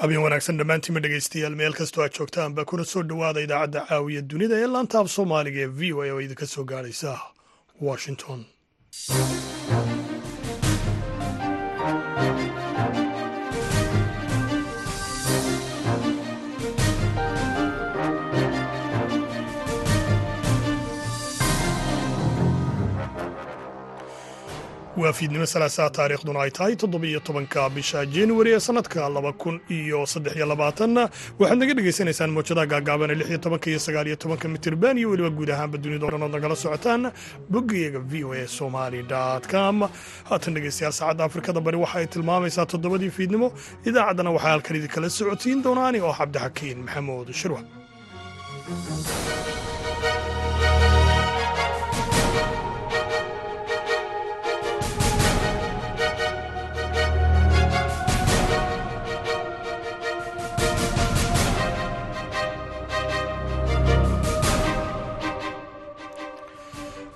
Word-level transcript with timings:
habeen 0.00 0.22
wanaagsan 0.24 0.58
dhammaantiinma 0.60 1.02
dhegaystayaal 1.04 1.56
meel 1.60 1.76
kastoo 1.80 2.04
aad 2.04 2.16
joogtaanba 2.18 2.64
kuna 2.72 2.84
soo 2.92 3.02
dhowaada 3.12 3.44
idaacadda 3.46 3.84
caawiya 3.90 4.22
dunida 4.32 4.56
ee 4.62 4.70
laanta 4.74 4.96
af 5.02 5.08
soomaaliga 5.16 5.60
ee 5.66 5.70
v 5.80 5.92
o 5.96 6.02
a 6.06 6.12
oo 6.14 6.20
idinka 6.26 6.46
soo 6.54 6.64
gaadhaysa 6.72 7.12
washington 7.88 8.40
waa 24.98 25.12
fiidnimo 25.18 25.46
salaasaa 25.46 25.90
taariikhduna 25.96 26.40
ay 26.44 26.50
tahay 26.50 26.74
toddobiyo 26.76 27.20
tobanka 27.26 27.60
bisha 27.76 28.00
januari 28.14 28.50
ee 28.54 28.60
sanadka 28.68 29.08
laba 29.16 29.32
kun 29.42 29.56
iyo 29.76 30.06
saddex 30.12 30.34
iyo 30.36 30.46
labaatanna 30.52 31.02
waxaad 31.40 31.58
naga 31.60 31.74
dhagaysanaysaan 31.78 32.30
moojadaha 32.36 32.66
gaagaaban 32.72 33.10
ee 33.10 33.14
lix 33.20 33.28
iyo 33.32 33.38
tobanka 33.44 33.66
iyo 33.70 33.78
sagaal 33.86 34.06
iyo 34.10 34.16
tobanka 34.22 34.46
mitirban 34.54 34.98
iyo 35.00 35.08
weliba 35.10 35.30
guud 35.38 35.50
ahaanba 35.54 35.78
dunida 35.82 36.04
o 36.06 36.10
dhan 36.12 36.22
ood 36.26 36.32
nagala 36.36 36.56
socotaan. 36.64 37.02
Boggayaga 37.52 38.00
v 38.10 38.24
o 38.24 38.30
a 38.32 38.42
somali 38.58 39.00
com. 39.52 39.76
Haatan 40.28 40.52
dhegaystayaal 40.56 40.92
saacadda 40.98 41.22
afrikada 41.28 41.60
bari 41.66 41.76
waxa 41.84 41.96
ay 42.00 42.06
tilmaamaysaa 42.14 42.66
toddobadii 42.72 43.10
fiidnimo 43.18 43.48
idaacaddana 43.88 44.30
waxaa 44.36 44.50
halkan 44.54 44.76
idinkala 44.78 45.08
socotiin 45.18 45.58
doonaani 45.64 45.98
oo 46.06 46.12
cabdixakiin 46.18 46.78
maxamuud 46.86 47.28
shirwa 47.40 47.60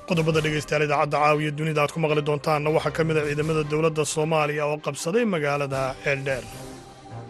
qodobada 0.08 0.40
dhegaystayaal 0.44 0.84
idaacadda 0.86 1.16
caawiya 1.24 1.52
dunida 1.58 1.80
aad 1.84 1.92
ku 1.94 2.00
maqli 2.04 2.22
doontaanna 2.28 2.68
waxaa 2.76 2.94
ka 2.96 3.02
mid 3.08 3.16
a 3.20 3.22
ciidamada 3.28 3.62
dowladda 3.72 4.04
soomaaliya 4.14 4.64
oo 4.70 4.76
qabsaday 4.86 5.24
magaalada 5.34 5.80
ceeldheer 6.04 6.44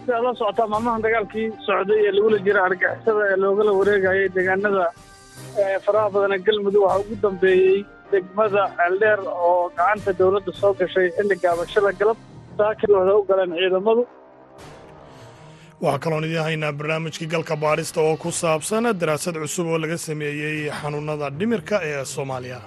sidaad 0.05 0.23
la 0.27 0.33
socotaa 0.41 0.67
maalmahan 0.73 1.03
dagaalkii 1.07 1.47
socday 1.69 1.99
ee 2.07 2.13
lagula 2.17 2.39
jira 2.47 2.61
argixisada 2.69 3.23
ee 3.33 3.37
loogala 3.45 3.73
wareegayay 3.81 4.27
deegaanada 4.37 4.85
faraha 5.87 6.09
badana 6.15 6.37
galmudug 6.47 6.83
waxaa 6.87 7.03
ugu 7.05 7.15
dambeeyey 7.27 7.77
degmada 8.15 8.63
ceeldheer 8.79 9.21
oo 9.49 9.55
gacanta 9.79 10.11
dowladda 10.21 10.53
soo 10.61 10.73
gashay 10.81 11.07
xilli 11.17 11.37
gaabashada 11.45 11.93
galab. 12.01 12.19
Saakir 12.59 12.91
waxay 12.97 13.17
u 13.21 13.25
galeen 13.31 13.53
ciidamadu 13.61 14.03
waxaa 15.83 15.99
kaloon 16.05 16.25
idiin 16.25 16.43
haynaa 16.47 16.73
barnaamijkii 16.79 17.27
galka 17.35 17.57
baadhista 17.57 18.01
oo 18.01 18.17
ku 18.17 18.31
saabsan 18.33 18.85
daraasad 19.01 19.37
cusub 19.43 19.67
oo 19.67 19.79
laga 19.83 19.99
sameeyey 19.99 20.71
xanuunada 20.81 21.31
dhimirka 21.39 21.77
ee 21.89 22.05
soomaaliya. 22.05 22.61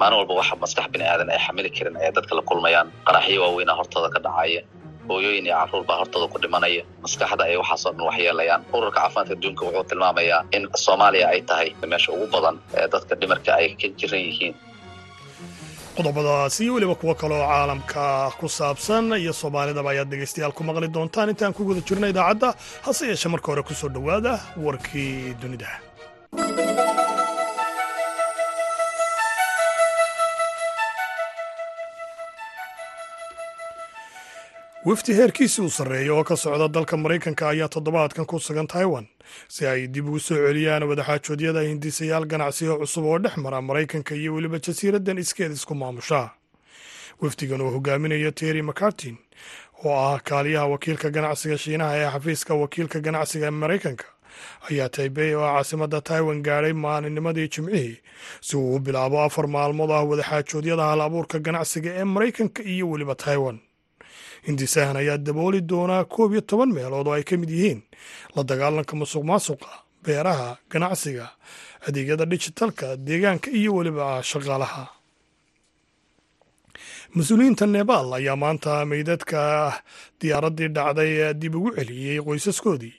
Maalin 0.00 0.18
walba 0.18 0.34
waxa 0.40 0.56
maskax 0.62 0.86
bini 0.92 1.04
aadan 1.12 1.30
ay 1.34 1.38
xamili 1.46 1.70
karin 1.76 1.96
ayaa 2.00 2.12
dadka 2.16 2.34
la 2.38 2.42
kulmayaan 2.50 2.88
qaraxyo 3.06 3.40
waaweynaa 3.44 3.76
hortooda 3.80 4.08
ka 4.14 4.20
dhacaya 4.26 4.62
hooyooyin 5.08 5.46
iyo 5.46 5.56
carruur 5.60 5.84
baa 5.88 5.98
hortooda 6.00 6.26
ku 6.32 6.38
dhimanaya. 6.42 6.82
Maskaxda 7.02 7.42
ay 7.48 7.56
waxaasoo 7.62 7.92
dhan 7.96 8.06
waxyeelayaan 8.08 8.62
ururka 8.76 9.00
caafimaadka 9.00 9.32
adduunka 9.34 9.62
wuxuu 9.66 9.84
tilmaamayaa 9.90 10.40
in 10.56 10.62
soomaaliya 10.84 11.26
ay 11.34 11.40
tahay 11.48 11.68
meesha 11.90 12.10
ugu 12.14 12.26
badan 12.34 12.56
ee 12.78 12.86
dadka 12.92 13.12
dhimirka 13.20 13.50
ay 13.60 13.68
ka 13.80 13.86
jiran 13.98 14.20
yihiin 14.28 14.54
qodobadaas 15.98 16.54
iyo 16.64 16.72
weliba 16.74 16.94
kuwo 17.00 17.14
kaloo 17.20 17.42
caalamka 17.50 18.04
ku 18.40 18.46
saabsan 18.58 19.04
iyo 19.22 19.32
soomaalidaba 19.40 19.90
ayaad 19.94 20.08
dhegaystayaal 20.12 20.52
ku 20.58 20.62
maqli 20.68 20.88
doontaan. 20.96 21.28
Intaan 21.32 21.52
ku 21.56 21.62
guda 21.68 21.80
jirna 21.88 22.06
idaacadda 22.12 22.48
hase 22.86 23.02
yeeshee 23.10 23.30
marka 23.34 23.48
hore 23.52 23.62
ku 23.68 23.74
soo 23.80 23.90
dhowaada 23.96 24.32
warkii 24.64 25.34
dunida 25.42 25.70
wafdi 34.88 35.12
heerkiisii 35.18 35.62
uu 35.62 35.70
sarreeya 35.70 36.12
oo 36.14 36.24
ka 36.24 36.36
socda 36.36 36.68
dalka 36.68 36.96
maraykanka 36.96 37.48
ayaa 37.48 37.68
toddobaadkan 37.68 38.26
ku 38.26 38.38
sugan 38.40 38.66
taiwan. 38.66 39.06
Si 39.48 39.66
ay 39.66 39.86
dib 39.88 40.06
ugu 40.08 40.20
soo 40.20 40.36
celiyaan 40.46 40.82
wadaxaajoodyada 40.90 41.60
hindisayaal 41.70 42.24
ganacsiyo 42.26 42.78
cusub 42.78 43.04
oo 43.04 43.18
dhex 43.18 43.36
mara 43.36 43.60
maraykanka 43.62 44.14
iyo 44.14 44.34
weliba 44.34 44.58
jasiiraddan 44.58 45.18
iskeed 45.18 45.52
isku 45.52 45.74
maamusha 45.74 46.30
wafdigan 47.20 47.60
oo 47.60 47.70
hogaaminayo 47.70 48.30
terry 48.30 48.62
mcartin 48.62 49.16
oo 49.84 49.92
ah 49.92 50.20
kaaliyaha 50.24 50.66
wakiilka 50.66 51.10
ganacsiga 51.10 51.58
shiinaha 51.58 51.96
ee 51.98 52.10
xafiiska 52.14 52.54
wakiilka 52.54 53.00
ganacsiga 53.00 53.46
ee 53.46 53.50
maraykanka 53.62 54.04
ayaa 54.70 54.88
taybey 54.88 55.34
oo 55.34 55.44
caasimadda 55.54 56.00
taiwan 56.00 56.42
gaadhay 56.42 56.72
maalinnimadii 56.72 57.48
jimcihii 57.48 57.96
si 58.40 58.56
uu 58.56 58.74
u 58.76 58.78
bilaabo 58.78 59.22
afar 59.22 59.46
maalmood 59.48 59.90
ah 59.90 60.04
wadaxaajoodyada 60.10 60.82
hal 60.90 61.00
abuurka 61.00 61.38
ganacsiga 61.38 61.90
ee 62.00 62.04
maraykanka 62.04 62.62
iyo 62.62 62.90
weliba 62.90 63.14
taiwan 63.14 63.58
hindisahan 64.48 64.96
ayaa 64.96 65.18
dabooli 65.26 65.60
doonaa 65.70 66.04
koob 66.14 66.32
iyo 66.32 66.40
toban 66.50 66.70
meelood 66.76 67.06
oo 67.08 67.12
ay 67.16 67.22
ka 67.28 67.36
mid 67.36 67.50
yihiin. 67.52 67.80
La 68.36 68.42
dagaalanka 68.48 68.96
musuq 68.96 69.24
maasuqa 69.30 69.68
beeraha 70.04 70.56
ganacsiga 70.72 71.26
adeegyada 71.86 72.24
dijitalka 72.30 72.96
deegaanka 72.96 73.48
iyo 73.52 73.70
weliba 73.76 74.22
shaqaalaha. 74.30 74.84
Mas'uuliyiinta 77.16 77.66
nebaal 77.66 78.08
ayaa 78.18 78.36
maanta 78.42 78.72
meydadka 78.90 79.40
diyaaraddii 80.20 80.68
dhacday 80.76 81.12
dib 81.40 81.54
ugu 81.58 81.70
celiyey 81.76 82.18
qoysaskoodii 82.26 82.94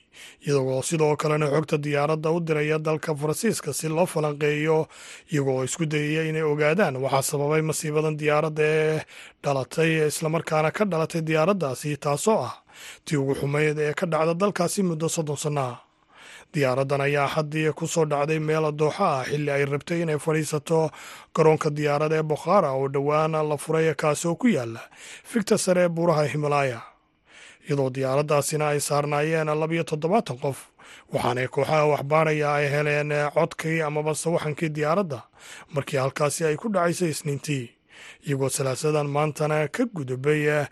iyagoo 0.47 0.81
sidoo 0.89 1.15
kalena 1.21 1.47
xogta 1.53 1.77
diyaaradda 1.85 2.29
u 2.31 2.39
diraya 2.47 2.77
dalka 2.79 3.15
faransiiska 3.15 3.73
si 3.73 3.87
loo 3.95 4.05
falanqeeyo 4.13 4.77
iyagoo 5.33 5.63
isku 5.67 5.85
dayaya 5.85 6.23
inay 6.29 6.41
ogaadaan 6.51 6.95
waxaa 7.03 7.21
sababay 7.31 7.61
masiibadan 7.69 8.15
diyaaradda 8.21 8.63
ee 8.63 8.97
dhalatay 9.43 9.91
islamarkaana 10.11 10.69
ka 10.77 10.83
dhalatay 10.91 11.21
diyaaraddaasi 11.29 11.97
taasoo 12.05 12.39
ah 12.49 12.55
tii 13.05 13.17
ugu 13.21 13.33
xumeyd 13.39 13.77
ee 13.87 13.93
ka 13.99 14.05
dhacda 14.11 14.33
dalkaasi 14.41 14.83
muddo 14.89 15.07
soddon 15.15 15.37
sanno 15.43 15.61
ah 15.71 15.77
diyaaraddan 16.53 17.01
ayaa 17.07 17.27
haddii 17.35 17.71
ku 17.77 17.85
soo 17.87 18.05
dhacday 18.11 18.39
meel 18.39 18.65
dooxa 18.81 19.05
ah 19.19 19.23
xilli 19.29 19.51
ay 19.51 19.65
rabtay 19.65 19.99
inay 20.01 20.17
fadhiisato 20.25 20.79
garoonka 21.35 21.69
diyaarada 21.77 22.15
ee 22.19 22.25
bukhaara 22.31 22.69
oo 22.79 22.87
dhowaan 22.93 23.31
la 23.49 23.57
furay 23.63 23.93
kaasi 24.01 24.27
oo 24.27 24.35
ku 24.41 24.47
yaalla 24.47 24.81
figta 25.31 25.57
sare 25.57 25.81
ee 25.85 25.89
buuraha 25.95 26.23
himalaaya 26.33 26.79
iyadoo 27.69 27.89
diyaaraddaasina 27.93 28.67
ay 28.73 28.79
saarnaayeen 28.79 29.47
labiyo 29.59 29.83
toddobaatan 29.83 30.37
qof. 30.41 30.57
Waxaanay 31.13 31.47
kooxaha 31.47 31.85
waxbaaraya 31.85 32.53
ay 32.53 32.65
heleen 32.73 33.09
codkii 33.33 33.81
amaba 33.81 34.13
sawaxankii 34.15 34.69
diyaaradda 34.75 35.19
markii 35.73 35.97
halkaasi 36.01 36.45
ay 36.45 36.55
ku 36.57 36.69
dhacaysay 36.73 37.09
isniintii. 37.09 37.69
Iyagoo 38.27 38.49
salaasadan 38.49 39.07
maantana 39.07 39.67
ka 39.67 39.85
gudubay 39.85 40.65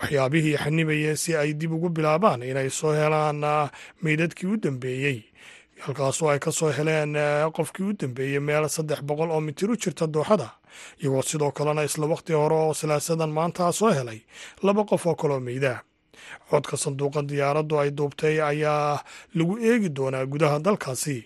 waxyaabihii 0.00 0.56
xanibayay 0.56 1.16
si 1.16 1.36
ay 1.36 1.54
dib 1.54 1.72
ugu 1.72 1.88
bilaabaan 1.88 2.42
inay 2.42 2.70
soo 2.70 2.92
helaan 2.92 3.40
meydadkii 4.02 4.46
u 4.52 4.56
dambeeyey. 4.62 5.24
Halkaasoo 5.80 6.28
ay 6.28 6.38
ka 6.38 6.52
soo 6.52 6.70
heleen 6.72 7.16
qofkii 7.56 7.84
u 7.88 7.92
dambeeyey 8.00 8.40
meel 8.40 8.68
saddex 8.68 9.00
boqol 9.02 9.30
oo 9.30 9.40
mitir 9.40 9.70
u 9.70 9.76
jirta 9.76 10.06
dooxada. 10.06 10.48
Iyagoo 11.00 11.22
sidoo 11.22 11.52
kalena 11.52 11.82
isla 11.84 12.06
wakhti 12.06 12.32
hore 12.32 12.54
oo 12.56 12.74
salaasadan 12.74 13.30
maanta 13.30 13.72
soo 13.72 13.90
helay 13.92 14.20
laba 14.62 14.84
qof 14.84 15.06
oo 15.06 15.14
kaloo 15.14 15.40
meyda 15.40 15.80
codka 16.50 16.76
sanduuqa 16.76 17.22
diyaaraddu 17.30 17.74
ay 17.82 17.90
duubtay 17.90 18.36
ayaa 18.50 19.02
lagu 19.34 19.54
eegi 19.68 19.88
doonaa 19.96 20.26
gudaha 20.32 20.58
dalkaasi 20.66 21.18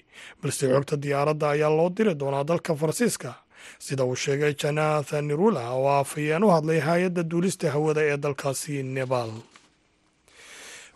balse 0.43 0.65
xogta 0.73 0.97
diyaaradda 1.05 1.47
ayaa 1.55 1.71
loo 1.79 1.89
diri 1.97 2.15
doonaa 2.15 2.45
dalka 2.45 2.75
faransiiska. 2.81 3.35
Sida 3.79 4.05
uu 4.05 4.15
sheegay 4.17 4.55
janathan 4.55 5.25
nirula 5.29 5.63
oo 5.75 5.89
afhayeen 6.01 6.45
u 6.45 6.49
hadlay 6.55 6.81
hay'adda 6.81 7.23
duulista 7.31 7.71
hawada 7.75 8.01
ee 8.11 8.17
dalkaasi 8.17 8.83
nebaal 8.83 9.31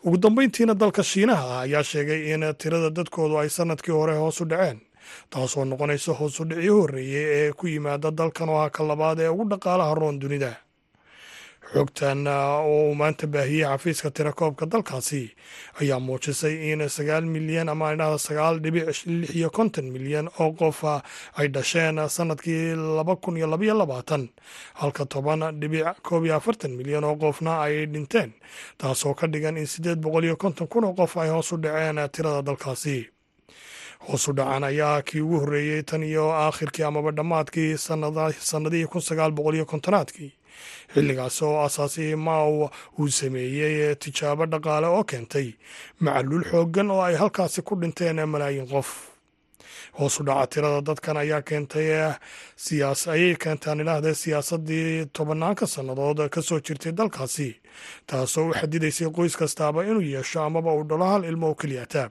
ugu 0.05 0.17
dambeyntiina 0.23 0.75
dalka 0.75 1.03
shiinaha 1.03 1.61
ayaa 1.61 1.83
sheegay 1.91 2.21
in 2.35 2.43
tirada 2.61 2.91
dadkoodu 2.91 3.39
ay 3.43 3.49
sannadkii 3.57 3.93
hore 3.93 4.15
hoos 4.23 4.41
u 4.41 4.45
dhaceen 4.45 4.79
taasoo 5.31 5.65
noqonaysa 5.65 6.13
hoos 6.19 6.41
u 6.41 6.45
dhicii 6.45 6.69
horreeyey 6.69 7.27
ee 7.39 7.53
ku 7.53 7.67
yimaada 7.67 8.11
dalkan 8.11 8.49
oo 8.49 8.61
ah 8.65 8.71
ka 8.71 8.85
labaad 8.91 9.19
ee 9.21 9.29
ugu 9.29 9.45
dhaqaalaha 9.51 9.95
roon 9.95 10.19
dunida 10.23 10.53
xogtan 11.75 12.27
oo 12.27 12.67
uu 12.91 12.95
maanta 12.95 13.27
baahiyey 13.27 13.65
xafiiska 13.71 14.11
tirakoobka 14.11 14.67
dalkaasi 14.67 15.23
ayaa 15.81 16.01
muujisay 16.01 16.73
in 16.73 16.89
sagaal 16.89 17.25
milyan 17.35 17.69
ama 17.69 17.93
idhahda 17.95 18.19
sagaal 18.19 18.59
dhibic 18.63 18.87
lix 19.07 19.31
iyo 19.39 19.51
konton 19.51 19.87
milyan 19.95 20.27
oo 20.41 20.51
qof 20.53 20.83
ay 21.39 21.49
dhasheen 21.55 22.09
sannadkii 22.09 22.75
laba 22.97 23.17
kun 23.17 23.37
iyo 23.37 23.47
labaiyo 23.47 23.75
labaatan 23.79 24.29
halka 24.75 25.07
toban 25.07 25.61
dhibic 25.61 25.87
koob 26.03 26.25
iyo 26.25 26.37
afartan 26.37 26.71
milyan 26.75 27.05
oo 27.05 27.17
qofna 27.17 27.61
ay 27.63 27.87
dhinteen 27.87 28.33
taasoo 28.79 29.15
ka 29.15 29.27
dhigan 29.27 29.57
in 29.57 29.67
siddeed 29.67 29.99
boqol 30.03 30.25
iyo 30.25 30.37
konton 30.37 30.67
kun 30.69 30.85
oo 30.85 30.93
qof 30.95 31.17
ay 31.17 31.29
hoos 31.31 31.53
u 31.53 31.57
dhaceen 31.57 32.09
tirada 32.13 32.43
dalkaasi. 32.43 33.09
Hoosu 34.09 34.33
dhacan 34.33 34.65
ayaa 34.65 35.03
kii 35.03 35.21
ugu 35.21 35.39
horreeyey 35.41 35.83
tan 35.83 36.03
iyo 36.03 36.33
aakhirkii 36.33 36.83
amaba 36.83 37.11
dhammaadkii 37.13 37.77
sannadihii 37.79 38.87
kun 38.87 39.01
sagaal 39.03 39.31
boqol 39.31 39.55
iyo 39.55 39.67
kontonaadkii 39.67 40.33
xilligaasi 40.95 41.45
oo 41.45 41.61
asaasi 41.67 42.17
maaw 42.17 42.69
uu 42.99 43.09
sameeyey 43.09 43.95
tijaabo 44.03 44.47
dhaqaale 44.53 44.87
oo 44.87 45.05
keentay 45.05 45.49
macaluul 46.01 46.45
xooggan 46.51 46.91
oo 46.91 47.03
ay 47.03 47.15
halkaasi 47.21 47.63
ku 47.63 47.75
dhinteen 47.81 48.19
malaayiin 48.29 48.69
qof. 48.73 48.89
Hoosu 49.99 50.23
dhaca 50.25 50.47
tirada 50.47 50.81
dadkan 50.87 51.17
ayaa 51.17 51.43
keentay 51.43 51.89
ayay 53.15 53.35
keentaan 53.43 53.81
idhaahdee 53.83 54.15
siyaasaddii 54.15 55.07
tobanaanka 55.13 55.67
sannadood 55.67 56.29
ka 56.31 56.43
soo 56.43 56.61
jirtay 56.61 56.93
dalkaasi. 56.93 57.49
Taasoo 58.07 58.49
u 58.49 58.55
xadidaysay 58.55 59.11
qoys 59.17 59.35
kastaaba 59.37 59.85
inuu 59.85 60.01
yeesho 60.15 60.43
amaba 60.43 60.73
uu 60.75 60.85
dhalo 60.89 61.05
hal 61.05 61.25
ilmo 61.25 61.47
oo 61.49 61.55
keliyata 61.55 62.11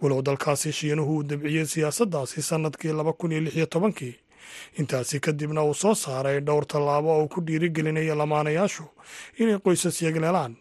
walow 0.00 0.22
dalkaasi 0.22 0.72
shiinuhu 0.72 1.12
uu 1.16 1.22
dabciyey 1.22 1.66
siyaasaddaasi 1.66 2.42
sannadkii 2.42 2.92
laba 2.92 3.12
iyo 3.32 3.40
lix 3.40 3.68
tobankii 3.70 4.14
intaasi 4.80 5.20
kadibna 5.20 5.62
uu 5.64 5.74
soo 5.74 5.94
saaray 5.94 6.40
dhowr 6.40 6.64
tallaabo 6.66 7.10
oo 7.18 7.28
ku 7.28 7.40
dhiirigelinaya 7.46 8.14
lamaanayaashu 8.20 8.84
inay 9.38 9.58
qoysas 9.64 10.02
yegleelaan 10.02 10.56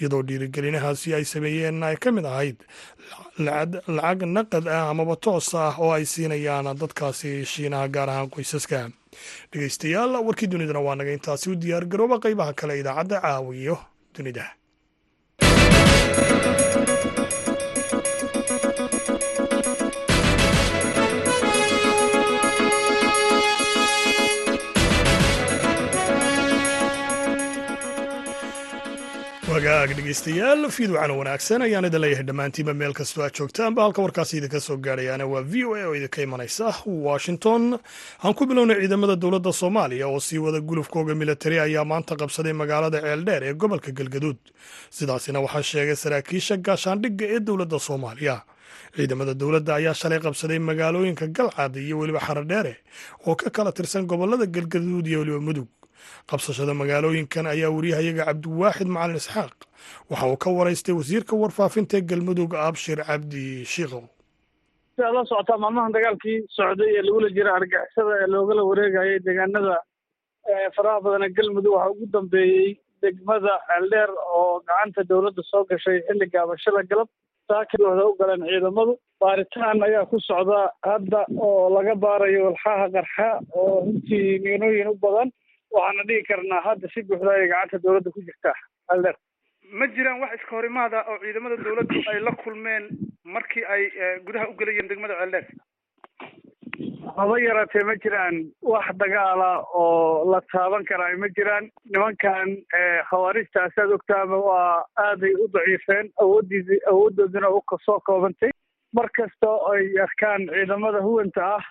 iyadoo 0.00 0.22
dhiirigelinahaasi 0.28 1.14
ay 1.14 1.24
sameeyeen 1.24 1.82
ay 1.82 1.96
ka 1.96 2.12
mid 2.12 2.24
ahayd 2.32 2.58
lacag 3.38 4.22
naqad 4.36 4.66
ah 4.68 4.90
amaba 4.92 5.16
toos 5.16 5.54
ah 5.54 5.74
oo 5.78 5.92
ay 5.96 6.04
siinayaan 6.12 6.76
dadkaasi 6.82 7.44
shiinaha 7.52 7.88
gaar 7.88 8.08
ahaan 8.10 8.30
qoysaska. 8.34 8.90
Dhegeystayaal 9.52 10.12
warkii 10.26 10.48
dunidana 10.52 10.80
waa 10.80 10.94
naga. 10.96 11.12
Intaasi 11.12 11.50
u 11.50 11.54
diyaar 11.56 11.84
garooba 11.92 12.16
qeybaha 12.24 12.52
kale 12.54 12.78
idaacadda 12.80 13.20
caawiyo 13.20 13.76
dunida 14.14 14.44
wagaag 29.52 29.90
dhegeystayaal 29.96 30.62
fiidwacana 30.76 31.14
wanaagsan 31.20 31.62
ayaan 31.66 31.84
idin 31.88 32.00
leeyahay 32.02 32.24
dhammaantiinba 32.28 32.74
meel 32.80 32.92
kastoo 32.98 33.22
aad 33.24 33.34
joogtaanba 33.38 33.82
halka 33.84 34.02
warkaasi 34.04 34.34
idinka 34.38 34.60
soo 34.66 34.76
gaadhayaana 34.86 35.26
waa 35.32 35.42
v 35.42 35.64
o 35.64 35.74
a 35.74 35.82
oo 35.88 35.94
idinka 35.98 36.22
imanaysa 36.26 36.66
washington. 36.86 37.62
Aan 38.24 38.34
ku 38.34 38.46
bilownay 38.46 38.78
ciidamada 38.80 39.16
dowladda 39.16 39.52
soomaaliya 39.52 40.06
oo 40.08 40.20
sii 40.20 40.38
wada 40.38 40.60
gulufkooga 40.60 41.14
militari 41.14 41.58
ayaa 41.58 41.84
maanta 41.84 42.16
qabsaday 42.16 42.52
magaalada 42.52 43.00
ceeldheer 43.04 43.42
ee 43.44 43.54
gobolka 43.54 43.90
galgaduud. 43.92 44.38
Sidaasina 44.90 45.40
waxaa 45.44 45.62
sheegay 45.62 45.96
saraakiisha 45.96 46.56
gaashaandhigga 46.56 47.26
ee 47.34 47.40
dowladda 47.40 47.78
soomaaliya. 47.88 48.36
Ciidamada 48.96 49.34
dowladda 49.34 49.74
ayaa 49.80 49.94
shalay 49.94 50.20
qabsaday 50.26 50.58
magaalooyinka 50.58 51.26
galcad 51.26 51.76
iyo 51.76 51.98
weliba 51.98 52.20
xaradheere 52.26 52.74
oo 53.26 53.34
ka 53.36 53.50
kala 53.50 53.72
tirsan 53.72 54.06
gobollada 54.06 54.46
galgaduud 54.46 55.06
iyo 55.06 55.18
weliba 55.20 55.40
mudug 55.48 55.68
qabsashada 56.30 56.74
magaalooyinkan 56.82 57.46
ayaa 57.54 57.70
wariyahayaga 57.76 58.24
cabdiwaaxid 58.30 58.88
macalin 58.96 59.16
isxaaq. 59.22 59.54
Waxa 60.10 60.26
uu 60.32 60.36
ka 60.44 60.50
waraystay 60.58 60.94
wasiirka 61.00 61.36
warfaafinta 61.42 61.96
ee 61.98 62.04
galmudug 62.12 62.54
abshir 62.68 62.98
cabdi 63.10 63.44
shiikow 63.74 64.04
si 64.96 65.02
aad 65.08 65.14
la 65.16 65.24
socotaa 65.30 65.58
maalmahan 65.64 65.92
dagaalkii 65.96 66.38
socday 66.58 66.90
ee 66.98 67.02
lagula 67.06 67.28
jira 67.36 67.50
argixisada 67.58 68.12
ee 68.22 68.28
loogala 68.34 68.62
wareegayay 68.70 69.18
deegaanada 69.26 69.76
faraha 70.76 71.00
badana 71.04 71.28
galmudug 71.38 71.72
waxaa 71.76 71.92
ugu 71.94 72.06
dambeeyey 72.16 72.68
degmada 73.04 73.54
ceeldheer 73.68 74.10
oo 74.38 74.60
gacanta 74.68 75.02
dowladda 75.10 75.42
soo 75.50 75.64
gashay 75.70 75.98
xilli 76.08 76.26
gaabashada 76.34 76.82
galab. 76.90 77.08
Saakii 77.50 77.82
waxda 77.86 78.04
u 78.10 78.12
galeen 78.20 78.42
ciidamadu. 78.50 78.92
Baaritaan 79.22 79.82
ayaa 79.86 80.04
ku 80.10 80.16
socda 80.28 80.58
hadda 80.90 81.20
oo 81.46 81.56
laga 81.76 81.94
baarayo 82.04 82.40
walxaha 82.46 82.86
qarxa 82.96 83.28
oo 83.62 83.72
runtii 83.86 84.38
miinooyin 84.44 84.88
u 84.92 84.94
badan 85.04 85.28
waxaana 85.76 86.06
dhihi 86.10 86.26
karnaa 86.30 86.62
hadda 86.68 86.88
si 86.94 87.02
buuxda 87.10 87.30
ay 87.36 87.48
gacanta 87.54 87.82
dowladda 87.86 88.10
ku 88.18 88.20
jirtaa 88.28 88.56
ceeldheer 88.88 89.16
ma 89.80 89.86
jiraan 89.96 90.20
wax 90.24 90.32
iska 90.40 90.56
horimaada 90.58 91.04
oo 91.10 91.18
ciidamada 91.24 91.56
dowladdu 91.66 92.02
ay 92.14 92.20
la 92.28 92.32
kulmeen 92.44 92.84
markii 93.36 93.64
ay 93.76 93.82
gudaha 94.26 94.48
u 94.52 94.56
gelayeen 94.62 94.88
degmada 94.94 95.18
ceeldheer 95.20 95.46
haba 97.16 97.34
yaraatee 97.44 97.84
ma 97.88 97.94
jiraan 98.04 98.36
wax 98.72 98.86
dagaala 99.02 99.48
oo 99.82 100.30
la 100.32 100.40
taaban 100.52 100.84
karaa 100.90 101.10
ma 101.24 101.28
jiraan 101.38 101.64
nimankan 101.94 102.48
khawaarijta 103.10 103.64
asaad 103.68 103.90
ogtaaba 103.98 104.36
waa 104.48 104.84
aaday 105.06 105.32
u 105.44 105.48
daciifeen 105.56 106.10
awooddoodina 106.24 107.48
u 107.58 107.62
soo 107.86 108.00
koobantay? 108.06 108.50
Mar 108.96 109.08
kasta 109.16 109.50
ay 109.72 109.84
arkaan 110.06 110.42
ciidamada 110.54 111.00
huwanta 111.08 111.42
ah 111.56 111.64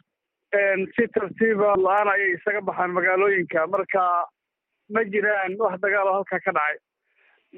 si 0.96 1.08
tartiiba 1.16 1.76
la'aan 1.86 2.08
ayay 2.14 2.34
isaga 2.38 2.62
baxaan 2.62 2.92
magaalooyinka. 2.98 3.68
Marka 3.68 4.04
ma 4.90 5.04
jiraan 5.14 5.56
wax 5.60 5.80
dagaalo 5.82 6.14
halkaa 6.18 6.40
ka 6.46 6.52
dhacay. 6.58 6.78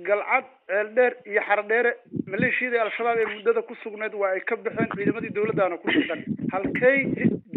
Galcad 0.07 0.45
ceeldheer 0.67 1.13
iyo 1.29 1.41
xaradheere 1.47 1.91
maleeshiyadii 2.33 2.81
al-shabaab 2.85 3.17
ee 3.23 3.25
muddada 3.33 3.61
ku 3.61 3.75
sugnayd 3.83 4.13
waa 4.21 4.31
ay 4.37 4.41
ka 4.49 4.55
baxeen 4.57 4.89
ciidamadii 4.97 5.33
dowladdaana 5.35 5.77
ku 5.83 5.87
sugan 5.95 6.21
halkay 6.53 6.97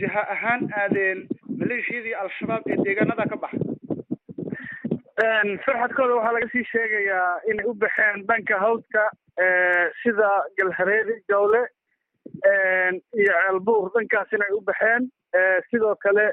jiha 0.00 0.22
ahaan 0.34 0.62
aadeen 0.82 1.18
maleeshiyadii 1.60 2.14
al-shabaab 2.24 2.62
ee 2.68 2.76
deegaanada 2.84 3.24
ka 3.32 3.36
baxay. 3.36 3.64
Farxadkooda 5.64 6.14
waxaa 6.18 6.32
laga 6.36 6.48
sii 6.52 6.64
sheegayaa 6.72 7.40
inay 7.52 7.66
u 7.70 7.74
baxeen 7.74 8.24
dhanka 8.28 8.58
hawdka 8.64 9.02
sida 10.02 10.30
galhareeri 10.58 11.16
jawle 11.28 11.62
iyo 13.20 13.32
ceelbuur 13.32 13.88
dhankaas 13.96 14.32
inay 14.36 14.52
u 14.58 14.60
baxeen 14.68 15.08
sidoo 15.70 15.94
kale 16.04 16.26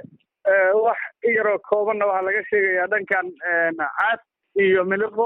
wax 0.85 0.99
yaroo 1.35 1.57
koobanna 1.69 2.05
waxaa 2.09 2.25
laga 2.27 2.43
sheegayaa 2.49 2.87
dhankan 2.93 3.27
caad 3.79 4.19
iyo 4.65 4.83
miliqo 4.93 5.25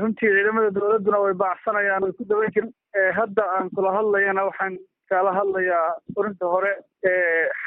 runtii 0.00 0.30
ciidamada 0.34 0.70
dowladduna 0.76 1.18
way 1.24 1.34
baacsanayaan 1.44 2.02
way 2.04 2.12
ku 2.18 2.24
daban 2.24 2.52
jirin. 2.56 2.72
Hadda 3.18 3.42
aan 3.56 3.70
kula 3.76 3.92
hadlayana 3.96 4.44
waxaan 4.48 4.76
kala 5.10 5.32
hadlayaa 5.38 5.86
urinta 6.16 6.46
hore 6.54 6.72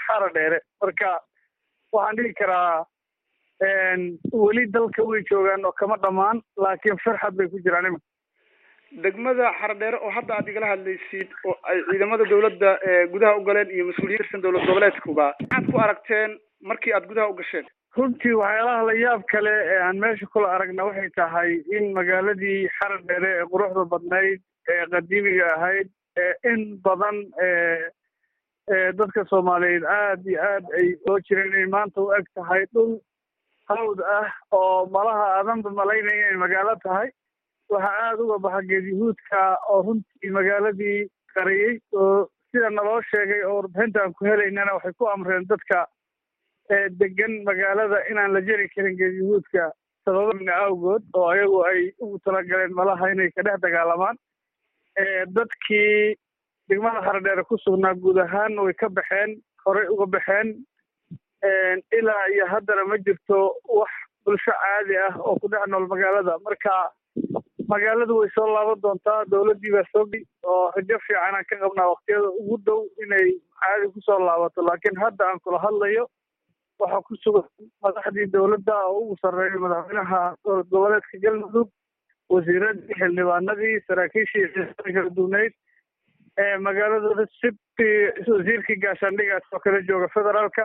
xara 0.06 0.30
dheere. 0.38 0.60
Marka 0.82 1.10
waxaan 1.94 2.16
dhihi 2.18 2.34
karaa 2.40 2.86
weli 4.44 4.66
dalka 4.76 5.04
way 5.10 5.22
joogaan 5.32 5.66
oo 5.66 5.72
kama 5.72 5.98
dhammaan 6.06 6.42
laakiin 6.58 6.98
farxad 7.04 7.36
bay 7.38 7.48
ku 7.50 7.60
jiraan 7.66 7.86
iminka 7.86 8.06
degmada 8.92 9.52
xaradheere 9.60 9.98
oo 10.04 10.10
hadda 10.12 10.36
aad 10.38 10.48
igala 10.52 10.68
hadlaysid 10.74 11.30
oo 11.46 11.56
ay 11.72 11.80
ciidamada 11.90 12.26
dowladda 12.30 12.72
gudaha 13.14 13.38
u 13.40 13.44
galeen 13.48 13.70
iyo 13.72 13.86
mas'uuliyiin 13.90 14.22
tirsan 14.24 14.42
dowlad 14.44 14.66
goboleedkuba 14.68 15.28
maxaad 15.40 15.66
ku 15.72 15.78
aragteen 15.86 16.32
markii 16.62 16.94
aad 16.94 17.08
gudaha 17.08 17.30
u 17.30 17.34
gasheen? 17.40 17.66
Runtii 17.98 18.34
waxyaalaha 18.42 18.84
la 18.90 18.94
yaab 19.04 19.24
kale 19.32 19.54
ee 19.72 19.80
aan 19.88 19.98
meesha 20.04 20.28
kula 20.34 20.52
aragna 20.56 20.84
waxay 20.90 21.10
tahay 21.16 21.52
in 21.78 21.94
magaaladii 21.98 22.68
xaradheere 22.80 23.32
ee 23.40 23.46
quruxda 23.54 23.86
badnayd 23.96 24.40
ee 24.76 24.86
qadiimiga 24.96 25.48
ahayd 25.56 25.90
in 26.52 26.62
badan 26.86 27.18
dadka 29.00 29.26
soomaaliyeed 29.30 29.84
aad 29.96 30.26
iyo 30.28 30.40
aad 30.52 30.66
ay 30.80 30.88
soo 31.06 31.18
jireen 31.30 31.48
inay 31.54 31.68
maanta 31.76 32.02
u 32.02 32.12
eg 32.20 32.26
tahay 32.36 32.64
dhul 32.74 32.94
hawd 33.72 34.00
ah 34.20 34.30
oo 34.60 34.86
malaha 34.96 35.26
aadanba 35.40 35.70
malaynaya 35.80 36.28
inay 36.28 36.38
magaalo 36.46 36.76
tahay 36.84 37.10
waxaa 37.72 37.96
aada 38.06 38.24
uga 38.24 38.38
baxa 38.46 38.62
geedyahuudka 38.72 39.40
oo 39.74 39.82
runtii 39.88 40.32
magaaladii 40.38 41.00
qariyey 41.36 41.76
oo 42.02 42.30
sida 42.52 42.70
naloo 42.78 43.02
sheegay 43.12 43.42
oo 43.50 43.56
warbixinta 43.60 44.00
aan 44.04 44.14
ku 44.18 44.26
helaynana 44.30 44.74
waxay 44.78 44.94
ku 45.00 45.08
amreen 45.14 45.46
dadka 45.52 45.80
degan 47.02 47.34
magaalada 47.50 47.98
inaan 48.12 48.34
la 48.34 48.42
jeri 48.50 48.68
karin 48.76 48.98
geedyahuudka 49.02 49.72
sababana 50.06 50.54
awgood 50.66 51.04
oo 51.16 51.28
ayagu 51.34 51.58
ay 51.72 51.82
ugu 52.04 52.20
talagaleen 52.26 52.74
malaha 52.80 53.12
inay 53.14 53.32
ka 53.36 53.42
dhex 53.48 53.60
dagaalamaan 53.66 54.18
dadkii 55.38 56.16
degmada 56.70 57.02
haradheere 57.08 57.44
ku 57.50 57.58
sugnaa 57.66 57.94
guud 58.04 58.18
ahaan 58.26 58.60
way 58.66 58.74
ka 58.74 58.90
baxeen 58.90 59.32
horey 59.66 59.88
uga 59.94 60.06
baxeen 60.16 60.48
ilaa 62.00 62.24
iyo 62.36 62.46
haddana 62.54 62.86
ma 62.86 62.98
jirto 63.06 63.38
wax 63.80 63.92
bulsho 64.26 64.52
caadi 64.64 64.96
ah 65.08 65.14
oo 65.20 65.36
ku 65.42 65.48
dhex 65.52 65.66
nool 65.68 65.88
magaalada. 65.88 66.34
Marka 66.46 66.74
magaaladu 67.72 68.18
way 68.20 68.30
soo 68.36 68.48
laaban 68.54 68.82
doontaa 68.84 69.20
dowladdii 69.32 69.72
baa 69.76 70.04
oo 70.54 70.72
rajo 70.76 70.98
fiican 71.08 71.36
aan 71.40 71.46
ka 71.52 71.56
qabnaa 71.64 71.90
waktiyada 71.94 72.30
ugu 72.42 72.58
dhow 72.66 72.80
inay 73.06 73.28
caadi 73.62 73.92
ku 73.94 74.00
soo 74.08 74.20
laabato. 74.28 74.62
Laakiin 74.70 75.02
hadda 75.04 75.24
aan 75.30 75.40
kula 75.44 75.60
hadlayo 75.66 76.04
waxaa 76.80 77.02
ku 77.08 77.16
sugan 77.24 77.48
madaxdii 77.86 78.28
dowladda 78.36 78.76
oo 78.88 79.00
ugu 79.04 79.16
sarreeya 79.22 79.60
madaxweynaha 79.66 80.22
dowlad 80.46 80.68
goboleedka 80.74 81.18
galmudug 81.26 81.70
wasiiradii 82.36 82.98
xildhibaanadii 83.02 83.76
saraakiishii 83.88 84.46
ciidamada 84.54 84.94
kala 84.98 85.10
duwneyd 85.20 85.54
magaaladooda 86.68 87.26
sibti 87.42 87.88
wasiirkii 88.32 88.80
gaashaandhigaas 88.86 89.54
oo 89.54 89.60
kala 89.68 89.82
jooga 89.92 90.08
federaalka. 90.18 90.64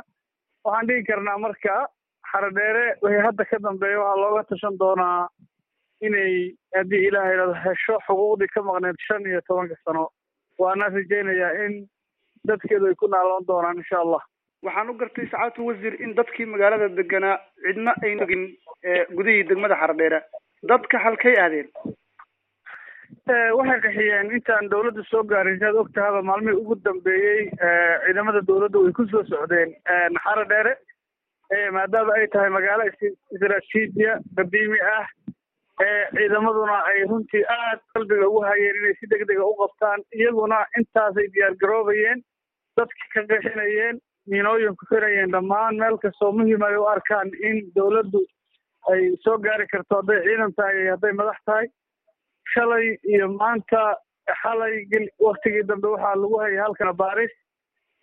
Waxaan 0.65 0.87
dhigi 0.89 1.07
karnaa 1.11 1.39
marka 1.47 1.75
xaradheere 2.33 2.85
wixii 3.03 3.25
hadda 3.29 3.45
ka 3.51 3.59
dambeeya 3.69 4.01
waxaa 4.01 4.21
looga 4.23 4.43
tashan 4.51 4.79
doonaa 4.83 5.29
inay 6.01 6.33
haddii 6.77 7.03
ilaah 7.09 7.27
yidhahdo 7.33 7.55
hesho 7.65 7.99
xuquuqdii 8.07 8.49
ka 8.55 8.63
maqneyd 8.69 8.97
shan 9.09 9.27
iyo 9.31 9.41
tobanka 9.49 9.77
sano 9.85 10.09
waana 10.59 10.89
rajaynayaa 10.97 11.53
in 11.67 11.75
dadkeedu 12.49 12.87
ay 12.87 12.95
ku 12.95 13.07
naaloon 13.09 13.47
doonaan 13.49 13.79
insha 13.83 13.99
allah. 14.05 14.23
Waxaan 14.65 14.91
u 14.91 14.95
gartay 15.01 15.27
sacaadatu 15.31 15.67
wasiir 15.67 15.95
in 16.05 16.15
dadkii 16.17 16.47
magaalada 16.53 16.89
deganaa 16.99 17.37
cidna 17.67 17.93
ayna 18.03 18.23
ogin 18.25 18.45
gudihii 19.17 19.49
degmada 19.49 19.77
xaradheere 19.83 20.21
dadka 20.71 20.99
halkay 21.05 21.35
aadeen? 21.45 21.69
Waxay 23.59 23.81
qaxiyeen 23.85 24.31
intaan 24.37 24.69
dawladda 24.71 25.03
soo 25.11 25.23
gaarin 25.33 25.59
saad 25.61 25.77
og 25.83 25.91
tahaba 25.95 26.23
maalmihii 26.23 26.61
ugu 26.63 26.75
dambeeyey 26.85 27.51
ciidamada 28.07 28.41
dawladda 28.49 28.79
way 28.85 28.93
ku 28.99 29.07
soo 29.13 29.25
socdeen 29.31 29.71
xara 30.25 30.45
dheere 30.53 30.73
maadaama 31.77 32.13
ay 32.21 32.27
tahay 32.35 32.51
magaalo 32.57 32.85
istaraatiijiya 33.35 34.13
qadiimi 34.37 34.79
ah 34.95 35.07
ciidamaduna 35.81 36.77
ay 36.91 37.05
runtii 37.11 37.45
aad 37.55 37.81
qalbiga 37.95 38.29
ugu 38.29 38.41
hayeen 38.49 38.77
inay 38.81 38.95
si 39.01 39.07
degdega 39.13 39.45
u 39.45 39.55
qabtaan 39.61 40.01
iyaguna 40.21 40.59
intaasay 40.81 41.27
diyaar 41.35 41.55
garoobayeen 41.63 42.23
dadka 42.77 43.05
ka 43.15 43.21
qaxinayeen 43.33 44.01
miinooyin 44.31 44.77
ku 44.77 44.87
xirayeen. 44.91 45.31
Dhammaan 45.35 45.77
meel 45.83 45.99
kastoo 46.05 46.33
muhiim 46.33 46.63
ay 46.69 46.77
u 46.77 46.87
arkaan 46.95 47.29
in 47.51 47.61
dawladdu 47.77 48.21
ay 48.93 49.03
soo 49.25 49.37
gaari 49.39 49.67
karto 49.73 49.97
hadday 50.01 50.21
ciidan 50.27 50.53
tahay 50.57 50.77
iyo 50.83 50.95
hadday 50.97 51.13
madax 51.21 51.39
tahay 51.47 51.67
shalay 52.55 52.87
iyo 53.13 53.29
maanta 53.29 53.83
xalay 54.43 54.75
waktigii 55.29 55.63
dambe 55.69 55.89
waxaa 55.95 56.15
lagu 56.23 56.39
hayay 56.43 56.59
halkana 56.65 56.93
baaris. 57.03 57.33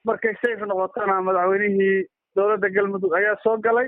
Markay 0.05 0.35
sayf 0.45 0.59
noqotona 0.69 1.21
madaxweynihii 1.27 2.05
dowladda 2.35 2.69
galmudug 2.75 3.13
ayaa 3.19 3.35
soo 3.43 3.57
galay 3.57 3.87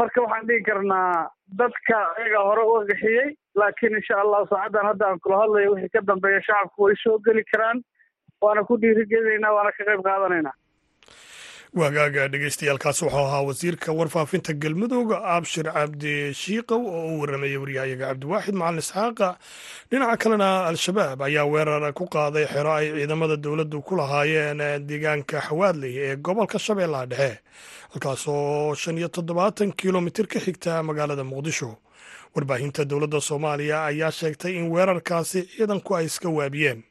marka 0.00 0.22
waxaan 0.24 0.46
dhigi 0.48 0.64
karnaa 0.68 1.28
dadka 1.60 1.96
ayaga 2.18 2.40
hore 2.48 2.62
uga 2.70 2.84
qixiyey 2.90 3.28
laakiin 3.60 3.96
insha 4.00 4.20
allahu 4.24 4.46
saacaddan 4.52 4.86
hadda 4.90 5.06
aan 5.08 5.18
kula 5.24 5.40
hadlayo 5.42 5.72
wixii 5.74 5.92
ka 5.96 6.00
dambeeya 6.10 6.40
shacabku 6.48 6.82
way 6.88 6.94
soo 7.02 7.18
geli 7.26 7.44
karaan 7.52 7.82
waana 8.46 8.64
ku 8.70 8.76
dhiirigelinaynaa 8.84 9.52
waana 9.58 9.72
ka 9.78 9.84
qayb 9.90 10.02
qaadanaynaa 10.08 10.54
waagaaga 11.78 12.28
dhegeystayaaalkaas 12.28 12.98
wuxuu 13.02 13.18
ahaa 13.18 13.42
wasiirka 13.48 13.92
warfaafinta 13.98 14.52
galmudug 14.62 15.12
abshir 15.36 15.64
cabdi 15.72 16.34
shiikow 16.34 16.82
oo 16.84 17.06
u 17.16 17.20
warramaya 17.20 17.60
waryahayaga 17.60 18.06
cabdiwaaxid 18.12 18.54
macalin 18.60 18.78
isxaaqa. 18.84 19.28
Dhinaca 19.90 20.16
kalena 20.22 20.48
al-shabaab 20.68 21.22
ayaa 21.22 21.46
weerar 21.52 21.92
ku 21.96 22.04
qaaday 22.12 22.44
xero 22.52 22.72
ay 22.76 22.86
ciidamada 22.92 23.36
dowladdu 23.44 23.80
ku 23.88 23.96
lahaayeen 23.96 24.60
deegaanka 24.88 25.40
xawaadley 25.48 25.92
ee 25.96 26.16
gobolka 26.16 26.58
shabeellaha 26.58 27.06
dhexe 27.12 27.40
halkaasoo 27.92 28.74
shan 28.76 28.98
iyo 29.00 29.08
toddobaatan 29.08 29.72
kilomitir 29.72 30.26
ka 30.28 30.40
xigta 30.44 30.82
magaalada 30.82 31.24
muqdisho. 31.24 31.70
Warbaahinta 32.36 32.84
dowladda 32.84 33.20
soomaaliya 33.20 33.84
ayaa 33.88 34.12
sheegtay 34.12 34.52
in 34.60 34.68
weerarkaasi 34.68 35.48
ciidanku 35.56 35.96
ay 35.96 36.04
iska 36.04 36.28
waabiyeen. 36.28 36.84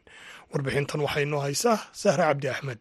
Warbixintan 0.54 1.02
waxay 1.06 1.26
noo 1.30 1.40
haysaa 1.46 1.78
sahre 1.94 2.24
cabdi 2.26 2.50
axmed 2.50 2.80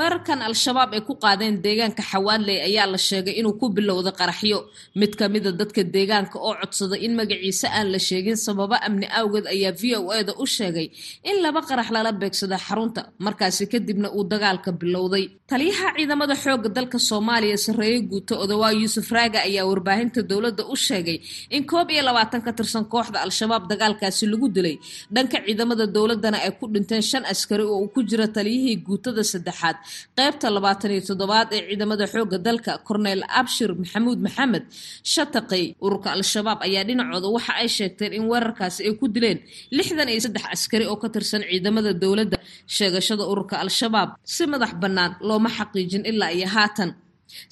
weerarkan 0.00 0.40
al-shabaab 0.48 0.90
ay 0.96 1.02
ku 1.08 1.14
qaadeen 1.24 1.56
deegaanka 1.64 2.02
xawaadley 2.12 2.58
ayaa 2.68 2.86
la 2.92 2.98
sheegay 3.08 3.34
inuu 3.40 3.54
ku 3.60 3.66
bilowday 3.76 4.14
qaraxyo. 4.20 4.58
Mid 5.00 5.12
ka 5.20 5.24
mida 5.34 5.50
dadka 5.60 5.82
deegaanka 5.94 6.36
oo 6.48 6.54
codsaday 6.62 7.00
in 7.06 7.12
magaciisa 7.20 7.66
aan 7.78 7.88
la 7.94 7.98
sheegin 8.08 8.36
sababo 8.46 8.76
amni 8.86 9.06
awgeed 9.20 9.46
ayaa 9.54 9.72
v 9.80 9.82
o 10.00 10.12
e 10.18 10.22
da 10.28 10.32
u 10.42 10.46
sheegay 10.56 10.86
in 11.30 11.36
laba 11.44 11.60
qarax 11.68 11.88
lala 11.94 12.10
beegsada 12.20 12.56
xarunta 12.66 13.00
markaasi 13.26 13.64
kadibna 13.72 14.08
uu 14.16 14.24
dagaalka 14.32 14.70
bilowday. 14.80 15.24
Taliyaha 15.50 15.88
ciidamada 15.96 16.34
xoogga 16.44 16.68
dalka 16.76 16.98
soomaaliya 17.08 17.56
sarreeye 17.66 17.98
guuto 18.10 18.34
odawaa 18.44 18.72
yuusuf 18.80 19.06
raaga 19.16 19.38
ayaa 19.48 19.64
warbaahinta 19.70 20.20
dowladda 20.30 20.62
u 20.72 20.76
sheegay 20.86 21.18
in 21.56 21.62
koob 21.70 21.88
iyo 21.94 22.02
labaatan 22.08 22.40
ka 22.46 22.52
tirsan 22.58 22.84
kooxda 22.92 23.18
al-shabaab 23.26 23.64
dagaalkaasi 23.70 24.24
lagu 24.32 24.46
dilay. 24.56 24.76
Dhanka 25.14 25.36
ciidamada 25.46 25.84
dowladdana 25.96 26.38
ay 26.46 26.52
ku 26.58 26.64
dhinteen 26.72 27.02
shan 27.10 27.24
askari 27.32 27.64
oo 27.72 27.78
uu 27.84 27.90
ku 27.94 28.00
jira 28.08 28.26
taliyihii 28.36 28.76
guutada 28.86 29.22
saddexaad 29.32 29.76
qaybta 30.18 30.46
labaatan 30.56 30.90
iyo 30.94 31.02
toddobaad 31.08 31.48
ee 31.56 31.62
ciidamada 31.68 32.04
xoogga 32.12 32.38
dalka 32.46 32.72
korneyl 32.88 33.22
abshir 33.40 33.70
maxamuud 33.80 34.18
maxamed 34.26 34.64
shataqi 35.12 35.62
ururka 35.84 36.08
al-shabaab 36.16 36.58
ayaa 36.66 36.84
dhinacooda 36.88 37.28
waxa 37.36 37.52
ay 37.62 37.68
sheegteen 37.76 38.12
in 38.18 38.24
weerarkaasi 38.30 38.80
ay 38.88 38.94
ku 39.00 39.06
dileen 39.14 39.38
lixdan 39.76 40.08
iyo 40.12 40.20
saddex 40.26 40.44
askari 40.54 40.84
oo 40.92 40.96
ka 41.02 41.08
tirsan 41.14 41.42
ciidamada 41.50 41.90
dowladda. 42.02 42.38
Sheegashada 42.76 43.24
ururka 43.32 43.54
al-shabaab 43.64 44.10
si 44.34 44.42
madax 44.52 44.72
bannaan 44.82 45.12
looma 45.28 45.48
xaqiijin 45.58 46.02
ilaa 46.10 46.32
iyo 46.38 46.48
haatan. 46.56 46.90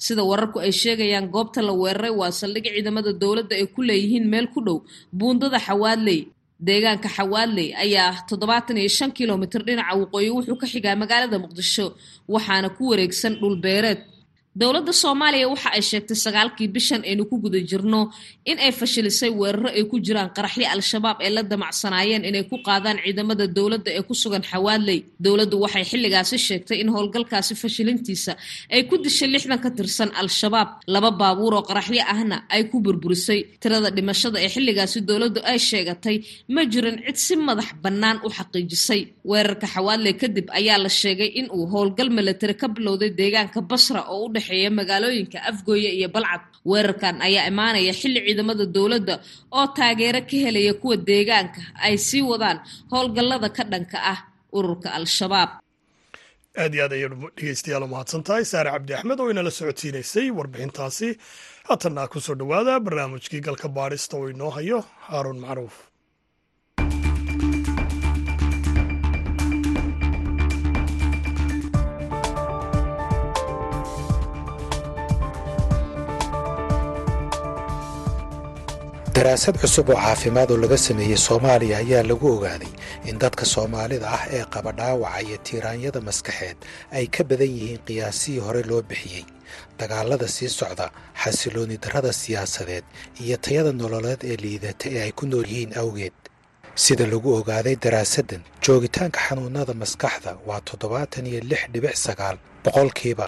Sida 0.05 0.23
wararku 0.29 0.57
ay 0.65 0.71
sheegayaan 0.81 1.27
goobta 1.35 1.59
la 1.67 1.73
weeraray 1.81 2.13
waa 2.19 2.31
saldhig 2.39 2.65
ciidamada 2.75 3.11
dowladda 3.21 3.53
ay 3.61 3.65
ku 3.75 3.79
leeyihiin 3.89 4.25
meel 4.33 4.47
ku 4.53 4.59
dhow 4.67 4.77
buundada 5.19 5.59
xawaadley 5.67 6.19
deegaanka 6.67 7.09
xawaadley 7.17 7.69
ayaa 7.83 8.11
toddobaatan 8.29 8.77
iyo 8.81 8.89
shan 8.97 9.11
kilomitir 9.17 9.61
dhinaca 9.67 9.93
waqooyi 10.01 10.29
wuxuu 10.37 10.57
ka 10.61 10.67
xigaa 10.73 10.95
magaalada 11.03 11.37
muqdisho 11.43 11.85
waxaana 12.33 12.67
ku 12.77 12.83
wareegsan 12.91 13.33
dhul 13.41 13.55
beereed 13.65 13.99
dowladda 14.61 14.93
soomaaliya 15.03 15.47
waxa 15.53 15.69
ay 15.77 15.81
sheegtay 15.89 16.17
sagaalkii 16.25 16.67
bishan 16.75 17.01
aynu 17.09 17.23
ku 17.31 17.35
guda 17.43 17.59
jirno 17.69 18.01
in 18.51 18.57
ay 18.65 18.71
fashilisay 18.79 19.31
weeraro 19.39 19.69
ay 19.77 19.83
ku 19.91 19.95
jiraan 20.05 20.29
qaraxyo 20.37 20.65
al-shabaab 20.75 21.17
ee 21.25 21.31
la 21.35 21.41
damacsanaayeen 21.51 22.23
inay 22.29 22.43
ku 22.51 22.57
qaadaan 22.67 22.97
ciidamada 23.03 23.45
dowladda 23.57 23.89
ee 23.97 24.03
ku 24.09 24.13
sugan 24.21 24.43
xawaadley 24.51 24.99
dowladdu 25.25 25.55
waxay 25.63 25.85
xilligaasi 25.91 26.37
sheegtay 26.47 26.77
in 26.83 26.89
howlgalkaasi 26.95 27.53
fashilintiisa 27.63 28.31
ay 28.75 28.81
ku 28.89 28.95
dishay 29.05 29.29
lixdan 29.33 29.59
ka 29.63 29.69
tirsan 29.77 30.09
al-shabaab. 30.21 30.69
Laba 30.93 31.09
baabuur 31.21 31.53
oo 31.57 31.63
qaraxyo 31.69 32.03
ahna 32.13 32.37
ay 32.55 32.61
ku 32.71 32.77
burburisay. 32.85 33.39
Tirada 33.61 33.89
dhimashada 33.97 34.37
ee 34.45 34.49
xilligaasi 34.55 34.97
dowladdu 35.09 35.39
ay 35.51 35.57
sheegatay 35.69 36.15
ma 36.55 36.61
jirin 36.71 36.97
cid 37.05 37.17
si 37.25 37.33
madax 37.47 37.69
bannaan 37.83 38.17
u 38.25 38.29
xaqiijisay. 38.37 39.01
Weerarka 39.29 39.67
xawaadley 39.75 40.13
kadib 40.21 40.47
ayaa 40.59 40.77
la 40.85 40.89
sheegay 41.01 41.29
in 41.39 41.47
uu 41.57 41.65
howlgal 41.73 42.09
milatari 42.17 42.55
ka 42.61 42.67
bilowday 42.75 43.11
deegaanka 43.19 43.59
basra 43.71 44.01
oo 44.13 44.25
u 44.25 44.29
dhexeeya 44.49 44.69
magaalooyinka 44.71 45.37
afgooye 45.49 45.89
iyo 45.97 46.09
balcad. 46.09 46.41
Weerarkan 46.65 47.21
ayaa 47.21 47.47
imaanaya 47.47 47.93
xilli 47.93 48.19
ciidamada 48.25 48.65
dowladda 48.65 49.15
oo 49.51 49.67
taageero 49.77 50.21
ka 50.29 50.37
helaya 50.45 50.73
kuwa 50.81 50.97
deegaanka 50.97 51.61
ay 51.85 51.97
sii 51.97 52.21
wadaan 52.21 52.59
howlgallada 52.91 53.49
ka 53.57 53.63
dhanka 53.63 53.97
ah 54.11 54.19
ururka 54.57 54.89
al-shabaab. 54.97 55.49
Aad 56.61 56.73
iyo 56.75 56.83
aad 56.85 56.93
ayay 56.93 57.09
dhegeystayaal 57.37 57.83
u 57.83 58.21
tahay 58.27 58.45
saare 58.45 58.69
cabdi 58.75 58.93
axmed 58.93 59.19
oo 59.19 59.29
inala 59.31 59.51
socodsiinaysay 59.51 60.27
warbixintaasi. 60.37 61.09
Haatanna 61.67 62.07
ku 62.11 62.19
soo 62.19 62.35
dhowaada 62.35 62.79
barnaamijkii 62.85 63.41
galka 63.47 63.67
baadhista 63.77 64.17
oo 64.17 64.27
inoo 64.29 64.49
hayo 64.57 64.79
haaruun 65.07 65.39
macruuf 65.39 65.88
daraasad 79.19 79.55
cusub 79.61 79.89
oo 79.89 79.95
caafimaad 80.03 80.49
oo 80.51 80.57
laga 80.63 80.77
sameeyey 80.87 81.17
soomaaliya 81.27 81.77
ayaa 81.83 82.03
lagu 82.11 82.27
ogaaday 82.35 82.71
in 83.09 83.15
dadka 83.23 83.45
soomaalida 83.53 84.07
ah 84.17 84.23
ee 84.37 84.45
qaba 84.53 84.71
dhaawaca 84.79 85.21
iyo 85.27 85.37
tiiraanyada 85.47 85.99
maskaxeed 86.07 86.57
ay 86.97 87.05
ka 87.15 87.21
badan 87.29 87.51
yihiin 87.57 87.81
qiyaasihii 87.87 88.39
hore 88.45 88.61
loo 88.69 88.81
bixiyey. 88.89 89.25
Dagaalada 89.79 90.27
sii 90.35 90.49
socda 90.59 90.85
xasilooni 91.23 91.77
darrada 91.83 92.11
siyaasadeed 92.21 92.85
iyo 93.23 93.37
tayada 93.43 93.71
nololeed 93.81 94.21
ee 94.31 94.37
liidata 94.43 94.85
ee 94.95 95.01
ay 95.05 95.11
ku 95.17 95.23
nool 95.31 95.47
yihiin 95.53 95.73
awgeed. 95.81 96.15
Sida 96.83 97.05
lagu 97.11 97.29
ogaaday 97.39 97.75
daraasaddan 97.83 98.41
joogitaanka 98.65 99.19
xanuunnada 99.27 99.73
maskaxda 99.81 100.31
waa 100.47 100.61
toddobaatan 100.67 101.25
iyo 101.31 101.39
lix 101.49 101.61
dhibic 101.73 101.95
sagaal 102.05 102.37
boqolkiiba 102.65 103.25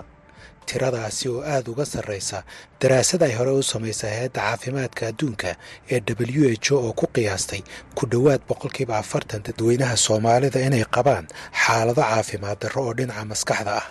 tiradaasi 0.70 1.26
oo 1.34 1.42
aad 1.54 1.66
uga 1.72 1.86
sarraysa 1.94 2.44
daraasad 2.82 3.22
ay 3.28 3.34
hore 3.40 3.52
u 3.52 3.64
samaysay 3.64 4.12
hay'adda 4.18 4.42
caafimaadka 4.42 5.04
adduunka 5.12 5.50
ee 5.94 6.00
w 6.40 6.54
h 6.64 6.68
o 6.72 6.78
oo 6.88 6.94
ku 7.00 7.06
qiyaastay 7.16 7.62
ku 7.98 8.04
dhowaad 8.12 8.42
boqolkiiba 8.50 8.96
afartan 9.04 9.42
dadweynaha 9.48 9.96
soomaalida 10.06 10.60
inay 10.68 10.86
qabaan 10.96 11.26
xaalado 11.64 12.02
caafimaad 12.12 12.58
darro 12.64 12.82
oo 12.88 12.94
dhinaca 12.98 13.26
maskaxda 13.32 13.74
ah. 13.82 13.88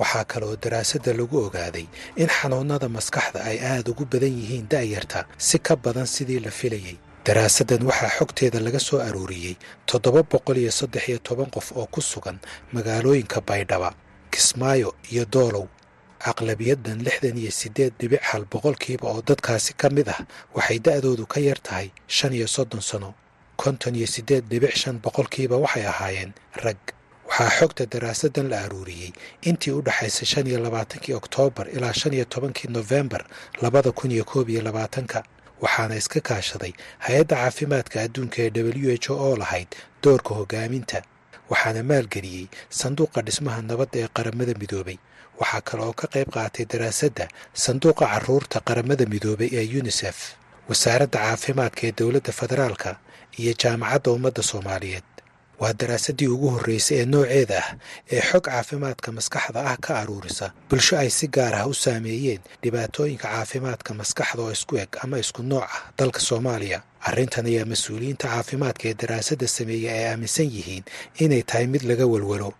Waxaa 0.00 0.24
kaleoo 0.32 0.56
daraasadda 0.64 1.10
lagu 1.18 1.36
ogaaday 1.46 1.86
in 2.22 2.28
xanuunnada 2.36 2.88
maskaxda 2.96 3.38
ay 3.50 3.58
aad 3.70 3.86
ugu 3.92 4.04
badan 4.12 4.34
yihiin 4.40 4.66
da'yarta 4.72 5.20
si 5.46 5.56
ka 5.66 5.74
badan 5.84 6.06
sidii 6.14 6.40
la 6.46 6.50
filayey 6.50 6.96
daraasaddan 7.26 7.82
waxaa 7.88 8.10
xogteeda 8.18 8.58
laga 8.66 8.80
soo 8.88 8.98
aruuriyey 9.08 9.54
toddoba 9.88 10.20
boqol 10.32 10.56
iyo 10.62 10.72
saddex 10.80 11.04
iyo 11.08 11.18
toban 11.26 11.50
qof 11.54 11.66
oo 11.78 11.86
ku 11.94 12.00
sugan 12.10 12.38
magaalooyinka 12.74 13.38
baydhaba 13.48 13.90
kismaayo 14.34 14.90
iyo 15.12 15.24
doolow 15.34 15.66
aqlabiyaddan 16.30 16.98
lixdan 17.06 17.36
iyo 17.38 17.50
siddeed 17.50 17.92
dhibic 18.00 18.22
hal 18.30 18.44
boqolkiiba 18.52 19.06
oo 19.08 19.22
dadkaasi 19.28 19.72
ka 19.80 19.90
mid 19.90 20.08
ah 20.08 20.20
waxay 20.54 20.78
da'doodu 20.78 21.26
ka 21.26 21.40
yar 21.40 21.58
tahay 21.62 21.90
shan 22.06 22.32
iyo 22.32 22.46
soddon 22.46 22.80
sano. 22.80 23.14
konton 23.56 23.94
iyo 23.94 24.06
siddeed 24.06 24.44
dhibic 24.50 24.74
shan 24.76 24.96
boqolkiiba 25.04 25.56
waxay 25.64 25.86
ahaayeen 25.86 26.32
rag. 26.64 26.76
Waxaa 27.28 27.50
xogta 27.58 27.84
daraasaddan 27.92 28.48
la 28.52 28.58
aruuriyey 28.64 29.12
intii 29.48 29.72
u 29.72 29.82
dhaxaysay 29.86 30.26
shan 30.32 30.46
iyo 30.46 30.58
labaatankii 30.64 31.14
oktoobar 31.20 31.66
ilaa 31.76 31.92
shan 31.92 32.12
iyo 32.12 32.24
tobankii 32.24 32.68
nofembar 32.70 33.22
labada 33.62 33.92
kun 33.92 34.10
iyo 34.10 34.24
koob 34.24 34.48
iyo 34.48 34.62
labaatanka 34.62 35.22
waxaana 35.62 35.96
iska 35.96 36.20
kaashaday 36.20 36.72
hay'adda 37.06 37.36
caafimaadka 37.36 37.96
adduunka 38.04 38.38
ee 38.42 38.50
w 38.50 38.96
h 39.02 39.10
o 39.10 39.14
oo 39.26 39.36
lahayd 39.36 39.68
doorka 40.02 40.34
hoggaaminta 40.34 41.02
waxaana 41.50 41.82
maalgeliyey 41.90 42.46
sanduuqa 42.80 43.20
dhismaha 43.26 43.60
nabadda 43.70 43.96
ee 44.02 44.08
qaramada 44.16 44.54
midoobay. 44.62 44.98
Waxaa 45.40 45.60
kale 45.68 45.82
oo 45.88 45.92
ka 46.00 46.06
qayb 46.14 46.28
qaatay 46.36 46.64
daraasadda 46.72 47.24
sanduuqa 47.64 48.04
carruurta 48.12 48.58
qaramada 48.68 49.04
midoobay 49.12 49.48
ee 49.58 49.64
yunisef 49.74 50.18
wasaaradda 50.68 51.18
caafimaadka 51.24 51.82
ee 51.88 51.92
dowladda 51.98 52.32
federaalka 52.40 52.90
iyo 53.40 53.52
jaamacadda 53.62 54.08
ummadda 54.16 54.42
soomaaliyeed 54.50 55.06
waa 55.60 55.72
daraasaddii 55.80 56.28
ugu 56.34 56.48
horreysay 56.54 56.98
ee 57.00 57.06
nooceeda 57.12 57.58
ah 57.64 57.68
ee 58.14 58.20
xog 58.28 58.44
caafimaadka 58.48 59.08
maskaxda 59.18 59.60
ah 59.70 59.76
ka 59.84 59.92
aruurisa. 60.02 60.46
Bulsho 60.70 60.94
ay 61.02 61.10
si 61.18 61.26
gaar 61.36 61.54
ah 61.60 61.66
u 61.66 61.74
saameeyeen 61.84 62.40
dhibaatooyinka 62.62 63.28
caafimaadka 63.34 63.90
maskaxda 64.00 64.40
oo 64.44 64.52
isku 64.56 64.74
eg 64.82 64.90
ama 65.02 65.16
isku 65.24 65.42
nooc 65.42 65.62
ah. 65.74 65.82
Dalka 65.98 66.20
soomaaliya 66.28 66.78
arrintan 67.08 67.46
ayaa 67.50 67.64
mas'uuliyiinta 67.72 68.26
caafimaadka 68.32 68.84
ee 68.90 68.94
daraasadda 69.02 69.46
sameeyey 69.56 69.90
ay 69.96 70.04
aaminsan 70.10 70.48
yihiin 70.56 70.84
inay 71.24 71.42
tahay 71.48 71.66
mid 71.72 71.82
laga 71.90 72.06
walwalo 72.12 72.50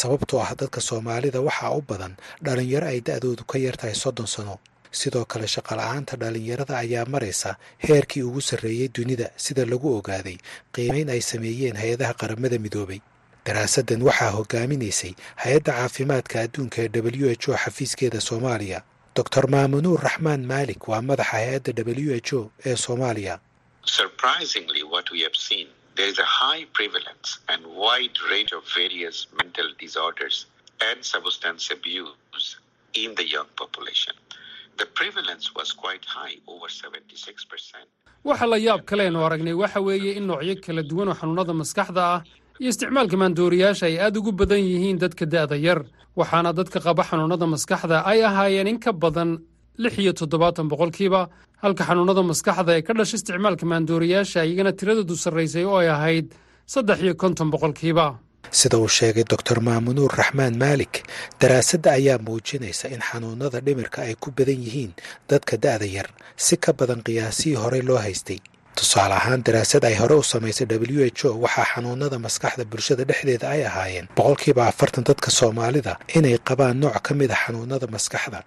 sababtoo 0.00 0.40
ah 0.46 0.52
dadka 0.60 0.80
soomaalida 0.88 1.40
waxaa 1.48 1.70
u 1.78 1.80
badan 1.88 2.14
dhallinyaro 2.44 2.86
ay 2.92 3.00
da-doodu 3.06 3.44
ka 3.50 3.56
yar 3.64 3.76
tahay 3.80 3.94
soddon 4.02 4.26
sano 4.34 4.54
sidoo 4.90 5.24
kale 5.24 5.46
shaqola'aanta 5.54 6.14
dhallinyarada 6.22 6.74
ayaa 6.84 7.04
maraysa 7.14 7.50
heerkii 7.86 8.22
ugu 8.28 8.40
sarreeyey 8.40 8.88
dunida 8.96 9.30
sida 9.44 9.64
lagu 9.72 9.88
ogaaday 9.98 10.36
qiimayn 10.74 11.08
ay 11.14 11.20
sameeyeen 11.30 11.76
hay'adaha 11.82 12.14
qaramada 12.20 12.58
midoobay. 12.64 13.00
Daraasaddan 13.46 14.02
waxaa 14.08 14.30
hogaaminaysay 14.38 15.12
hay'adda 15.42 15.72
caafimaadka 15.78 16.36
adduunka 16.44 16.78
ee 16.84 16.90
w 17.06 17.28
h 17.42 17.44
o 17.48 17.56
xafiiskeeda 17.64 18.20
soomaaliya. 18.28 18.78
Doctor 19.16 19.44
maamunuur 19.54 20.00
raxmaan 20.08 20.42
maalik 20.52 20.82
waa 20.90 21.02
madaxa 21.10 21.32
hay'adda 21.36 21.72
w 21.88 22.14
h 22.28 22.30
o 22.38 22.50
ee 22.68 22.76
soomaaliya 22.84 23.34
waxa 38.28 38.46
la 38.52 38.58
yaab 38.66 38.80
kaleenu 38.90 39.18
aragnay 39.26 39.54
waxa 39.62 39.80
weeye 39.86 40.12
in 40.18 40.24
noocyo 40.30 40.54
kala 40.66 40.82
duwan 40.90 41.08
oo 41.08 41.14
xanuunnada 41.20 41.52
maskaxda 41.62 42.02
ah 42.14 42.20
iyo 42.60 42.68
isticmaalka 42.72 43.16
maandooriyaasha 43.22 43.84
ay 43.90 43.96
aad 44.04 44.16
ugu 44.20 44.32
badan 44.40 44.62
yihiin 44.70 44.98
dadka 45.02 45.24
da'da 45.34 45.56
yar 45.66 45.80
waxaana 46.20 46.50
dadka 46.58 46.78
qaba 46.86 47.02
xanuunnada 47.10 47.46
maskaxda 47.54 47.96
ay 48.10 48.18
ahaayeen 48.28 48.68
in 48.72 48.78
ka 48.84 48.92
badan 48.92 49.30
lix 49.82 49.94
iyo 50.02 50.12
toddobaatan 50.20 50.68
boqolkiiba 50.72 51.20
halka 51.62 51.82
xanuunnada 51.88 52.22
maskaxda 52.30 52.70
ee 52.78 52.82
ka 52.88 52.92
dhasha 52.98 53.16
isticmaalka 53.20 53.64
maandooriyaasha 53.72 54.44
iyagana 54.48 54.72
tiradoodu 54.78 55.14
sarraysay 55.24 55.64
oo 55.70 55.78
ay 55.82 55.88
ahayd 55.96 56.26
saddex 56.74 56.98
iyo 57.06 57.14
konton 57.22 57.48
boqolkiiba 57.54 58.06
sida 58.50 58.78
uu 58.78 58.88
sheegay 58.88 59.24
doctor 59.32 59.58
maamunuur 59.66 60.12
raxmaan 60.20 60.54
maalik 60.62 60.94
daraasadda 61.40 61.90
ayaa 61.98 62.18
muujinaysa 62.26 62.86
in 62.94 63.00
xanuunnada 63.08 63.58
dhimirka 63.66 63.98
ay 64.06 64.14
ku 64.22 64.28
badan 64.36 64.60
yihiin 64.66 64.92
dadka 65.30 65.54
da'da 65.64 65.86
yar. 65.96 66.08
Si 66.36 66.56
ka 66.56 66.72
badan 66.72 67.00
qiyaasihii 67.06 67.54
horey 67.62 67.82
loo 67.88 67.98
haystay. 68.04 68.40
Tusaale 68.78 69.14
ahaan 69.20 69.42
daraasad 69.46 69.84
ay 69.84 69.94
hore 70.00 70.14
u 70.14 70.22
samaysay 70.22 70.66
w 70.66 71.04
h 71.18 71.24
o 71.28 71.30
waxaa 71.44 71.66
xanuunnada 71.74 72.16
maskaxda 72.26 72.64
bulshada 72.70 73.04
dhexdeeda 73.08 73.46
ay 73.54 73.62
ahaayeen. 73.68 74.06
Boqolkiiba 74.16 74.62
afartan 74.70 75.04
dadka 75.08 75.30
soomaalida 75.38 75.92
inay 76.16 76.38
qabaan 76.48 76.76
nooc 76.82 76.96
ka 77.06 77.12
mid 77.14 77.30
a 77.30 77.36
xanuunnada 77.42 77.86
maskaxda 77.94 78.40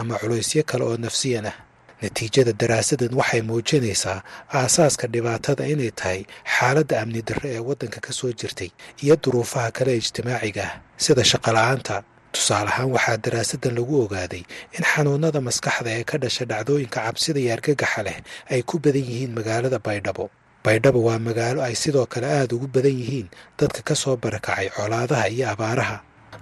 ama 0.00 0.14
culaysyo 0.20 0.62
kale 0.70 0.84
oo 0.88 0.96
nafsiyan 0.96 1.46
ah 1.50 1.56
natiijada 2.02 2.52
daraasaddan 2.60 3.14
waxay 3.20 3.42
muujinaysaa 3.48 4.18
aasaaska 4.60 5.06
dhibaatada 5.14 5.64
inay 5.72 5.90
tahay 6.00 6.20
xaaladda 6.54 6.94
amni 7.02 7.20
darre 7.28 7.50
ee 7.56 7.62
waddanka 7.68 7.98
ka 8.06 8.12
soo 8.18 8.32
jirtay 8.40 8.70
iyo 9.04 9.14
duruufaha 9.22 9.70
kale 9.76 9.92
ijtimaaciga 10.00 10.64
ah. 10.68 10.74
Sida 11.04 11.22
shaqola'aanta 11.30 11.96
tusaale 12.34 12.70
ahaan 12.72 12.90
waxaa 12.96 13.16
daraasaddan 13.24 13.74
lagu 13.78 13.94
ogaaday 14.04 14.42
in 14.76 14.84
xanuunnada 14.92 15.40
maskaxda 15.48 15.90
ee 15.98 16.04
ka 16.10 16.16
dhasha 16.22 16.44
dhacdooyinka 16.50 16.98
cabsida 17.06 17.38
iyo 17.42 17.52
argagaxa 17.56 18.00
leh 18.06 18.18
ay 18.52 18.60
ku 18.68 18.74
badan 18.84 19.04
yihiin 19.10 19.32
magaalada 19.38 19.78
baydhabo. 19.86 20.24
Baydhabo 20.64 21.00
waa 21.08 21.18
magaalo 21.28 21.60
ay 21.68 21.74
sidoo 21.82 22.06
kale 22.12 22.26
aada 22.38 22.52
ugu 22.56 22.68
badan 22.74 22.96
yihiin 23.00 23.28
dadka 23.58 23.80
ka 23.88 23.94
soo 24.02 24.16
barakacay 24.22 24.68
colaadaha 24.76 25.26
iyo 25.34 25.44
abaaraha 25.54 25.96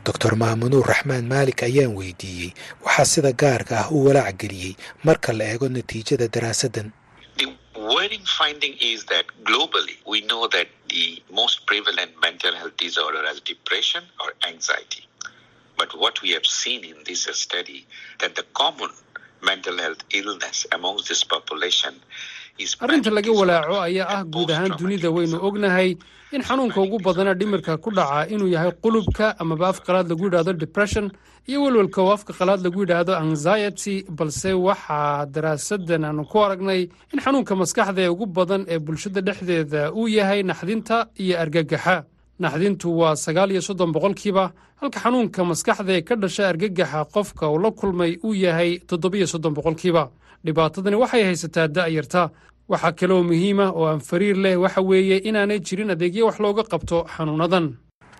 doctor 0.06 0.32
maamunuur 0.42 0.86
raxmaan 0.92 1.26
maalik 1.32 1.62
ayaan 1.68 1.94
weydiiyey. 1.98 2.50
Waxaa 2.84 3.04
sida 3.12 3.32
gaarka 3.32 3.74
ah 3.82 3.88
u 3.94 4.04
walaac 4.06 4.36
geliyey. 4.42 4.72
Marka 5.06 5.32
la 5.32 5.44
eego 5.52 5.68
natiijada 5.68 6.28
daraasaddan 6.28 6.88
arrinta 22.84 23.10
laga 23.10 23.32
walaaco 23.40 23.76
ayaa 23.88 24.08
ah 24.16 24.22
guud 24.34 24.50
ahaan 24.54 24.72
dunida 24.78 25.10
waynu 25.16 25.36
ognahay 25.48 25.90
in 26.34 26.42
xanuunka 26.42 26.80
ugu 26.80 26.98
badana 27.06 27.32
dhimirka 27.34 27.76
ku 27.84 27.90
dhaca 27.90 28.26
inuu 28.34 28.48
yahay 28.54 28.72
qulubka 28.82 29.26
amaba 29.42 29.68
af 29.68 29.78
qalaad 29.86 30.08
lagu 30.10 30.24
yidhahdo 30.26 30.52
depression 30.52 31.06
iyo 31.48 31.58
welwelka 31.64 32.02
oo 32.02 32.12
afka 32.16 32.32
qalaad 32.38 32.60
lagu 32.66 32.80
yidhaahdo 32.82 33.12
anxiety 33.24 34.04
balse 34.18 34.50
waxaa 34.66 35.26
daraasaddan 35.34 36.04
aanu 36.04 36.24
ku 36.30 36.38
aragnay 36.44 36.80
in 37.12 37.20
xanuunka 37.24 37.54
maskaxda 37.62 38.00
ee 38.02 38.08
ugu 38.14 38.26
badan 38.26 38.62
ee 38.68 38.78
bulshada 38.78 39.20
dhexdeeda 39.20 39.92
uu 39.92 40.08
yahay 40.08 40.42
naxdinta 40.42 40.96
iyo 41.22 41.34
argagaxa. 41.42 41.96
Naxdintu 42.42 42.88
waa 42.98 43.14
sagaal 43.16 43.50
iyo 43.54 43.60
soddon 43.62 43.92
boqolkiiba 43.94 44.44
halka 44.80 44.98
xanuunka 45.04 45.40
maskaxda 45.50 45.92
ee 45.98 46.02
ka 46.02 46.14
dhasha 46.16 46.48
argagaxa 46.52 47.04
qofka 47.14 47.44
uu 47.52 47.58
la 47.64 47.70
kulmay 47.70 48.18
uu 48.26 48.34
yahay 48.34 48.70
toddobiyo 48.88 49.26
soddon 49.26 49.54
boqolkiiba. 49.54 50.10
Dhibaatadani 50.44 50.96
waxay 51.02 51.22
haysataa 51.30 51.68
da'yarta 51.76 52.22
waxaa 52.72 52.92
kaleoo 53.00 53.22
muhiima 53.30 53.66
oo 53.78 53.86
aan 53.90 54.00
fariir 54.08 54.36
leh 54.44 54.56
waxa 54.64 54.80
weeye 54.90 55.16
inaanay 55.28 55.58
jirin 55.66 55.90
adeegyo 55.94 56.26
wax 56.26 56.36
looga 56.44 56.62
qabto 56.72 56.98
xanuunadan. 57.16 57.66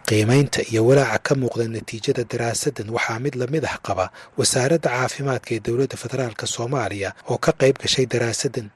Qiimaynta 0.08 0.60
iyo 0.70 0.80
walaaca 0.88 1.18
ka 1.26 1.34
muuqda 1.40 1.64
natiijada 1.68 2.24
daraasaddan 2.32 2.88
waxaa 2.96 3.18
mid 3.24 3.34
la 3.40 3.46
mid 3.54 3.64
ah 3.64 3.78
qaba 3.86 4.06
wasaaradda 4.38 4.88
caafimaadka 4.96 5.50
ee 5.54 5.60
dowladda 5.66 5.96
federaalk 6.02 6.40
soomaaliya 6.56 7.10
oo 7.30 7.38
ka 7.44 7.52
qayb 7.60 7.76
gashay 7.82 8.06
daraasaddan 8.06 8.68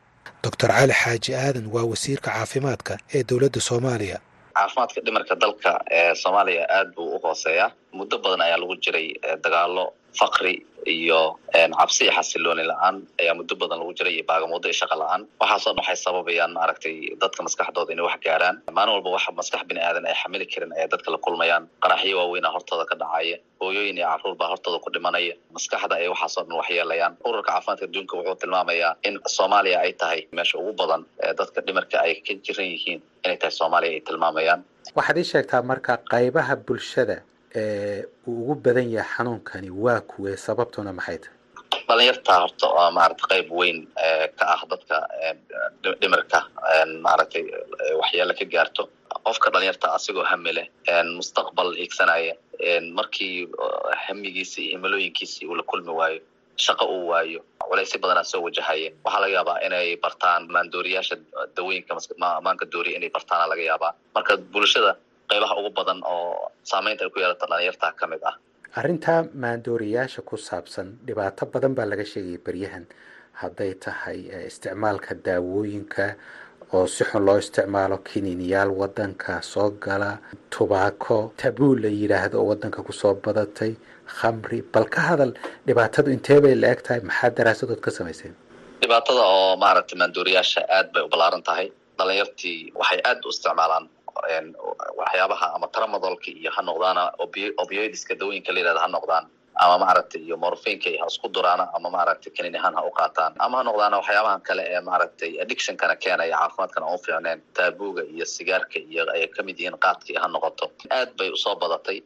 doctor 0.45 0.71
cali 0.79 0.93
xaaji 1.03 1.31
aadan 1.35 1.67
waa 1.75 1.85
wasiirka 1.93 2.31
caafimaadka 2.31 2.93
ee 3.15 3.23
dowladda 3.29 3.61
soomaaliya. 3.69 4.19
Caafimaadka 4.57 5.01
dhimarka 5.07 5.35
dalka 5.43 5.71
ee 5.99 6.15
soomaaliya 6.23 6.65
aad 6.77 6.89
buu 6.97 7.17
u 7.17 7.21
hooseeyaa. 7.25 7.71
Muddo 7.93 8.17
badan 8.19 8.41
ayaa 8.47 8.59
lagu 8.63 8.77
jiray 8.85 9.09
dagaalo 9.45 9.85
faqri 10.21 10.55
iyo 10.89 11.37
cabsi 11.79 12.05
iyo 12.05 12.13
xasilooni 12.17 12.65
la'aan 12.71 12.97
ayaa 13.21 13.35
muddo 13.39 13.55
badan 13.61 13.79
lagu 13.81 13.93
jiray 13.99 14.15
iyo 14.17 14.25
baagamudo 14.31 14.67
iyo 14.69 14.77
shaqa 14.81 14.97
la'aan. 15.03 15.23
Waxaasoo 15.41 15.73
dhan 15.75 15.79
waxay 15.85 15.97
sababayaan 16.05 16.53
maaragtay 16.57 16.95
dadka 17.23 17.41
maskaxdooda 17.47 17.93
inay 17.93 18.05
wax 18.09 18.19
gaaraan. 18.27 18.57
Maalin 18.77 18.95
walba 18.97 19.11
waxa 19.17 19.31
maskax 19.39 19.63
bini 19.69 19.81
aadan 19.81 20.07
ay 20.11 20.15
xamili 20.23 20.47
karin 20.53 20.73
ee 20.81 20.87
dadka 20.93 21.09
la 21.15 21.19
kulmayaan. 21.25 21.65
Qaraxyo 21.85 22.15
waaweyna 22.21 22.49
hortooda 22.55 22.85
ka 22.91 22.95
dhacaya 23.03 23.37
hooyooyin 23.61 23.99
iyo 24.01 24.07
carruur 24.13 24.35
baa 24.41 24.49
hortooda 24.53 24.79
ku 24.85 24.89
dhimanaya. 24.95 25.35
Maskaxda 25.57 25.95
ay 26.01 26.09
waxaasoo 26.15 26.43
dhan 26.49 26.57
waxyeelayaan 26.61 27.13
ururka 27.29 27.51
caafimaadka 27.53 27.85
adduunka 27.89 28.15
wuxuu 28.19 28.37
tilmaamayaa 28.43 28.93
in 29.09 29.15
soomaaliya 29.37 29.79
ay 29.85 29.93
tahay 30.01 30.21
meesha 30.37 30.57
ugu 30.59 30.73
badan 30.81 31.03
ee 31.25 31.33
dadka 31.41 31.61
dhimarka 31.67 31.97
ay 32.07 32.15
ka 32.27 32.33
jiran 32.47 32.67
yihiin 32.73 33.01
inay 33.25 33.37
tahay 33.43 33.53
soomaaliya 33.61 33.93
ay 33.93 34.01
tilmaamayaan. 34.09 34.61
Waxaad 34.97 35.17
ii 35.23 35.29
sheegtaa 35.33 35.63
marka 35.71 35.93
qaybaha 36.13 36.55
bulshada 36.67 37.17
uu 37.57 38.43
ugu 38.43 38.55
badan 38.55 38.91
yahay 38.91 39.09
xanuunkani 39.17 39.71
waa 39.71 40.01
kuwee? 40.01 40.37
Sababtuna 40.37 40.93
maxay 40.93 41.19
tahay 41.19 41.37
dhalinyarta 41.89 42.33
horta 42.43 42.67
oo 42.69 42.91
maarata 42.97 43.25
qayb 43.31 43.49
weyn 43.59 43.79
ka 44.39 44.45
ah 44.55 44.63
dadka 44.71 44.97
dhimirka 46.01 46.39
maaragtay 47.05 47.45
waxyeelo 48.01 48.35
ka 48.39 48.45
gaarto. 48.45 48.83
Qofka 49.25 49.51
dhalinyarta 49.53 49.87
asigoo 49.97 50.25
hami 50.31 50.53
leh 50.57 50.67
mustaqbal 51.17 51.73
hiigsanaya 51.81 52.35
markii 52.99 53.49
hamigiisi 54.07 54.61
iyo 54.69 54.77
himilooyinkiisi 54.79 55.47
uu 55.47 55.55
la 55.55 55.63
kulmi 55.63 55.91
waayo 56.01 56.21
shaqo 56.57 56.85
uu 56.87 57.09
waayo 57.09 57.41
culaysyo 57.69 57.99
badanaa 58.01 58.25
soo 58.25 58.43
wajahaya 58.43 58.91
waxaa 59.05 59.21
laga 59.21 59.35
yaabaa 59.37 59.59
inay 59.67 59.97
bartaan 59.97 60.43
maandooriyaasha 60.55 61.17
dawooyinka 61.57 61.93
maanka 62.45 62.65
dooriya 62.73 62.97
inay 62.99 63.11
bartaana 63.11 63.47
laga 63.47 63.63
yaabaa. 63.63 63.93
Marka 64.15 64.37
bulshada 64.37 64.97
qaybaha 65.31 65.55
ugu 65.61 65.71
badan 65.79 66.01
oo 66.15 66.51
saameynta 66.71 67.03
ay 67.05 67.11
ku 67.15 67.19
yeelata 67.23 67.47
dhalinyarta 67.51 67.87
ka 68.01 68.07
mid 68.13 68.23
ah. 68.31 68.35
Arrintaa 68.81 69.21
maandooriyaasha 69.43 70.21
ku 70.29 70.37
saabsan 70.49 70.89
dhibaato 71.07 71.43
badan 71.55 71.75
baa 71.79 71.87
laga 71.93 72.05
sheegaya 72.13 72.39
beryahan. 72.47 72.85
Hadday 73.41 73.73
tahay 73.85 74.19
isticmaalka 74.51 75.13
daawooyinka 75.27 76.05
oo 76.77 76.87
si 76.95 77.05
xun 77.11 77.23
loo 77.27 77.37
isticmaalo 77.43 77.97
kiniiniyaal 78.09 78.71
waddanka 78.81 79.33
soo 79.53 79.71
gala 79.85 80.11
tubaako 80.55 81.19
tabuu 81.41 81.75
la 81.83 81.89
yidhaahdo 82.01 82.37
oo 82.41 82.47
waddanka 82.51 82.81
ku 82.87 82.93
soo 83.01 83.15
badatay 83.25 83.73
khamri 84.19 84.59
bal 84.73 84.87
ka 84.95 85.01
hadal 85.09 85.33
dhibaatadu 85.67 86.09
intee 86.17 86.41
bay 86.45 86.55
la 86.63 86.69
eg 86.75 86.81
tahay? 86.87 87.01
Maxaa 87.09 87.31
daraasadood 87.39 87.81
ka 87.87 87.91
samayseen 87.99 88.35
dhibaatada 88.83 89.23
oo 89.35 89.57
maaragtay 89.63 89.97
maandooriyaasha 90.03 90.61
aad 90.77 90.89
bay 90.95 91.03
u 91.07 91.09
ballaaran 91.13 91.43
tahay. 91.49 91.67
Dhalinyartii 91.99 92.59
waxay 92.81 93.01
aad 93.11 93.21
u 93.27 93.31
isticmaalaan 93.35 93.85
waxyaabaha 95.01 95.47
ama 95.57 95.67
tramadolka 95.75 96.31
iyo 96.41 96.51
ha 96.57 96.61
noqdaana 96.69 97.03
opioidiska 97.63 98.15
dawooyinka 98.21 98.53
la 98.53 98.59
yidhahda 98.61 98.81
ha 98.85 98.89
noqdaan 98.97 99.25
ama 99.65 99.77
maaragtay 99.85 100.21
iyo 100.27 100.37
morfinka 100.45 100.91
ha 101.01 101.07
isku 101.13 101.29
duraana 101.37 101.65
ama 101.77 101.89
maaragtay 101.97 102.31
kanin 102.37 102.57
ahaan 102.61 102.75
ha 102.79 102.83
u 102.83 102.91
qaataan. 102.99 103.33
Ama 103.45 103.57
ha 103.59 103.63
noqdaana 103.69 103.97
waxyaabahan 104.01 104.41
kale 104.49 104.63
ee 104.75 104.81
maaragtay 104.91 105.31
addictionkana 105.43 105.95
keenaya 106.05 106.37
caafimaadkana 106.41 106.85
aan 106.89 106.95
u 106.95 106.99
fiicneen 107.05 107.41
taabuga 107.59 108.03
iyo 108.15 108.27
sigaarka 108.35 108.79
iyo 108.93 109.03
ay 109.15 109.27
ka 109.37 109.41
mid 109.49 109.59
yihiin 109.61 109.79
qaadkii 109.85 110.17
ha 110.23 110.27
noqoto. 110.35 110.67
Aad 110.99 111.11
bay 111.19 111.29
u 111.31 111.37
soo 111.45 111.55
badatay 111.63 111.99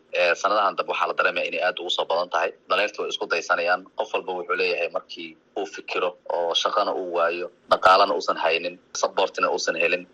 sanadahan 0.42 0.76
dambe 0.78 0.90
waxaa 0.92 1.08
la 1.10 1.14
dareemaya 1.18 1.46
inay 1.50 1.62
aad 1.68 1.76
ugu 1.82 1.90
soo 1.96 2.04
badan 2.10 2.28
tahay. 2.34 2.50
Dhalinyarta 2.68 2.98
way 3.02 3.08
isku 3.14 3.26
daysanayaan 3.32 3.82
qof 3.98 4.10
walba 4.14 4.32
wuxuu 4.38 4.56
leeyahay 4.60 4.88
markii 4.96 5.30
uu 5.60 5.66
fikiro 5.74 6.10
oo 6.36 6.54
shaqana 6.62 6.92
uu 7.00 7.08
waayo 7.16 7.46
dhaqaalana 7.72 8.12
uusan 8.18 8.36
haynin 8.44 8.74
sabortina 9.00 9.48
uusan 9.54 9.76
helin 9.82 10.04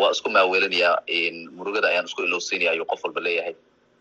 waa 0.00 0.10
isku 0.16 0.28
maaweelinaya 0.36 0.90
murugada 1.58 1.86
ayaan 1.92 2.04
isku 2.10 2.22
ilowsiinaya 2.28 2.70
ayuu 2.74 2.86
qof 2.92 3.00
walba 3.06 3.20
leeyahay 3.26 3.54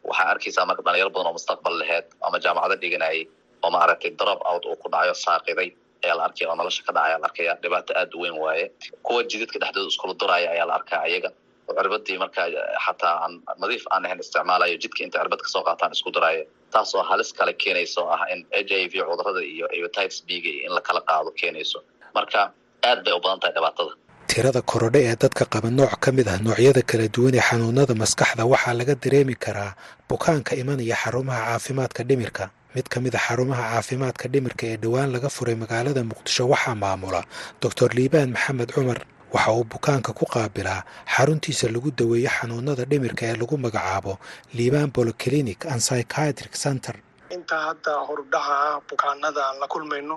waxaa 0.09 0.27
arkaysaa 0.33 0.65
marka 0.69 0.81
dhalinyaro 0.85 1.11
badan 1.15 1.27
oo 1.29 1.35
mustaqbal 1.37 1.75
laheed 1.81 2.05
ama 2.27 2.37
jaamacado 2.45 2.75
dhiganayay 2.83 3.21
oo 3.63 3.69
maaragtay 3.75 4.11
drop 4.19 4.39
out 4.49 4.63
uu 4.65 4.75
ku 4.83 4.87
dhacayo 4.93 5.13
saaqiday 5.25 5.69
ayaa 6.05 6.15
la 6.19 6.23
arkaya 6.27 6.47
oo 6.51 6.55
nolosha 6.59 6.81
ka 6.87 6.91
dhacaya 6.97 7.17
la 7.21 7.27
arkaya. 7.29 7.53
Dhibaato 7.63 7.91
aad 7.99 8.11
u 8.15 8.19
weyn 8.23 8.35
waaye. 8.43 8.65
Kuwa 9.05 9.21
jididka 9.31 9.57
dhexdooda 9.63 9.89
iskula 9.93 10.13
duraya 10.21 10.47
ayaa 10.55 10.67
la 10.69 10.75
arkaa 10.79 10.99
ayaga 11.07 11.29
oo 11.69 11.73
cirbadii 11.79 12.17
markaa 12.23 12.45
xataa 12.85 13.15
aan 13.23 13.33
nadiif 13.61 13.83
aan 13.93 14.03
ahayn 14.05 14.19
isticmaalayo 14.23 14.75
jidka 14.83 14.99
inta 15.05 15.17
cirbad 15.21 15.39
ka 15.45 15.49
soo 15.53 15.63
qaataan 15.67 15.91
isku 15.95 16.09
duraayo 16.15 16.43
taas 16.73 16.91
oo 16.97 17.03
halis 17.09 17.29
kale 17.37 17.53
keenayso 17.63 18.01
ah 18.15 18.21
in 18.33 18.39
h 18.51 18.71
i 18.81 18.87
v 18.91 18.93
cudurrada 19.09 19.41
iyo 19.53 19.65
hepatitis 19.75 20.19
b-ga 20.27 20.51
in 20.67 20.71
la 20.77 20.81
qaado 20.87 21.29
keenayso. 21.39 21.79
Marka 22.17 22.41
aad 22.89 22.99
bay 23.05 23.13
u 23.15 23.19
badan 23.23 23.39
tahay 23.41 23.53
dhibaatada 23.57 23.91
tirada 24.29 24.61
korodhe 24.71 24.99
ee 25.09 25.15
dadka 25.23 25.45
qaba 25.53 25.69
nooc 25.79 25.93
ka 26.03 26.09
mid 26.17 26.27
ah 26.33 26.37
noocyada 26.45 26.81
kala 26.89 27.07
duwan 27.15 27.35
ee 27.39 27.43
xanuunada 27.49 27.93
maskaxda 28.01 28.43
waxaa 28.53 28.73
laga 28.79 28.95
dareemi 29.03 29.35
karaa 29.45 29.71
bukaanka 30.09 30.51
imanaya 30.61 30.95
xarumaha 31.01 31.41
caafimaadka 31.49 32.01
dhimirka. 32.09 32.43
Mid 32.75 32.85
ka 32.93 32.97
mid 33.03 33.13
a 33.15 33.19
xarumaha 33.25 33.63
caafimaadka 33.73 34.25
dhimirka 34.33 34.63
ee 34.71 34.77
dhowaan 34.83 35.09
laga 35.15 35.29
furay 35.35 35.55
magaalada 35.61 36.01
muqdisho 36.11 36.43
waxaa 36.53 36.75
maamula 36.83 37.21
doctor 37.61 37.89
liibaan 37.97 38.29
maxamed 38.35 38.69
cumar. 38.75 38.99
Waxa 39.33 39.51
uu 39.57 39.63
bukaanka 39.73 40.11
ku 40.19 40.25
qaabilaa 40.33 40.81
xaruntiisa 41.13 41.65
lagu 41.73 41.89
daweeyo 41.99 42.29
xanuunada 42.37 42.83
dhimirka 42.91 43.23
ee 43.29 43.35
lagu 43.41 43.55
magacaabo 43.65 44.13
liibaan 44.57 44.89
boloclinic 44.95 45.59
and 45.71 45.81
psychiatric 45.85 46.53
center. 46.65 46.95
Intaa 47.35 47.61
hadda 47.73 47.91
horudhaca 48.07 48.53
ah 48.67 48.77
bukaanada 48.89 49.41
aan 49.47 49.57
la 49.61 49.67
kulmayno 49.73 50.15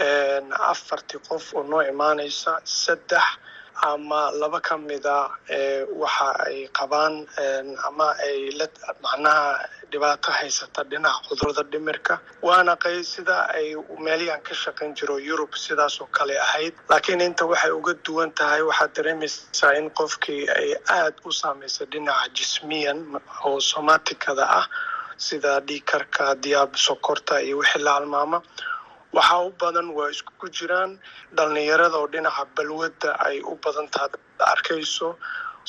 afartii 0.00 1.18
qof 1.28 1.54
oo 1.54 1.62
noo 1.62 1.82
imaanaysa 1.82 2.60
saddex 2.64 3.24
ama 3.82 4.30
laba 4.40 4.60
ka 4.60 4.76
mida 4.78 5.28
waxa 6.02 6.28
ay 6.46 6.68
qabaan 6.72 7.26
ama 7.88 8.08
ay 8.26 8.50
la 8.58 8.66
macnaha 9.04 9.68
dhibaato 9.92 10.32
haysata 10.32 10.82
dhinaca 10.90 11.20
cudurrada 11.28 11.62
dhimirka. 11.72 12.14
Waana 12.42 12.76
qey 12.76 13.02
sida 13.04 13.36
ay 13.54 13.76
meelihan 14.04 14.40
ka 14.42 14.54
shaqayn 14.54 14.94
jiro 14.96 15.16
yurub 15.18 15.52
sidaas 15.54 16.00
oo 16.00 16.08
kale 16.16 16.34
ahayd. 16.40 16.74
Laakiin 16.88 17.20
inta 17.20 17.44
waxay 17.46 17.70
uga 17.70 17.94
duwan 18.04 18.30
tahay 18.32 18.62
waxaad 18.62 18.92
dareemaysaa 18.96 19.72
in 19.78 19.90
qofkii 19.90 20.48
ay 20.48 20.68
aada 20.88 21.20
u 21.24 21.32
saameysay 21.32 21.86
dhinaca 21.92 22.28
jismiyan 22.36 22.98
oo 23.44 23.60
somaticada 23.60 24.44
ah 24.60 24.66
sida 25.16 25.60
dhiikarka 25.60 26.34
diyaab 26.42 26.72
sokorta 26.76 27.40
iyo 27.42 27.58
wixii 27.58 27.82
la 27.84 27.92
halmaama 27.94 28.42
waxaa 29.16 29.40
u 29.48 29.50
badan 29.60 29.88
waa 29.96 30.10
isku 30.14 30.46
jiraan 30.56 30.92
dhalinyarada 31.36 31.96
oo 32.00 32.08
dhinaca 32.12 32.44
balwadda 32.56 33.10
ay 33.28 33.36
u 33.40 33.54
badan 33.64 33.88
tahay 33.94 34.10
arkayso. 34.52 35.08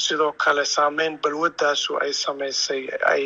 Sidoo 0.05 0.31
kale 0.43 0.63
saameyn 0.75 1.13
balwadaasu 1.23 1.91
ay 2.03 2.11
samaysay 2.23 2.83
ay 3.13 3.23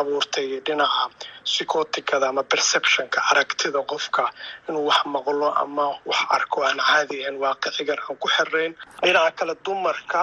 abuurtay 0.00 0.48
dhinaca 0.66 1.02
psychoticada 1.44 2.26
ama 2.32 2.42
perceptionka 2.52 3.18
aragtida 3.30 3.80
qofka. 3.90 4.24
Inuu 4.68 4.86
wax 4.88 5.00
maqlo 5.14 5.48
ama 5.62 5.86
wax 6.10 6.20
arko 6.36 6.58
aan 6.68 6.78
caadi 6.88 7.16
ahayn 7.22 7.36
waaqicigan 7.44 7.98
aan 8.08 8.16
ku 8.22 8.28
xirayn 8.36 8.72
dhinaca 9.04 9.30
kale 9.38 9.54
dumarka 9.64 10.20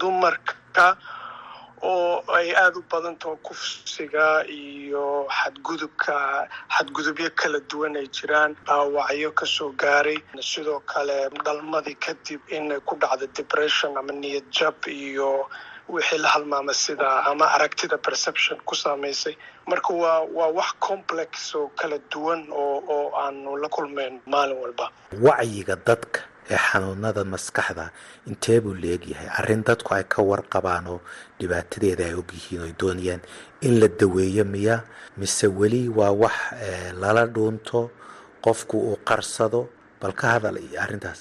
dumarka 0.00 0.86
oo 1.82 2.22
ay 2.36 2.52
aada 2.56 2.78
u 2.78 2.82
badan 2.90 3.16
taho 3.16 3.36
kufsiga 3.46 4.44
iyo 4.46 5.26
xadgudubka 5.38 6.48
xadgudubyo 6.76 7.30
kala 7.40 7.60
duwan 7.70 7.96
ay 7.96 8.06
jiraan 8.08 8.56
dhaawacyo 8.66 9.32
ka 9.32 9.46
soo 9.46 9.72
gaaray. 9.72 10.18
Sidoo 10.40 10.80
kale 10.84 11.28
dhalmadii 11.44 11.94
kadib 11.96 12.40
inay 12.48 12.80
ku 12.84 12.96
dhacdo 12.96 13.26
depression 13.36 13.96
ama 13.96 14.12
niyad 14.12 14.44
jab 14.52 14.74
iyo 14.86 15.48
wixii 15.88 16.18
la 16.18 16.28
halmaama 16.28 16.74
sida 16.74 17.24
ama 17.24 17.46
aragtida 17.56 17.98
perception 17.98 18.58
ku 18.64 18.74
saamaysay. 18.76 19.36
Marka 19.66 19.94
waa 19.94 20.20
waa 20.36 20.48
wax 20.52 20.72
complex 20.80 21.54
oo 21.54 21.68
kala 21.76 21.98
duwan 22.10 22.46
oo 22.52 22.82
oo 22.88 23.06
aanu 23.16 23.56
la 23.56 23.68
kulmayn 23.68 24.20
maalin 24.26 24.58
walba. 24.62 24.90
Wacyiga 25.22 25.76
dadka 25.86 26.20
ee 26.54 26.58
xanuunada 26.68 27.22
maskaxda 27.32 27.86
intee 28.30 28.58
buu 28.64 28.74
leegyahay 28.84 29.28
arrin 29.38 29.62
dadku 29.68 29.90
ay 29.96 30.04
ka 30.12 30.20
warqabaan 30.30 30.86
oo 30.92 30.98
dhibaatadeeda 31.38 32.04
ay 32.08 32.14
ogyihiin 32.20 32.60
oy 32.66 32.72
doonayaan 32.80 33.22
in 33.66 33.74
la 33.80 33.88
daweeyo 34.00 34.44
miya 34.54 34.76
mise 35.20 35.46
weli 35.60 35.82
waa 35.98 36.12
wax 36.22 36.36
lala 37.02 37.22
dhuunto 37.34 37.90
qofku 38.44 38.76
uu 38.90 38.98
qarsado? 39.08 39.60
Bal 40.00 40.12
ka 40.20 40.26
hadal 40.34 40.56
iyo 40.66 40.80
arrintaas 40.84 41.20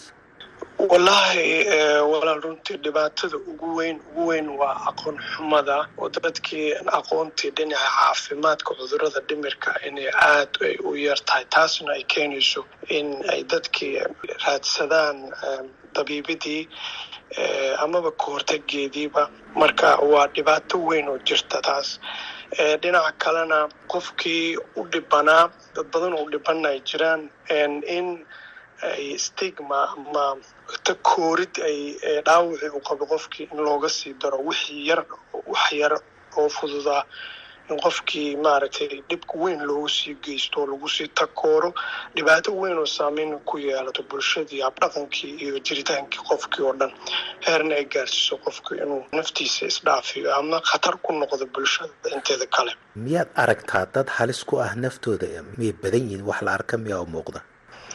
wallaahi 0.89 1.65
walaal 2.11 2.41
runtii 2.45 2.77
dhibaatada 2.85 3.37
ugu 3.51 3.67
weyn 3.77 3.97
ugu 4.09 4.23
weyn 4.29 4.47
waa 4.61 4.75
aqoon 4.89 5.17
xumada 5.31 5.77
oo 6.01 6.09
dadkii 6.15 6.67
aqoontii 6.99 7.51
dhinaca 7.57 7.89
caafimaadka 7.97 8.71
cudurrada 8.79 9.19
dhimirka 9.29 9.71
inay 9.87 10.09
aada 10.29 10.59
ay 10.67 10.75
u 10.89 10.95
yar 11.05 11.19
tahay. 11.27 11.45
Taasna 11.55 11.91
ay 11.97 12.03
keenayso 12.13 12.61
in 12.97 13.07
ay 13.33 13.41
dadkii 13.51 13.93
raadsadaan 14.45 15.17
dabiibadii 15.95 16.61
amaba 17.85 18.11
kahortageediiba 18.21 19.23
marka 19.61 19.89
waa 20.11 20.27
dhibaato 20.35 20.75
weyn 20.89 21.07
oo 21.11 21.17
jirta 21.27 21.57
taas. 21.67 21.89
Dhinaca 22.81 23.11
kalena 23.23 23.59
qofkii 23.91 24.57
u 24.79 24.81
dhibanaa 24.91 25.45
dad 25.75 25.85
badan 25.93 26.13
oo 26.19 26.25
dhiban 26.33 26.65
ay 26.71 26.79
jiraan 26.89 27.21
in 27.97 28.07
ay 28.91 29.17
stigma 29.25 29.79
ama 29.93 30.25
takoorid 30.87 31.53
ay 31.69 31.77
dhaawacii 32.25 32.71
u 32.77 32.81
qabo 32.87 33.05
qofkii 33.13 33.47
in 33.51 33.59
looga 33.67 33.89
sii 33.89 34.13
daro 34.21 34.37
wixii 34.49 34.87
yar 34.89 35.01
wax 35.51 35.71
yar 35.81 35.93
oo 36.37 36.49
fududaa 36.49 37.03
in 37.69 37.77
qofkii 37.85 38.35
maaragtay 38.45 39.01
dhibka 39.09 39.33
weyn 39.43 39.61
loogu 39.69 39.89
sii 39.89 40.15
geysto 40.25 40.61
oo 40.61 40.67
lagu 40.71 40.89
sii 40.89 41.07
takooro 41.07 41.69
dhibaato 42.15 42.51
weyn 42.61 42.77
oo 42.77 42.85
saameyn 42.85 43.39
ku 43.49 43.57
yeelato 43.57 44.03
bulshadii 44.09 44.61
habdhaqankii 44.61 45.33
iyo 45.43 45.59
jiritaankii 45.59 46.21
qofkii 46.29 46.63
oo 46.65 46.73
dhan. 46.79 46.91
Heerna 47.45 47.75
ay 47.75 47.85
gaarsiiso 47.85 48.37
qofku 48.45 48.73
inuu 48.75 49.03
naftiisa 49.11 49.65
isdhaafiyo 49.65 50.35
ama 50.35 50.61
khatar 50.61 50.97
ku 51.03 51.13
noqdo 51.13 51.45
bulshada 51.45 51.93
inteeda 52.15 52.45
kale. 52.55 52.71
Miyaad 52.95 53.29
aragtaa 53.35 53.85
dad 53.93 54.07
halis 54.17 54.43
ku 54.45 54.57
ah 54.65 54.73
naftooda 54.75 55.27
miyay 55.57 55.73
badan 55.81 56.03
yihiin 56.09 56.25
wax 56.29 56.41
la 56.41 56.51
arka 56.57 56.77
miyaa 56.77 57.01
u 57.01 57.05
muuqda? 57.05 57.41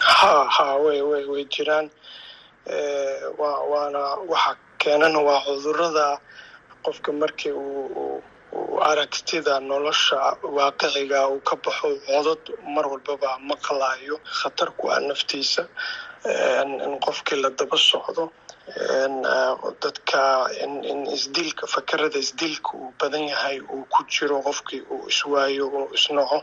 Ha 0.00 0.32
ha 0.56 0.66
way 0.84 1.00
way 1.10 1.24
way 1.32 1.44
jiraan 1.54 1.90
waana 3.38 4.02
waxa 4.32 4.52
keenana 4.78 5.18
waa 5.28 5.40
cudurrada 5.46 6.06
qofka 6.84 7.10
markii 7.12 7.52
uu 7.52 8.22
aragtida 8.90 9.60
nolosha 9.60 10.36
waaqiciga 10.56 11.28
uu 11.32 11.40
ka 11.48 11.56
baxo 11.64 11.88
codod 12.06 12.42
mar 12.74 12.86
walbaba 12.92 13.30
maqlayo 13.50 14.16
khatar 14.38 14.70
ku 14.78 14.88
ah 14.90 15.00
naftiisa. 15.00 15.62
In 16.62 16.98
qofkii 17.04 17.36
la 17.42 17.50
daba 17.50 17.76
socdo 17.76 18.24
dadka 19.82 20.22
in 20.62 21.06
isdilka 21.16 21.66
fakerada 21.74 22.18
isdilka 22.18 22.70
uu 22.74 22.92
badan 23.00 23.28
yahay 23.28 23.60
uu 23.60 23.84
ku 23.92 24.04
jiro 24.08 24.40
qofkii 24.46 24.82
uu 24.90 25.08
iswaayo 25.08 25.64
uu 25.68 25.88
isnaco 25.94 26.38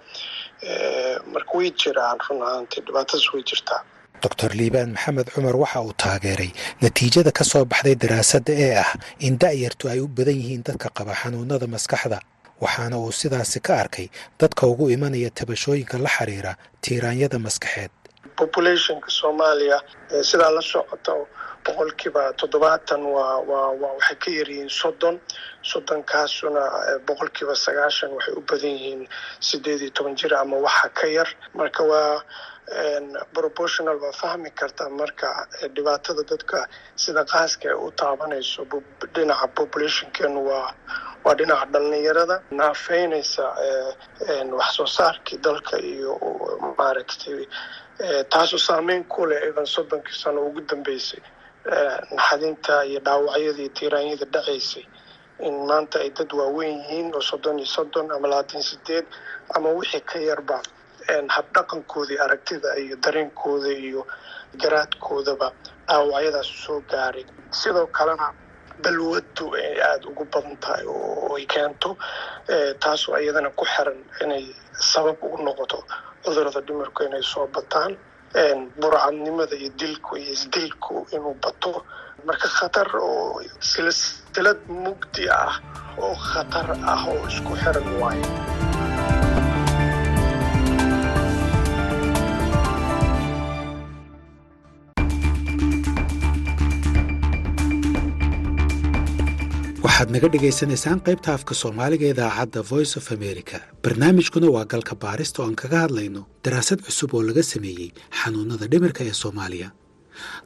marka 1.33 1.53
way 1.57 1.69
jiraan 1.81 2.17
run 2.29 2.41
ahaantii 2.47 2.81
dhibaatadaas 2.85 3.33
way 3.33 3.43
jirtaa 3.49 3.81
doctor 4.23 4.49
liibaan 4.59 4.91
maxamed 4.95 5.27
cumar 5.33 5.55
waxa 5.63 5.79
uu 5.85 5.93
taageeray 6.03 6.51
natiijada 6.83 7.31
ka 7.37 7.43
soo 7.51 7.63
baxday 7.71 7.95
daraasadda 8.03 8.53
ee 8.65 8.73
ah 8.83 8.91
in 9.27 9.35
da'yartu 9.43 9.83
ay 9.93 9.99
u 9.99 10.07
badan 10.17 10.37
yihiin 10.41 10.63
dadka 10.67 10.87
qaba 10.97 11.13
xanuunada 11.21 11.67
maskaxda 11.75 12.19
waxaana 12.63 12.95
uu 13.03 13.11
sidaasi 13.21 13.59
ka 13.67 13.73
arkay 13.83 14.07
dadka 14.41 14.61
ugu 14.71 14.85
imanaya 14.95 15.29
tabashooyinka 15.39 15.95
la 16.05 16.09
xiriira 16.15 16.51
tiiraanyada 16.83 17.37
maskaxeed. 17.45 17.91
Populationka 18.41 19.09
soomaaliya 19.19 19.77
sidaa 20.29 20.51
la 20.57 20.61
socota 20.71 21.13
boqolkiiba 21.65 22.23
toddobaatan 22.39 23.01
waa 23.15 23.37
waa 23.49 23.69
waa 23.81 23.93
waxay 23.97 24.17
ka 24.23 24.29
yaryihiin 24.37 24.69
soddon. 24.81 25.15
Soddonkaasuna 25.71 26.61
boqolkiiba 27.07 27.55
sagaashan 27.65 28.11
waxay 28.15 28.33
u 28.39 28.41
badan 28.49 28.73
yihiin 28.77 29.01
sideed 29.47 29.81
iyo 29.81 29.91
toban 29.97 30.15
jir 30.19 30.33
ama 30.41 30.57
waxa 30.65 30.87
ka 30.97 31.07
yar. 31.17 31.29
Marka 31.59 31.83
waa 31.91 32.21
proportional 33.33 33.97
waa 34.03 34.11
fahmi 34.21 34.49
kartaa 34.59 34.89
marka 34.99 35.29
dhibaatada 35.75 36.23
dadka 36.29 36.59
sida 37.03 37.23
qaaska 37.31 37.65
ay 37.69 37.75
u 37.75 37.87
taabanayso 37.99 38.61
dhinaca 39.15 39.47
populationkeenu 39.57 40.39
waa 40.49 40.69
waa 41.25 41.35
dhinaca 41.39 41.65
dhalinyarada 41.73 42.35
naafeynaysa 42.59 43.43
wax 44.59 44.71
soo 44.77 44.85
saarkii 44.97 45.37
dalka 45.45 45.75
iyo 45.91 46.11
maaragtay 46.77 47.39
taasoo 48.31 48.57
saameyn 48.67 49.03
ku 49.13 49.21
leh 49.29 49.41
idan 49.49 49.65
soddonkii 49.75 50.15
sano 50.23 50.39
ugu 50.47 50.61
dambeysay. 50.69 51.21
Naxadinta 52.15 52.75
iyo 52.89 52.99
dhaawacyadii 53.05 53.69
tiiraanyada 53.77 54.25
dhacaysay. 54.33 54.85
In 55.47 55.55
maanta 55.69 55.99
ay 56.03 56.09
dad 56.17 56.31
waaweyn 56.39 56.77
yihiin 56.79 57.09
oo 57.17 57.21
soddon 57.29 57.57
iyo 57.59 57.65
soddon 57.75 58.07
ama 58.15 58.27
labaatan 58.31 58.63
sideed 58.69 59.05
ama 59.55 59.69
wixii 59.77 60.01
ka 60.09 60.17
yarba 60.29 60.57
habdhaqankoodii 61.35 62.19
aragtida 62.25 62.69
iyo 62.83 62.95
dareenkooda 63.03 63.67
iyo 63.87 64.01
garaadkoodaba 64.61 65.47
dhaawacyadaas 65.87 66.49
soo 66.65 66.79
gaaray 66.91 67.25
sidoo 67.59 67.87
kalena 67.97 68.27
balwadu 68.83 69.45
ay 69.55 69.75
aada 69.87 70.05
ugu 70.11 70.25
badan 70.33 70.57
tahay 70.63 70.85
oo 70.87 71.35
ay 71.37 71.45
keento 71.53 71.89
taasoo 72.83 73.17
iyadana 73.23 73.49
ku 73.59 73.65
xiran 73.73 73.99
inay 74.23 74.45
sabab 74.91 75.17
ugu 75.23 75.37
noqoto 75.47 75.77
cudurrada 76.23 76.61
dhimirku 76.67 77.03
inay 77.07 77.23
soo 77.23 77.47
bataan 77.55 77.93
burcadnimada 78.81 79.55
iyo 79.55 79.69
dilku 79.79 80.17
iyo 80.17 80.31
isdilku 80.33 81.07
inuu 81.15 81.35
bato. 81.43 81.85
Marka 82.25 82.47
khatar 82.57 82.87
oo 82.95 83.41
silsilad 83.59 84.59
mugdi 84.69 85.23
ah 85.29 85.53
oo 86.03 86.15
khatar 86.29 86.67
ah 86.93 87.01
oo 87.11 87.27
isku 87.27 87.51
xiran 87.61 87.87
waayo 88.01 88.27
waxaad 100.01 100.13
naga 100.15 100.29
dhagaysanaysaan 100.33 100.99
qaybta 101.07 101.29
afka 101.37 101.53
soomaaliga 101.61 102.07
idaacadda 102.13 102.61
voice 102.71 102.93
of 102.99 103.05
america. 103.11 103.57
Barnaamijkuna 103.83 104.47
waa 104.55 104.65
galka 104.65 104.95
baarista 104.95 105.37
oo 105.41 105.45
aan 105.47 105.55
kaga 105.61 105.77
hadlayno 105.85 106.21
daraasad 106.43 106.79
cusub 106.85 107.13
oo 107.13 107.21
laga 107.29 107.43
sameeyey 107.43 107.89
xanuunnada 108.19 108.65
dhimirka 108.71 109.01
ee 109.05 109.13
soomaaliya. 109.23 109.69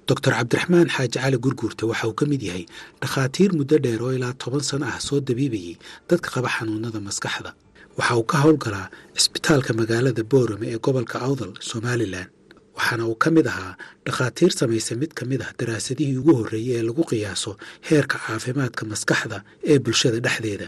Doctor 0.08 0.34
cabdiraxmaan 0.38 0.90
xaaji 0.96 1.20
cali 1.24 1.38
gurguurta 1.46 1.88
waxa 1.88 2.08
uu 2.08 2.14
ka 2.20 2.26
mid 2.32 2.42
yahay 2.50 2.66
dhakhaatiir 3.02 3.52
muddo 3.60 3.78
dheer 3.84 4.02
oo 4.04 4.12
ilaa 4.18 4.34
toban 4.42 4.64
sano 4.70 4.86
ah 4.92 5.00
soo 5.08 5.20
dabiibayey 5.28 5.78
dadka 6.10 6.30
qaba 6.36 6.50
xanuunnada 6.56 7.00
maskaxda. 7.08 7.52
Waxa 7.98 8.14
uu 8.20 8.24
ka 8.32 8.38
howlgalaa 8.44 8.88
cisbitaalka 9.16 9.72
magaalada 9.80 10.24
boorame 10.32 10.66
ee 10.74 10.80
gobolka 10.86 11.18
awdal 11.28 11.52
somalilan 11.70 12.28
waxaana 12.78 13.04
uu 13.10 13.16
ka 13.24 13.30
mid 13.36 13.48
ahaa 13.48 13.74
dhakhaatiir 14.06 14.52
samaysa 14.60 14.96
mid 15.02 15.12
ka 15.18 15.24
mid 15.26 15.42
ah 15.48 15.52
daraasadihii 15.60 16.18
ugu 16.22 16.34
horreeyey 16.40 16.78
ee 16.80 16.84
lagu 16.88 17.04
qiyaaso 17.12 17.52
heerka 17.90 18.18
caafimaadka 18.26 18.84
maskaxda 18.92 19.38
ee 19.72 19.78
bulshada 19.86 20.20
dhexdeeda. 20.26 20.68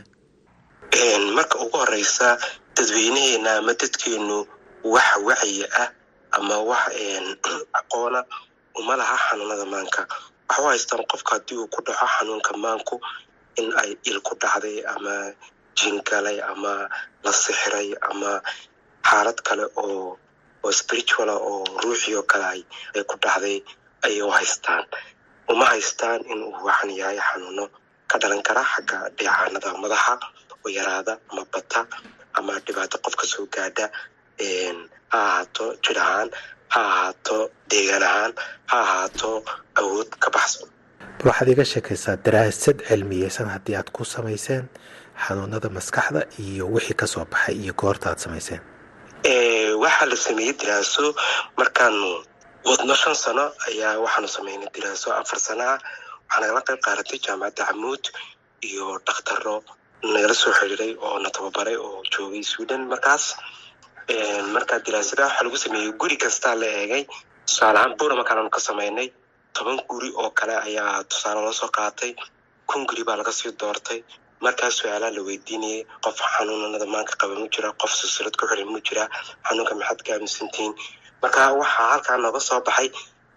Marka 1.38 1.56
ugu 1.64 1.78
horeysa 1.82 2.28
dadweynaheena 2.76 3.52
ama 3.60 3.74
dadkeenu 3.82 4.38
wax 4.94 5.10
wacyi 5.28 5.66
ah 5.82 5.90
ama 6.38 6.56
wax 6.70 6.84
aqoona 7.80 8.22
uma 8.80 8.94
laha 9.00 9.18
xanuunada 9.26 9.66
maanka. 9.74 10.02
Waxa 10.50 10.62
u 10.64 10.68
haystaan 10.70 11.04
qofka 11.12 11.32
haddii 11.36 11.58
uu 11.62 11.68
ku 11.74 11.80
dhaco 11.86 12.06
xanuunka 12.16 12.52
maanku 12.64 12.96
in 13.60 13.68
ay 13.82 13.92
il 14.10 14.20
ku 14.28 14.34
dhacday 14.42 14.78
ama 14.96 15.14
jingalay 15.78 16.38
ama 16.52 16.74
la 17.24 17.32
sixiray 17.44 17.90
ama 18.10 18.32
xaalad 19.10 19.38
kale 19.48 19.66
oo 19.84 20.18
oo 20.64 20.72
spirituala 20.80 21.34
oo 21.50 21.64
ruuxii 21.84 22.16
oo 22.20 22.24
kale 22.32 22.46
ay 22.54 23.04
ku 23.10 23.16
dhacday 23.24 23.58
ayay 24.06 24.30
haystaan. 24.38 24.84
Uma 25.52 25.66
haystaan 25.72 26.22
inuu 26.32 26.52
waxan 26.68 26.92
yahay 27.00 27.20
xanuuno 27.28 27.66
ka 28.12 28.16
dhalan 28.22 28.42
kara 28.48 28.64
xagga 28.74 28.98
dheecaanada 29.18 29.70
madaxa 29.84 30.14
oo 30.64 30.70
yaraada 30.78 31.14
ama 31.32 31.44
bata 31.54 31.82
ama 32.38 32.54
dhibaato 32.66 32.98
qofka 33.06 33.26
soo 33.32 33.46
gaadha 33.56 33.86
ha 35.12 35.20
ahaato 35.20 35.66
jir 35.84 35.98
ahaan 36.04 36.30
ha 36.74 36.82
ahaato 36.92 37.38
deegaan 37.72 38.04
ahaan 38.10 38.34
ha 38.72 38.78
ahaato 38.86 39.30
awood 39.80 40.10
ka 40.24 40.30
baxsan. 40.36 40.68
Waxaad 41.28 41.50
iga 41.54 41.66
sheekaysaa 41.74 42.16
daraasad 42.26 42.78
cilmiyeysan 42.90 43.48
haddii 43.54 43.76
aad 43.80 43.90
ku 43.96 44.04
samayseen 44.06 44.66
xanuunada 45.26 45.70
maskaxda 45.78 46.22
iyo 46.46 46.66
wixii 46.76 46.98
ka 47.02 47.08
soo 47.14 47.26
baxay 47.32 47.56
iyo 47.64 47.74
goorta 47.82 48.10
aad 48.12 48.20
samayseen 48.26 48.62
waxaa 49.26 50.06
la 50.10 50.16
sameeyey 50.16 50.54
diraaso 50.54 51.16
markaanu 51.58 52.24
wadno 52.66 52.94
shan 53.02 53.16
sano 53.16 53.46
ayaa 53.68 54.00
waxaanu 54.04 54.28
sameynay 54.28 54.70
diraaso 54.76 55.10
afar 55.14 55.40
sana 55.40 55.66
ah. 55.74 55.80
Waxaa 56.28 56.42
nagala 56.42 56.62
qayb 56.68 56.80
qaadatay 56.86 57.20
jaamacadda 57.26 57.64
camuud 57.70 58.04
iyo 58.70 58.86
dhakhtaro 59.08 59.56
nagala 60.14 60.34
soo 60.42 60.52
xiriiray 60.60 60.92
oo 61.06 61.18
na 61.24 61.30
tababaray 61.30 61.76
oo 61.78 62.04
joogay 62.14 62.44
sweden 62.44 62.82
markaas. 62.92 63.36
Markaa 64.54 64.80
diraasadaha 64.86 65.28
waxaa 65.30 65.44
lagu 65.46 65.58
sameeyey 65.64 65.92
guri 66.02 66.18
kastaa 66.18 66.56
la 66.62 66.66
eegay. 66.82 67.04
Tusaale 67.48 67.78
ahaan 67.80 67.94
bura 68.00 68.16
markaananu 68.20 68.50
ka 68.50 68.60
sameynay 68.60 69.08
toban 69.56 69.78
guri 69.90 70.10
oo 70.22 70.30
kale 70.32 70.54
ayaa 70.68 71.04
tusaale 71.10 71.42
loo 71.42 71.54
soo 71.54 71.70
qaatay. 71.78 72.12
Kun 72.70 72.86
guri 72.90 73.04
baa 73.08 73.16
laga 73.20 73.32
sii 73.32 73.52
doortay 73.60 74.00
markaa 74.46 74.72
su'aalaa 74.78 75.12
la 75.16 75.22
weydiinayay 75.28 75.82
qof 76.06 76.18
xanuunanada 76.34 76.86
maanka 76.94 77.14
qaba 77.22 77.34
mu 77.42 77.48
jira 77.54 77.70
qof 77.82 77.92
silsilad 78.00 78.36
ku 78.40 78.46
xiran 78.50 78.70
mu 78.74 78.80
jira 78.88 79.04
xanuunka 79.48 79.74
maxaad 79.80 80.00
ka 80.06 80.12
aaminsantihiin 80.16 80.74
marka 81.22 81.42
waxaa 81.62 81.88
halkaa 81.94 82.18
nooga 82.24 82.40
soo 82.48 82.62
baxay 82.68 82.90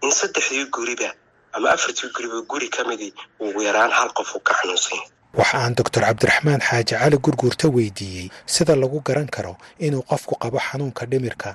in 0.05 0.11
saddexdii 0.19 0.65
guriba 0.75 1.09
ama 1.55 1.67
afartii 1.75 2.09
guriba 2.15 2.37
guri 2.51 2.67
ka 2.75 2.81
midi 2.89 3.09
ugu 3.39 3.59
yaraan 3.67 3.91
hal 3.97 4.09
qof 4.17 4.29
uu 4.35 4.39
ka 4.47 4.53
xanuunsanya 4.59 5.05
waxa 5.39 5.57
aan 5.63 5.75
doctor 5.79 6.03
cabdiraxmaan 6.07 6.61
xaaji 6.67 6.93
cali 7.01 7.17
gurguurta 7.25 7.67
weydiiyey 7.75 8.27
sida 8.53 8.75
lagu 8.75 8.99
garan 9.07 9.27
karo 9.35 9.53
inuu 9.85 10.03
qofku 10.11 10.33
qabo 10.43 10.59
xanuunka 10.67 11.03
dhimirka 11.11 11.49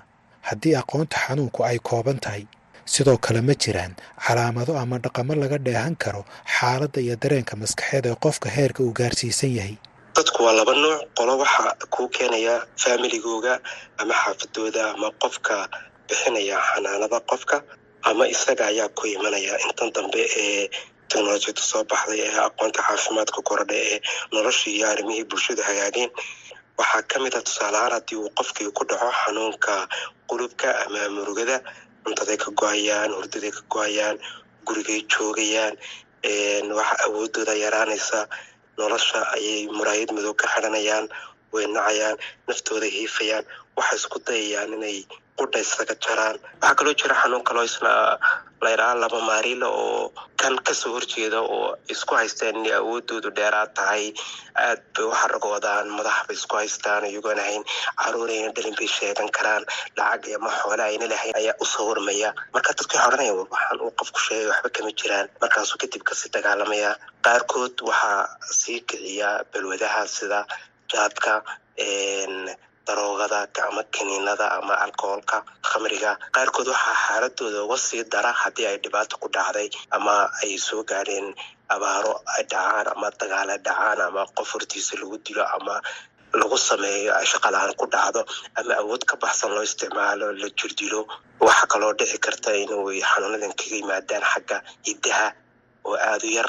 haddii 0.49 0.75
aqoonta 0.81 1.17
xanuunku 1.27 1.61
ay 1.69 1.79
kooban 1.89 2.19
tahay 2.25 2.45
sidoo 2.95 3.19
kale 3.25 3.41
ma 3.49 3.55
jiraan 3.63 3.93
calaamado 4.27 4.73
ama 4.83 4.97
dhaqamo 5.05 5.33
laga 5.43 5.59
dheehan 5.67 5.95
karo 6.05 6.23
xaaladda 6.57 7.01
iyo 7.07 7.15
dareenka 7.23 7.55
maskaxeed 7.63 8.05
ee 8.11 8.17
qofka 8.25 8.49
heerka 8.57 8.81
uu 8.87 8.93
gaarsiisan 8.99 9.53
yahay. 9.59 9.77
Dadku 10.17 10.39
waa 10.47 10.55
laba 10.59 10.73
nuuc 10.83 11.01
qolo 11.19 11.33
waxaa 11.43 11.73
kuu 11.95 12.09
keenaya 12.17 12.55
faamiligooga 12.83 13.55
ama 14.01 14.15
xaafadooda 14.23 14.83
ama 14.95 15.09
qofka 15.23 15.55
bixinaya 16.09 16.57
xanaanada 16.69 17.19
qofka 17.31 17.57
ama 18.09 18.25
isaga 18.35 18.65
ayaa 18.73 18.89
ku 18.99 19.05
imanaya. 19.15 19.55
Intan 19.67 19.91
dambe 19.97 20.23
ee 20.43 20.63
teknolojiyada 21.11 21.63
soo 21.71 21.83
baxday 21.91 22.21
ee 22.27 22.39
aqoonta 22.49 22.81
caafimaadka 22.87 23.41
korodha 23.49 23.75
ee 23.91 23.99
noloshii 24.33 24.73
iyo 24.79 24.87
arrimihii 24.93 25.25
bulshada 25.31 25.63
hagaageen 25.69 26.11
waxaa 26.79 27.03
ka 27.11 27.17
mid 27.25 27.35
a 27.35 27.41
tusaaleahaan 27.47 27.93
haddii 27.97 28.19
uu 28.23 28.31
qofkii 28.39 28.71
ku 28.77 28.83
dhaco 28.91 29.11
xanuunka 29.21 29.75
qulubka 30.31 30.69
ama 30.87 31.01
murugada 31.17 31.57
cuntaday 32.07 32.39
ka 32.45 32.51
go'ayaan 32.61 33.11
hurdaday 33.19 33.51
ka 33.57 33.63
go'ayaan 33.75 34.17
gurigay 34.67 35.01
joogayaan 35.13 35.75
waxa 36.79 36.95
awoodooda 37.07 37.55
yaraanaysa 37.65 38.21
nolosha 38.79 39.21
ayay 39.37 39.67
muraayad 39.77 40.11
madow 40.17 40.35
ka 40.41 40.47
xiranayaan 40.55 41.07
way 41.53 41.67
nacayaan 41.77 42.17
naftooda 42.49 42.87
hiifayaan 42.97 43.45
waxay 43.79 43.99
isku 44.01 44.19
dayayaan 44.29 44.73
inay 44.79 44.99
qudha 45.39 45.59
isaga 45.67 45.95
jaraan. 46.05 46.37
Waxaa 46.61 46.75
kaloo 46.79 46.95
jira 47.01 47.15
xanuun 47.23 47.45
kaloo 47.49 47.65
isna 47.71 47.93
layidhaha 48.65 48.95
laba 49.03 49.19
maariila 49.29 49.69
oo 49.69 50.13
kan 50.41 50.55
ka 50.67 50.73
soo 50.81 50.93
horjeeda 50.97 51.41
oo 51.55 51.77
isku 51.93 52.13
haystaan 52.19 52.57
inay 52.61 52.75
awoodoodu 52.81 53.29
dheeraad 53.39 53.71
tahay. 53.79 54.05
Aad 54.65 54.81
bay 54.95 55.05
u 55.05 55.13
xaragoodaan 55.21 55.87
madax 55.97 56.19
bay 56.29 56.37
isku 56.41 56.55
haystaan 56.61 57.05
iyagoon 57.11 57.39
ahayn 57.45 57.63
caruurayna 58.01 58.51
dhalin 58.57 58.77
bay 58.79 58.89
sheegan 58.97 59.29
karaan. 59.37 59.65
Lacag 59.99 60.25
ama 60.39 60.51
xoole 60.61 60.83
ayna 60.89 61.07
lahayn 61.13 61.35
ayaa 61.41 61.55
u 61.61 61.65
soo 61.73 61.87
warmaya 61.91 62.31
marka 62.55 62.71
dadku 62.79 62.95
waxay 62.97 63.07
odhanaya 63.09 63.33
waxaan 63.41 63.79
uu 63.85 63.93
qofku 64.01 64.19
sheegay 64.27 64.49
waxba 64.53 64.69
kama 64.77 64.91
jiraan. 65.01 65.27
Markaasuu 65.43 65.79
kadib 65.83 66.03
ka 66.09 66.15
sii 66.21 66.31
dagaalamaya 66.37 66.91
qaarkood 67.27 67.75
waxaa 67.89 68.23
sii 68.61 68.81
kiciya 68.89 69.31
balwadaha 69.53 70.03
sida 70.17 70.41
jaadka 70.93 71.33
daroogada 72.87 73.39
ama 73.69 73.83
kiniinada 73.95 74.47
ama 74.59 74.75
alkoholka 74.85 75.39
khamriga 75.69 76.13
qaarkood 76.35 76.69
waxaa 76.73 76.97
xaaladooda 77.07 77.61
uga 77.67 77.77
sii 77.87 78.03
dara 78.13 78.33
haddii 78.43 78.67
ay 78.71 78.77
dhibaato 78.85 79.15
ku 79.23 79.29
dhacday 79.35 79.69
ama 79.97 80.15
ay 80.43 80.53
soo 80.67 80.83
gaadheen 80.91 81.29
abaaro 81.75 82.15
ay 82.37 82.43
dhacaan 82.51 82.87
ama 82.95 83.09
dagaal 83.21 83.49
ay 83.55 83.59
dhacaan 83.67 84.01
ama 84.09 84.23
qof 84.37 84.49
hortiisa 84.55 84.93
lagu 85.01 85.17
dilo 85.27 85.45
ama 85.57 85.75
lagu 86.41 86.57
sameeyo 86.69 87.13
shaqalaan 87.33 87.73
ku 87.81 87.87
dhacdo 87.95 88.21
ama 88.59 88.73
awood 88.83 89.03
ka 89.11 89.15
baxsan 89.23 89.51
loo 89.55 89.65
isticmaalo 89.69 90.27
la 90.41 90.49
jirdilo 90.59 91.01
waxaa 91.47 91.67
kaloo 91.73 91.93
dhici 91.99 92.19
karta 92.25 92.51
inuu 92.63 92.91
xanuunadan 93.11 93.53
kaga 93.59 93.75
yimaadaan 93.81 94.25
xagga 94.33 94.57
hiddaha 94.87 95.27
oo 95.89 95.97
aada 96.09 96.27
u 96.29 96.31
yar. 96.39 96.49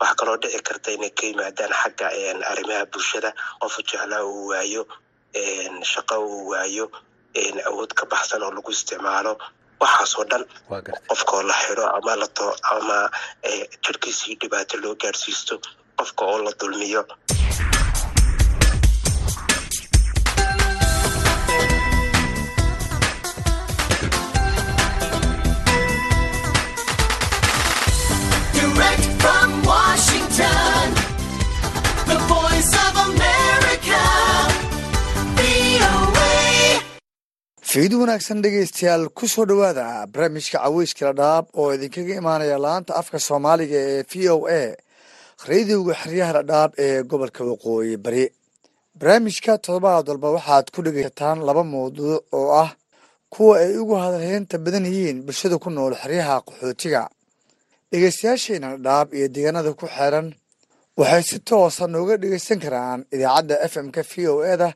Waxaa 0.00 0.16
kaloo 0.20 0.36
dhici 0.42 0.58
karta 0.68 0.88
inay 0.96 1.10
ka 1.18 1.24
yimaadaan 1.30 1.72
xagga 1.80 2.06
arrimaha 2.50 2.84
bulshada 2.92 3.30
qofu 3.60 3.80
jeclaa 3.88 4.22
uu 4.30 4.48
waayo 4.52 4.82
shaqo 5.92 6.14
uu 6.26 6.48
waayo 6.50 6.86
awood 7.68 7.90
ka 7.98 8.04
baxsan 8.12 8.42
oo 8.46 8.50
lagu 8.56 8.70
isticmaalo 8.76 9.32
waxaasoo 9.82 10.24
dhan 10.30 10.44
qofkaoo 11.08 11.42
la 11.50 11.54
xidho 11.62 11.84
ama 11.98 12.44
ama 12.74 12.98
jirkiisii 13.84 14.34
dhibaato 14.40 14.76
loo 14.82 14.94
gaadhsiisto 15.02 15.54
qofka 15.98 16.22
oo 16.30 16.38
la 16.44 16.52
dulmiyo 16.60 17.02
fiid 37.74 37.92
wanaagsan 38.00 38.42
dhegaystayaal 38.44 39.04
ku 39.18 39.26
soo 39.34 39.44
dhowaada 39.50 39.86
barnaamijka 40.12 40.58
caweyskala 40.64 41.12
dhaab 41.20 41.44
oo 41.60 41.68
idinkaga 41.76 42.14
imaanaya 42.20 42.58
laanta 42.66 42.92
afka 43.00 43.18
soomaaliga 43.28 43.78
ee 43.92 44.02
v 44.10 44.12
o 44.34 44.36
a 44.60 44.62
radiowga 45.48 45.94
xeryaha 46.02 46.32
dhadhaab 46.38 46.70
ee 46.84 47.02
gobolka 47.10 47.42
waqooyi 47.50 47.96
bari. 48.04 48.24
Barnaamijka 49.00 49.52
toddobaad 49.66 50.06
walba 50.10 50.28
waxaad 50.36 50.66
ku 50.74 50.80
dhegaysataan 50.86 51.38
laba 51.48 51.62
mawduuc 51.72 52.22
oo 52.38 52.48
ah 52.64 52.70
kuwa 53.34 53.54
ay 53.64 53.72
ugu 53.82 53.94
hadalheynta 54.04 54.56
badan 54.64 54.86
yihiin 54.90 55.18
bulshada 55.26 55.56
ku 55.64 55.68
nool 55.70 55.94
xeryaha 56.02 56.36
qaxootiga. 56.46 57.02
Dhegaystayaasheena 57.90 58.68
dhadhaab 58.84 59.08
iyo 59.18 59.26
deegaanada 59.34 59.70
ku 59.80 59.86
xeeran 59.96 60.26
waxay 61.00 61.22
si 61.28 61.36
toosa 61.48 61.84
nooga 61.94 62.14
dhegaysan 62.22 62.58
karaan 62.64 63.00
idaacadda 63.14 63.54
f 63.72 63.74
m-ka 63.86 64.02
v 64.10 64.12
o 64.32 64.34
e 64.52 64.54
da 64.62 64.68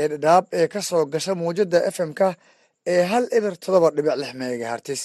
ee 0.00 0.06
dhadhaab 0.12 0.44
ee 0.58 0.66
ka 0.72 0.80
soo 0.88 1.04
gasha 1.12 1.32
f 1.94 1.98
m-ka 2.10 2.28
ee 2.92 3.02
hal 3.10 3.24
eber 3.36 3.54
toddoba 3.62 3.88
dhibic 3.96 4.16
lix 4.20 4.32
megahartis 4.40 5.02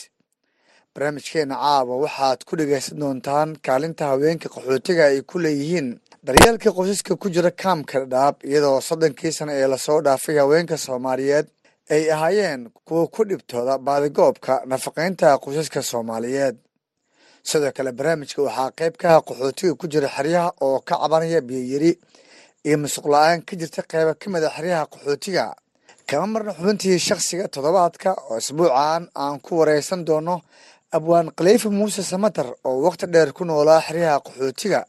barnaamijkeena 0.94 1.56
caawa 1.64 1.96
waxaad 2.04 2.40
ku 2.48 2.54
dhegaysan 2.60 3.00
doontaan 3.02 3.50
kaalinta 3.66 4.04
haweenka 4.12 4.48
qaxootiga 4.56 5.04
ay 5.12 5.22
ku 5.30 5.36
leeyihiin 5.44 5.88
daryeelka 6.26 6.70
qoysaska 6.78 7.14
ku 7.22 7.28
jira 7.36 7.52
kaamka 7.62 7.96
dhadhaab 8.04 8.36
iyadoo 8.50 8.78
soddonkii 8.90 9.32
sana 9.38 9.52
ee 9.62 9.68
la 9.74 9.78
soo 9.86 10.00
dhaafay 10.06 10.38
haweenka 10.44 10.76
soomaaliyeed 10.86 11.48
ay 11.96 12.04
ahaayeen 12.16 12.62
kuwa 12.88 13.08
ku 13.16 13.22
dhibtooda 13.30 13.74
baadigoobka 13.88 14.54
nafaqaynta 14.72 15.28
qoysaska 15.44 15.80
soomaaliyeed. 15.92 16.56
Sidoo 17.50 17.72
kale 17.78 17.92
barnaamijka 17.98 18.40
waxaa 18.48 18.70
qayb 18.80 18.94
kaha 19.02 19.18
qaxootiga 19.28 19.74
ku 19.80 19.86
jira 19.92 20.08
xeryaha 20.16 20.50
oo 20.66 20.80
ka 20.88 20.96
cabanaya 21.02 21.42
biyoyiri 21.48 21.92
iyo 22.68 22.78
masuq 22.84 23.06
la'aan 23.14 23.42
ka 23.48 23.54
jirta 23.60 23.82
qeyba 23.92 24.14
ka 24.22 24.30
mid 24.30 24.44
a 24.44 24.50
xeryaha 24.56 24.86
qaxootiga. 24.94 25.46
Kama 26.08 26.28
marna 26.34 26.52
xubintii 26.58 27.00
shakhsiga 27.08 27.48
toddobaadka 27.54 28.10
oo 28.30 28.38
isbuucan 28.38 29.04
aan 29.16 29.40
ku 29.46 29.52
wareysan 29.60 30.06
doono 30.08 30.42
abwaan 30.96 31.28
khaliifa 31.38 31.70
muuse 31.70 32.04
samatar 32.04 32.48
oo 32.68 32.78
wakhti 32.86 33.06
dheer 33.14 33.30
ku 33.34 33.44
noolaa 33.46 33.82
xeryaha 33.88 34.20
qaxootiga 34.26 34.86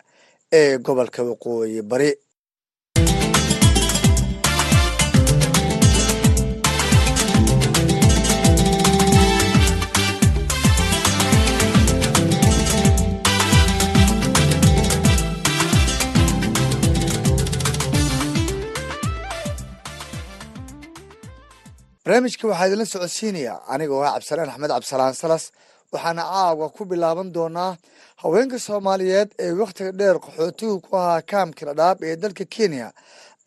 ee 0.52 0.78
gobolka 0.78 1.22
waqooyi 1.22 1.82
bari 1.82 2.10
barnaamijka 22.04 22.48
waxaa 22.48 22.66
idinla 22.66 22.86
socodsiinaya 22.92 23.54
anigoo 23.72 24.02
ah 24.04 24.12
cabdisalaan 24.14 24.50
axmed 24.50 24.70
cabdisalaan 24.70 25.14
salas 25.14 25.44
waxaana 25.92 26.22
caawa 26.32 26.66
ku 26.76 26.82
bilaaban 26.90 27.28
doonaa 27.34 27.76
haweenka 28.22 28.58
soomaaliyeed 28.58 29.30
ee 29.44 29.52
wakhtiga 29.60 29.92
dheer 29.98 30.16
qaxootigu 30.24 30.80
ku 30.80 30.96
ahaa 30.96 31.22
kaamka 31.30 31.62
dhadhaab 31.66 31.98
ee 32.02 32.16
dalka 32.16 32.44
kenya. 32.44 32.92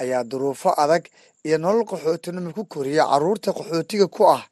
Ayaa 0.02 0.24
duruufo 0.24 0.70
adag 0.84 1.04
iyo 1.48 1.58
nolol 1.58 1.84
qaxootinimo 1.92 2.54
ku 2.58 2.64
koriya 2.66 3.04
carruurta 3.12 3.52
qaxootiga 3.58 4.08
ku 4.08 4.24
ah 4.38 4.44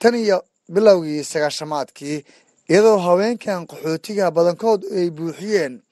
tan 0.00 0.14
iyo 0.14 0.38
bilowgii 0.74 1.24
sagaashamaadkii 1.24 2.24
iyadoo 2.70 2.98
haweenkan 3.06 3.66
qaxootiga 3.70 4.30
badankood 4.36 4.80
ay 4.98 5.10
buuxiyeen 5.16 5.82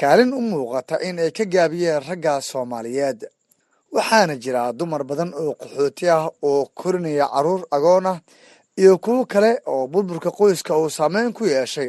kaalin 0.00 0.32
u 0.38 0.40
muuqata 0.50 0.98
in 1.08 1.18
ay 1.18 1.30
ka 1.30 1.44
gaabiyeen 1.44 2.02
ragga 2.08 2.40
soomaaliyeed 2.50 3.18
waxaana 3.94 4.34
jira 4.42 4.62
dumar 4.78 5.02
badan 5.10 5.30
oo 5.42 5.52
qaxooti 5.60 6.04
ah 6.16 6.24
oo 6.48 6.60
korinaya 6.78 7.26
carruur 7.34 7.62
agoon 7.76 8.06
ah 8.12 8.18
iyo 8.80 8.98
kuwo 9.04 9.24
kale 9.32 9.50
oo 9.72 9.86
burburka 9.92 10.30
qoyska 10.38 10.72
uu 10.80 10.90
saameyn 10.98 11.32
ku 11.36 11.44
yeeshay 11.46 11.88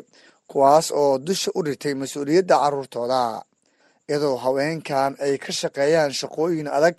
kuwaas 0.50 0.88
oo 1.02 1.18
dusha 1.26 1.52
u 1.58 1.60
dhigtay 1.66 1.94
mas'uuliyadda 2.02 2.56
carruurtooda 2.64 3.22
iyadoo 4.10 4.36
haweenkan 4.44 5.12
ay 5.26 5.38
ka 5.44 5.52
shaqeeyaan 5.60 6.12
shaqooyin 6.20 6.68
adag 6.78 6.96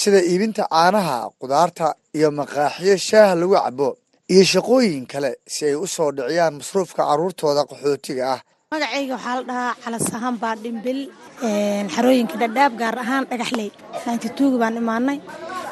sida 0.00 0.20
iibinta 0.30 0.64
caanaha 0.72 1.18
qudaarta 1.40 1.86
iyo 2.16 2.28
maqaaxiyo 2.38 2.96
shaaha 3.08 3.34
lagu 3.40 3.54
cabo 3.64 3.88
iyo 4.32 4.44
shaqooyin 4.52 5.04
kale 5.12 5.30
si 5.54 5.60
ay 5.70 5.74
u 5.84 5.86
soo 5.86 6.10
dhiciyaan 6.16 6.54
masruufka 6.58 7.02
carruurtooda 7.08 7.62
qaxootiga 7.70 8.24
ah 8.34 8.40
magacayga 8.72 9.14
waxaa 9.16 9.36
la 9.38 9.42
dhahaa 9.48 9.74
calasahaan 9.84 10.34
baa 10.42 10.54
dhimbil 10.64 11.00
xarooyinka 11.94 12.36
dhadhaab 12.42 12.72
gaar 12.80 12.96
ahaan 13.04 13.24
dhagaxley. 13.30 13.68
Naintituugi 14.06 14.56
baan 14.62 14.76
imaanay. 14.82 15.18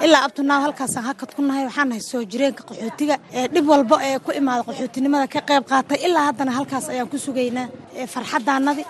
Ilaa 0.05 0.23
abtunaaw 0.27 0.61
halkaasaan 0.67 1.05
hakad 1.09 1.31
ku 1.37 1.41
nahay 1.49 1.65
waxaan 1.69 1.93
soo 2.11 2.23
jireenka 2.33 2.63
qaxootiga 2.69 3.17
dhib 3.55 3.67
walbo 3.73 3.97
ee 4.09 4.19
ku 4.25 4.31
imaada 4.41 4.63
qaxootinimada 4.69 5.27
ka 5.35 5.41
qayb 5.49 5.65
qaatay. 5.71 5.99
Ilaa 6.07 6.25
haddana 6.29 6.53
halkaas 6.59 6.87
ayaan 6.93 7.09
ku 7.13 7.17
sugaynaa 7.27 7.67
farxadaanadi 8.15 8.85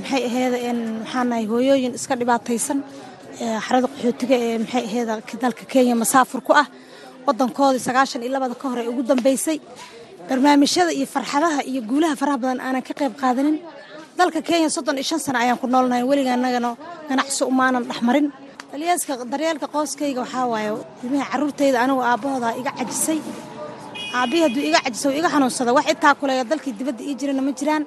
maxay 0.00 0.22
aheeda 0.28 0.56
waxaan 1.02 1.30
hooyooyin 1.50 1.92
iska 1.98 2.14
dhibaataysan. 2.20 2.78
Xarada 3.66 3.86
qaxootiga 3.92 4.34
ee 4.46 4.58
maxay 4.62 4.84
aheeda 4.88 5.12
dalka 5.44 5.64
kenya 5.72 5.94
masaafur 6.02 6.40
ku 6.48 6.52
ah. 6.62 6.68
Wadankoodii 7.26 7.82
sagaashan 7.88 8.22
iyo 8.24 8.32
labada 8.36 8.54
ka 8.60 8.66
hor 8.70 8.78
ee 8.82 8.88
ugu 8.92 9.02
dambeysay 9.10 9.58
barnaamijyada 10.28 10.92
iyo 10.98 11.06
farxadaha 11.14 11.60
iyo 11.70 11.80
guulaha 11.90 12.14
faraha 12.20 12.38
badan 12.42 12.60
aanan 12.66 12.82
ka 12.88 12.92
qayb 13.00 13.14
qaadanin. 13.22 13.56
Dalka 14.18 14.40
kenya 14.48 14.68
soddon 14.76 14.96
iyo 15.00 15.06
shan 15.10 15.20
sano 15.24 15.38
ayaan 15.38 15.58
ku 15.62 15.66
noolnahay 15.66 16.04
weliga 16.10 16.32
anagana 16.36 16.70
ganacsi 17.08 17.42
umaanan 17.52 17.84
dhexmarin 17.88 18.26
daryeelka 19.32 19.66
qooskayga 19.74 20.20
waxaa 20.24 20.46
waaye 20.52 20.70
ilmihii 21.04 21.26
carruurtayda 21.32 21.78
anigu 21.84 22.02
aabbahooda 22.10 22.48
iga 22.60 22.70
cajisay. 22.78 23.18
Aabbihii 24.18 24.42
hadduu 24.46 24.64
iga 24.70 24.78
cajisay 24.84 25.12
iga 25.18 25.28
xanuunsada 25.34 25.70
wax 25.76 25.86
itaa 25.94 26.14
kuleeya 26.20 26.44
dalkii 26.50 26.72
dibadda 26.78 27.02
ii 27.08 27.14
jirana 27.20 27.42
ma 27.46 27.52
jiraan. 27.58 27.82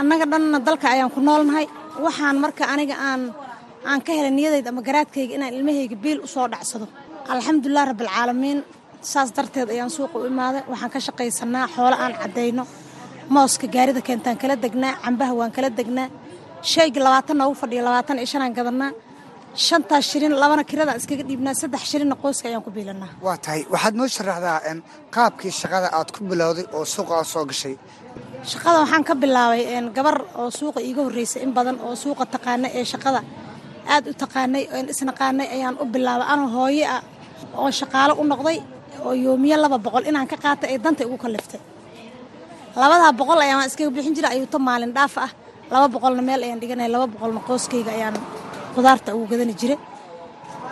Annaga 0.00 0.24
dhanna 0.32 0.58
dalka 0.68 0.86
ayaan 0.94 1.10
ku 1.14 1.20
noolnahay. 1.20 1.66
Waxaan 2.04 2.36
marka 2.44 2.64
aniga 2.72 2.94
aan 3.08 3.22
aan 3.90 4.00
ka 4.06 4.10
helay 4.16 4.32
niyadayda 4.38 4.68
ama 4.72 4.80
garaadkayga 4.88 5.32
inaan 5.36 5.52
ilmahayga 5.58 5.96
biil 6.04 6.18
u 6.24 6.28
soo 6.34 6.46
dhacsado. 6.52 6.86
Alxamdulilah 7.32 7.84
rabbilcaalamiin 7.90 8.58
saas 9.02 9.30
darteed 9.36 9.68
ayaan 9.74 9.90
suuqa 9.90 10.16
u 10.18 10.26
imaaday. 10.26 10.62
Waxaan 10.72 10.90
ka 10.94 10.98
shaqaysanaa 11.06 11.66
xoolo 11.74 11.96
aan 12.04 12.14
caddayno. 12.22 12.64
Mooska 13.34 13.66
gaarida 13.74 14.00
keentaan 14.08 14.36
kala 14.42 14.56
degnaa 14.64 14.94
cambaha 15.04 15.32
waan 15.40 15.52
kala 15.56 15.70
degnaa. 15.78 16.08
Shayga 16.72 17.00
labaatan 17.04 17.36
noogu 17.40 17.54
fadhiyo 17.62 17.82
labaatan 17.84 18.18
iyo 18.18 18.26
shanaan 18.32 18.54
gadanaa 18.58 18.90
shantaas 19.66 20.04
shilin 20.10 20.32
labana 20.42 20.64
kiradaan 20.70 20.96
iskaga 21.00 21.24
dhiibnaa. 21.28 21.54
Saddex 21.60 21.82
shilinna 21.90 22.14
qoyska 22.22 22.46
ayaan 22.48 22.62
ku 22.66 22.70
biilanaa 22.76 23.08
waa 23.26 23.36
tahay. 23.44 23.60
Waxaad 23.72 23.94
noo 23.98 24.08
sharaxdaa 24.16 24.58
qaabkii 25.14 25.52
shaqada 25.60 25.88
aad 25.98 26.08
ku 26.14 26.20
bilowday 26.30 26.64
oo 26.76 26.84
suuqa 26.94 27.14
aad 27.20 27.26
soo 27.32 27.44
gashay? 27.50 27.74
Shaqada 28.50 28.78
waxaan 28.84 29.04
ka 29.08 29.14
bilaabay 29.22 29.62
gabar 29.96 30.16
oo 30.40 30.50
suuqa 30.58 30.80
iiga 30.88 31.02
horreysay 31.06 31.42
in 31.46 31.52
badan 31.56 31.76
oo 31.86 31.94
suuqa 32.02 32.24
taqaanay 32.34 32.70
ee 32.78 32.84
shaqada. 32.92 33.20
Aad 33.94 34.04
u 34.10 34.12
taqaanay 34.22 34.62
isnaqaanay 34.92 35.46
ayaan 35.56 35.76
u 35.82 35.84
bilaabay. 35.94 36.26
Anoo 36.32 36.48
hooye 36.56 36.84
ah 36.96 37.02
oo 37.62 37.70
shaqaalo 37.80 38.12
u 38.20 38.24
noqday 38.32 38.58
oo 39.06 39.12
yoomiye 39.24 39.56
laba 39.64 39.78
boqol 39.86 40.04
inaan 40.10 40.26
ka 40.32 40.36
qaatay 40.44 40.68
ay 40.72 40.78
danta 40.84 41.02
igu 41.06 41.16
kalliftay 41.24 41.60
labadaa 42.80 43.12
boqol 43.20 43.38
ayaan 43.44 43.66
iskaga 43.68 43.90
bixin 43.96 44.14
jiray 44.16 44.30
ayuuta 44.36 44.58
maalin 44.68 44.92
dhaaf 44.96 45.14
ah. 45.26 45.30
Laba 45.72 45.86
boqolna 45.94 46.22
meel 46.28 46.42
ayaan 46.46 46.60
dhiganay 46.62 46.88
laba 46.94 47.06
boqolna 47.14 47.40
qooskayga 47.48 47.90
ayaan 47.98 48.16
qudaarta 48.74 49.08
ugu 49.16 49.26
gadani 49.32 49.54
jiray. 49.60 49.78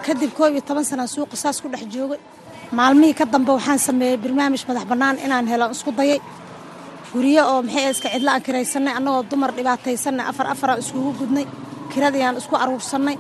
Kadib 0.05 0.31
koob 0.39 0.53
iyo 0.55 0.63
toban 0.69 0.85
sanaa 0.91 1.07
suuqa 1.15 1.37
saas 1.43 1.59
ku 1.63 1.69
dhex 1.73 1.85
joogay. 1.95 2.19
Maalmihii 2.79 3.15
ka 3.19 3.25
dambe 3.33 3.51
waxaan 3.57 3.79
sameeyey 3.89 4.17
barnaamij 4.23 4.63
madax 4.69 4.85
bannaan 4.91 5.17
inaan 5.25 5.47
helo 5.53 5.67
isku 5.75 5.91
dayay. 5.99 6.19
Guryo 7.13 7.43
oo 7.53 7.61
maxay 7.67 7.91
iska 7.95 8.09
cidlo 8.15 8.31
aan 8.35 8.43
kiraysanay 8.47 8.95
annagoo 8.99 9.23
dumar 9.31 9.51
dhibaataysanay 9.57 10.27
afar 10.31 10.47
afaraan 10.55 10.79
iskugu 10.83 11.11
gudnay 11.21 11.47
kiradayaan 11.93 12.37
isku 12.41 12.55
aruursannay 12.63 13.17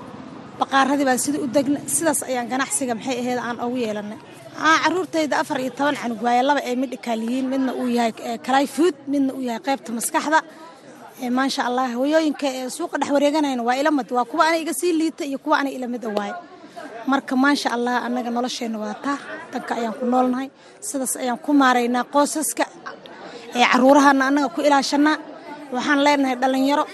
baqaaradii 0.61 1.07
baan 1.09 1.19
sidii 1.25 1.41
u 1.45 1.47
degnay 1.57 1.83
sidaas 1.97 2.21
ayaan 2.31 2.47
ganacsiga 2.53 2.95
maxay 2.99 3.17
aheyd 3.23 3.39
aan 3.47 3.57
ugu 3.67 3.77
yeelannay 3.85 4.19
caruurtayda 4.59 5.39
afar 5.43 5.59
iyo 5.61 5.71
toban 5.79 5.95
canug 6.03 6.21
waaye 6.23 6.43
laba 6.43 6.61
ay 6.69 6.75
midhikaal 6.83 7.21
yihiin 7.23 7.47
midna 7.53 7.73
uu 7.81 7.89
yahay 7.99 8.13
kalayfood 8.47 8.95
midna 9.13 9.33
uu 9.35 9.43
yahay 9.49 9.61
qaybta 9.67 9.91
maskaxda. 9.99 10.41
Maasha 11.39 11.63
allah 11.69 11.87
hooyooyinka 11.99 12.47
ee 12.59 12.67
suuqa 12.77 12.97
dhex 13.01 13.11
wareeganayna 13.17 13.63
waa 13.69 13.77
ila 13.81 13.91
mid 13.99 14.09
waa 14.17 14.25
kuwa 14.31 14.45
ana 14.49 14.57
iga 14.63 14.75
sii 14.81 14.93
liita 15.01 15.25
iyo 15.31 15.39
kuwa 15.39 15.59
ana 15.61 15.71
ila 15.77 15.87
mid 15.95 16.05
a 16.05 16.09
waaye. 16.19 16.35
Marka 17.11 17.35
maasha 17.37 17.69
allah 17.77 17.95
annaga 18.07 18.31
nolosheenna 18.37 18.79
waa 18.79 18.95
taa. 19.05 19.19
Danka 19.53 19.73
ayaan 19.79 19.95
ku 19.99 20.05
noolnahay 20.13 20.49
sidaas 20.89 21.15
ayaan 21.23 21.39
ku 21.45 21.51
maaraynaa 21.61 22.05
qoosaska 22.15 22.65
ee 23.59 23.65
caruurahana 23.73 24.23
annaga 24.29 24.49
ku 24.55 24.61
ilaashanaa 24.69 25.17
waxaan 25.75 26.01
leenahay 26.07 26.37
dhallinyaro 26.43 26.85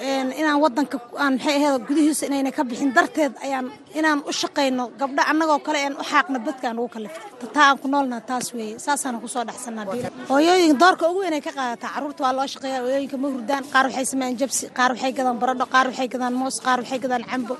inaan 0.00 0.60
wadanka 0.60 0.98
aan 1.16 1.34
maxay 1.38 1.56
ahayd 1.64 1.82
gudihiisa 1.88 2.26
inayna 2.28 2.50
ka 2.52 2.62
bixin 2.64 2.92
darteed 2.92 3.32
ayaan 3.44 3.72
inaan 3.98 4.20
u 4.28 4.32
shaqayno 4.32 4.84
gabdho 5.00 5.22
annagoo 5.30 5.58
kale 5.66 5.78
aan 5.86 5.94
u 5.96 6.04
xaaqno 6.10 6.38
badka 6.46 6.68
aan 6.68 6.78
ugu 6.78 6.88
kaliftay 6.94 7.48
taa 7.54 7.66
aan 7.70 7.78
ku 7.82 7.88
noolnaha 7.88 8.20
taas 8.20 8.52
weeye. 8.54 8.78
Saasaana 8.78 9.18
ku 9.20 9.28
soo 9.28 9.44
dhexsanaa 9.48 9.84
hooyooyin 10.28 10.76
doorka 10.78 11.08
ugu 11.10 11.20
weyn 11.24 11.34
ay 11.34 11.40
ka 11.40 11.52
qaadataa 11.58 11.90
carruurta 11.94 12.20
waa 12.24 12.32
loo 12.36 12.46
shaqeeya 12.46 12.78
hooyooyinka 12.84 13.16
ma 13.22 13.28
hurdaan 13.34 13.64
qaar 13.72 13.84
waxay 13.88 14.04
sameeyaan 14.12 14.36
jabsi 14.40 14.64
qaar 14.78 14.90
waxay 14.94 15.12
gadaan 15.18 15.38
baradho 15.42 15.66
qaar 15.74 15.86
waxay 15.90 16.08
gadaan 16.14 16.34
moos 16.40 16.56
qaar 16.66 16.78
waxay 16.82 16.98
gadaan 17.04 17.24
cambo. 17.30 17.56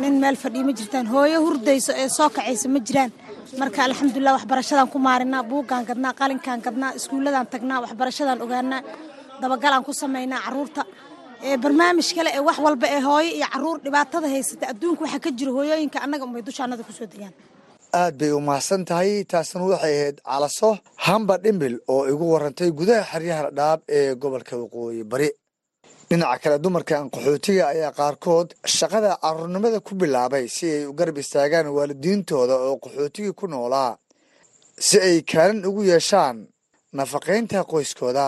Nin 0.00 0.14
meel 0.22 0.36
fadhiyo 0.42 0.64
ma 0.66 0.72
jirtaan. 0.78 1.06
Hooyo 1.14 1.38
hurdayso 1.46 1.92
ee 2.02 2.08
soo 2.08 2.28
kacaysa 2.36 2.68
ma 2.74 2.80
jiraan. 2.86 3.10
Marka 3.60 3.84
alxamdulilah 3.86 4.32
waxbarashadaan 4.38 4.88
ku 4.92 4.98
maarinaa 4.98 5.42
buuggaan 5.50 5.84
gadnaa 5.88 6.12
qalinkaan 6.20 6.60
gadnaa 6.66 6.92
iskuulladaan 6.98 7.46
tagnaa 7.52 7.80
waxbarashadaan 7.84 8.40
ogaanaa 8.44 8.80
dabagalaan 9.42 9.84
ku 9.86 9.92
samaynaa 9.92 10.40
carruurta 10.46 10.82
barnaamij 11.42 12.08
kale 12.16 12.30
ee 12.34 12.40
wax 12.48 12.58
walba 12.58 12.86
ee 12.88 13.00
hooyo 13.00 13.30
iyo 13.38 13.46
carruur 13.52 13.78
dhibaatada 13.84 14.28
haysata 14.28 14.68
adduunka 14.72 15.02
waxaa 15.04 15.18
ka 15.24 15.30
jira 15.38 15.52
hooyooyinka 15.56 15.98
annaga 16.04 16.24
unbay 16.24 16.42
dushaanada 16.42 16.82
ku 16.86 16.92
soo 16.92 17.06
degaan 17.12 17.34
aad 18.00 18.14
bay 18.20 18.30
u 18.32 18.40
mahadsan 18.40 18.84
tahay 18.84 19.24
taasna 19.32 19.62
waxay 19.72 19.94
ahayd 20.00 20.16
calaso 20.30 20.70
hamba 21.06 21.34
dhimbil 21.44 21.74
oo 21.92 22.02
igu 22.12 22.24
warantay 22.34 22.70
gudaha 22.78 23.04
xeryaha 23.12 23.50
dhaab 23.58 23.80
ee 23.98 24.14
gobolka 24.22 24.54
waqooyi 24.62 25.04
bari 25.12 25.28
dhinaca 26.10 26.38
kale 26.42 26.56
dumarkan 26.64 27.10
qaxootiga 27.14 27.64
ayaa 27.74 27.92
qaarkood 27.98 28.48
shaqada 28.78 29.10
caruurnimada 29.22 29.78
ku 29.86 29.92
bilaabay 30.00 30.44
si 30.56 30.66
ay 30.76 30.84
u 30.90 30.92
garab 30.98 31.18
istaagaan 31.22 31.66
waalidiintooda 31.76 32.54
oo 32.66 32.76
qaxootigii 32.84 33.34
ku 33.40 33.46
noolaa 33.52 33.92
si 34.86 34.96
ay 35.08 35.16
kaalin 35.30 35.66
ugu 35.68 35.82
yeeshaan 35.90 36.36
nafaqaynta 36.98 37.58
qoyskooda. 37.70 38.26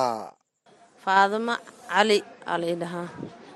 Faadimo 1.05 1.55
cali 1.93 2.19
aa 2.51 2.57
la 2.61 2.66
ii 2.72 2.76
dhahaa 2.82 3.09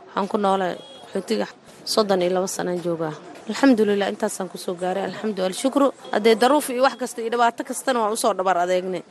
waxaan 0.07 0.29
ku 0.33 0.37
noolay 0.45 0.73
qaxootiga 1.03 1.47
soddon 1.93 2.23
iyo 2.23 2.33
labo 2.37 2.47
sanaan 2.57 2.81
joogaa 2.87 3.15
alxamdulilah 3.49 4.09
intaasaan 4.13 4.49
ku 4.53 4.59
soo 4.65 4.75
gaaray. 4.83 5.05
Alxamdu 5.09 5.41
alshukru 5.49 5.87
haddee 6.13 6.35
daruuf 6.43 6.67
iyo 6.71 6.83
wax 6.87 6.95
kasta 7.03 7.19
iyo 7.23 7.31
dhibaato 7.33 7.63
kastana 7.71 7.99
waan 8.03 8.13
u 8.13 8.17
soo 8.23 8.33
dhabar 8.39 8.57
adeegnay. 8.65 9.03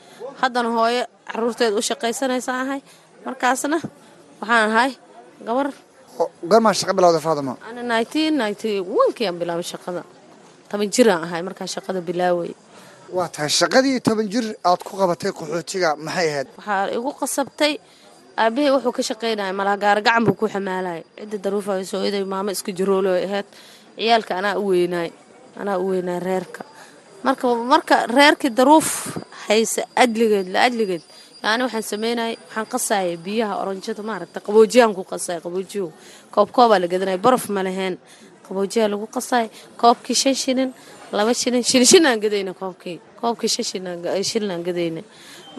Haddana 0.42 0.70
hooyo 0.78 1.04
caruurteeda 1.32 1.76
u 1.78 1.82
shaqaysanaysa 1.90 2.52
ahay. 2.64 2.80
Markaasna 3.26 3.78
waxaan 4.42 4.64
ahay 4.70 4.92
gabar. 5.48 5.68
Garmaa 6.52 6.74
shaqa 6.80 6.94
bilowda 6.98 7.20
faadimo 7.28 7.54
ana 7.70 7.82
nineteen 7.92 8.34
ninety 8.42 8.70
onkii 9.04 9.28
aan 9.30 9.38
bilaabay 9.42 9.66
shaqada. 9.74 10.02
Toban 10.70 10.90
jiraan 10.96 11.24
ahay 11.28 11.42
markaan 11.48 11.70
shaqada 11.76 12.00
bilaaway. 12.10 12.52
Waa 13.18 13.28
tahay 13.34 13.50
shaqadii 13.60 13.98
toban 14.08 14.28
jir 14.34 14.46
aad 14.70 14.82
ku 14.88 14.94
qabatay 15.02 15.32
qaxootiga 15.40 15.90
maxay 16.06 16.28
ahayd? 16.32 16.48
Waxaa 16.58 16.84
igu 16.98 17.10
qasabtay 17.22 17.74
aabahey 18.44 18.72
wuxuu 18.76 18.92
ka 18.98 19.04
shaqaynaya 19.10 19.54
malagaara 19.60 20.02
gacan 20.08 20.24
buu 20.26 20.36
ku 20.40 20.46
xamaalaya 20.54 21.04
cidda 21.20 21.38
daruufa 21.46 21.72
sooyaday 21.92 22.24
maamo 22.34 22.50
iska 22.56 22.72
jaroole 22.80 23.10
ay 23.20 23.26
ahayd. 23.28 23.48
Ciyaalka 23.98 24.34
anaa 24.40 24.56
u 24.62 24.66
weynaay 24.72 25.10
anaa 25.62 25.78
u 25.84 25.86
weynaay 25.92 26.20
reerka. 26.28 26.62
Marka 27.26 27.46
marka 27.74 27.96
reerkii 28.18 28.52
daruuf 28.60 28.88
haysa 29.48 29.82
adligeed 30.04 30.48
la 30.54 30.60
adligeed 30.68 31.04
yani 31.44 31.64
waxaan 31.66 31.84
sameynaya 31.92 32.36
waxaan 32.46 32.68
qasaya 32.74 33.18
biyaha 33.26 33.54
oranjada 33.62 34.02
maaragta 34.10 34.40
qaboojiyaan 34.48 34.94
ku 34.98 35.04
qasaya 35.12 35.40
qaboojiyo 35.46 35.92
koob 36.32 36.50
la 36.82 36.88
gadanaya 36.94 37.18
borof 37.26 37.50
ma 37.56 37.62
laheen 37.68 37.96
qaboojiyaa 38.48 38.90
lagu 38.94 39.08
qasaya 39.16 39.50
koobkii 39.82 40.16
shan 40.22 40.36
shilin 40.36 40.70
laba 41.12 41.34
shilin 41.34 41.64
shilin 41.64 42.20
gadayna 42.24 42.54
koobkii 42.54 42.98
koobkii 43.22 43.50
shan 43.56 43.66
shilin 43.70 44.64
gadayna 44.68 45.02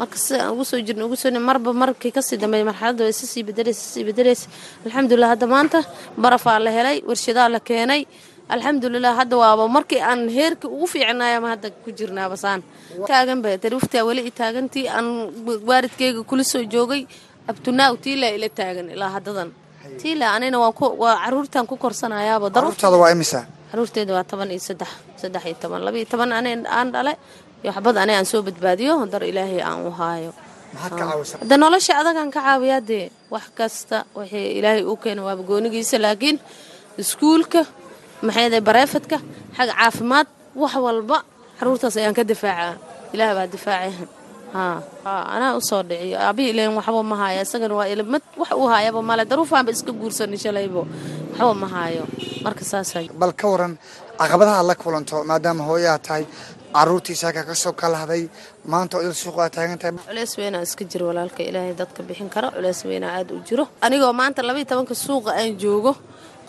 marka 0.01 0.17
sida 0.25 0.39
aan 0.45 0.53
ugu 0.55 0.65
soo 0.71 0.81
jirna 0.87 1.05
ugu 1.07 1.17
marba 1.49 1.71
markii 1.83 2.13
ka 2.17 2.23
sii 2.29 2.37
dambeeya 2.43 2.65
marxaladda 2.71 3.03
way 3.07 3.13
sisii 3.21 3.43
bedelaysa 3.49 3.81
sisii 3.87 4.05
bedelaysa 4.09 4.47
alxamdulilah 4.85 5.29
hadda 5.35 5.47
maanta 5.55 5.79
barafaa 6.23 6.59
la 6.65 6.71
helay 6.77 6.99
warshadaa 7.09 7.49
la 7.55 7.61
keenay. 7.69 8.03
Alxamdulilah 8.55 9.13
hadda 9.21 9.37
waaba 9.43 9.65
markii 9.77 10.01
aan 10.11 10.21
heerkii 10.37 10.69
ugu 10.75 10.87
fiicnaayama 10.93 11.49
hadda 11.53 11.69
ku 11.85 11.89
jirnaaba 11.99 12.37
saan. 12.45 12.61
Taaganba 13.09 13.49
daruuftaa 13.63 14.03
weli 14.09 14.23
i 14.29 14.31
taagantii 14.41 14.87
aan 14.97 15.07
waaridkeyga 15.69 16.23
kula 16.31 16.45
soo 16.53 16.63
joogay. 16.75 17.03
Abtunaaw 17.51 17.93
tiilaa 18.05 18.33
ila 18.37 18.49
taagan 18.59 18.89
ilaa 18.95 19.11
haddadan. 19.17 19.51
Tiila 20.01 20.27
anina 20.37 20.57
waa 20.63 20.73
caruurtaan 21.25 21.67
ku 21.71 21.77
korsanayaaba 21.85 22.49
caruurteeda 23.71 24.13
waa 24.17 24.25
toban 24.31 24.51
iyo 24.55 24.61
saddex 24.69 24.89
saddex 25.21 25.43
iyo 25.49 25.57
toban 25.63 25.81
laba 25.85 25.97
iyo 26.01 26.07
toban 26.13 26.31
aan 26.33 26.89
dhale 26.95 27.13
iyo 27.63 27.71
waxbad 27.75 27.97
ani 28.03 28.13
aan 28.19 28.27
soo 28.31 28.43
badbaadiyo 28.47 28.95
dar 29.13 29.23
ilaahay 29.31 29.61
aan 29.69 29.81
u 29.87 29.91
haayo. 30.01 30.33
Hadda 31.41 31.57
nolosha 31.63 31.93
adagaan 32.01 32.31
ka 32.35 32.41
caawiyaa 32.47 32.81
dee 32.91 33.07
wax 33.35 33.47
kasta 33.59 33.97
wixii 34.19 34.59
ilaahay 34.59 34.83
uu 34.91 34.97
keena 35.03 35.23
waaba 35.27 35.43
goonigiisa 35.49 35.97
laakiin 36.05 36.37
iskuulka 37.03 37.61
maxayda 38.27 38.61
bareefadka 38.69 39.17
xag 39.57 39.69
caafimaad 39.79 40.27
wax 40.63 40.75
walba 40.87 41.19
caruurtaas 41.59 41.97
ayaan 41.97 42.15
ka 42.19 42.25
difaacaa. 42.33 42.75
Ilaah 43.15 43.33
baa 43.39 43.47
difaacay 43.55 43.93
anaa 45.35 45.57
u 45.57 45.61
soo 45.71 45.83
dhiciyo 45.89 46.19
aabihii 46.27 46.51
ilan 46.53 46.75
waxba 46.79 47.03
ma 47.11 47.17
haayo. 47.21 47.41
Isagana 47.43 47.75
waa 47.79 47.89
ilmad 47.95 48.23
wax 48.41 48.51
uu 48.61 48.67
haayaba 48.73 49.01
male 49.03 49.25
daruufaanba 49.31 49.71
iska 49.73 49.93
guursanay 50.01 50.39
shalaybo 50.45 50.83
waxba 51.33 51.55
ma 51.63 51.69
haayo. 51.75 52.05
Marka 52.45 52.65
saasa 52.71 53.01
bal 53.21 53.33
ka 53.41 53.47
waran 53.53 53.73
caqabadaha 54.21 54.63
la 54.69 54.75
kulanto 54.75 55.17
maadaama 55.31 55.63
hooyaha 55.69 55.99
tahay 56.07 56.25
caruurtiisa 56.77 57.33
ka 57.37 57.43
ka 57.49 57.55
soo 57.55 57.73
kalahday 57.83 58.23
maanta 58.73 58.95
oo 58.99 59.03
il 59.09 59.15
suuq 59.23 59.39
aa 59.45 59.51
taagan 59.57 59.79
tahay. 59.79 59.95
Culeys 60.09 60.33
weynaa 60.39 60.63
iska 60.69 60.85
jiro 60.93 61.07
walaalka 61.11 61.43
ilaahay 61.43 61.75
dadka 61.81 62.03
bixin 62.09 62.29
kara 62.35 62.49
culeys 62.57 62.81
weynaa 62.91 63.13
aada 63.19 63.33
u 63.35 63.41
jiro. 63.49 63.65
Anigoo 63.87 64.13
maanta 64.21 64.43
labaiy 64.49 64.65
tobanka 64.71 64.95
suuqa 64.95 65.31
aan 65.41 65.53
joogo 65.63 65.93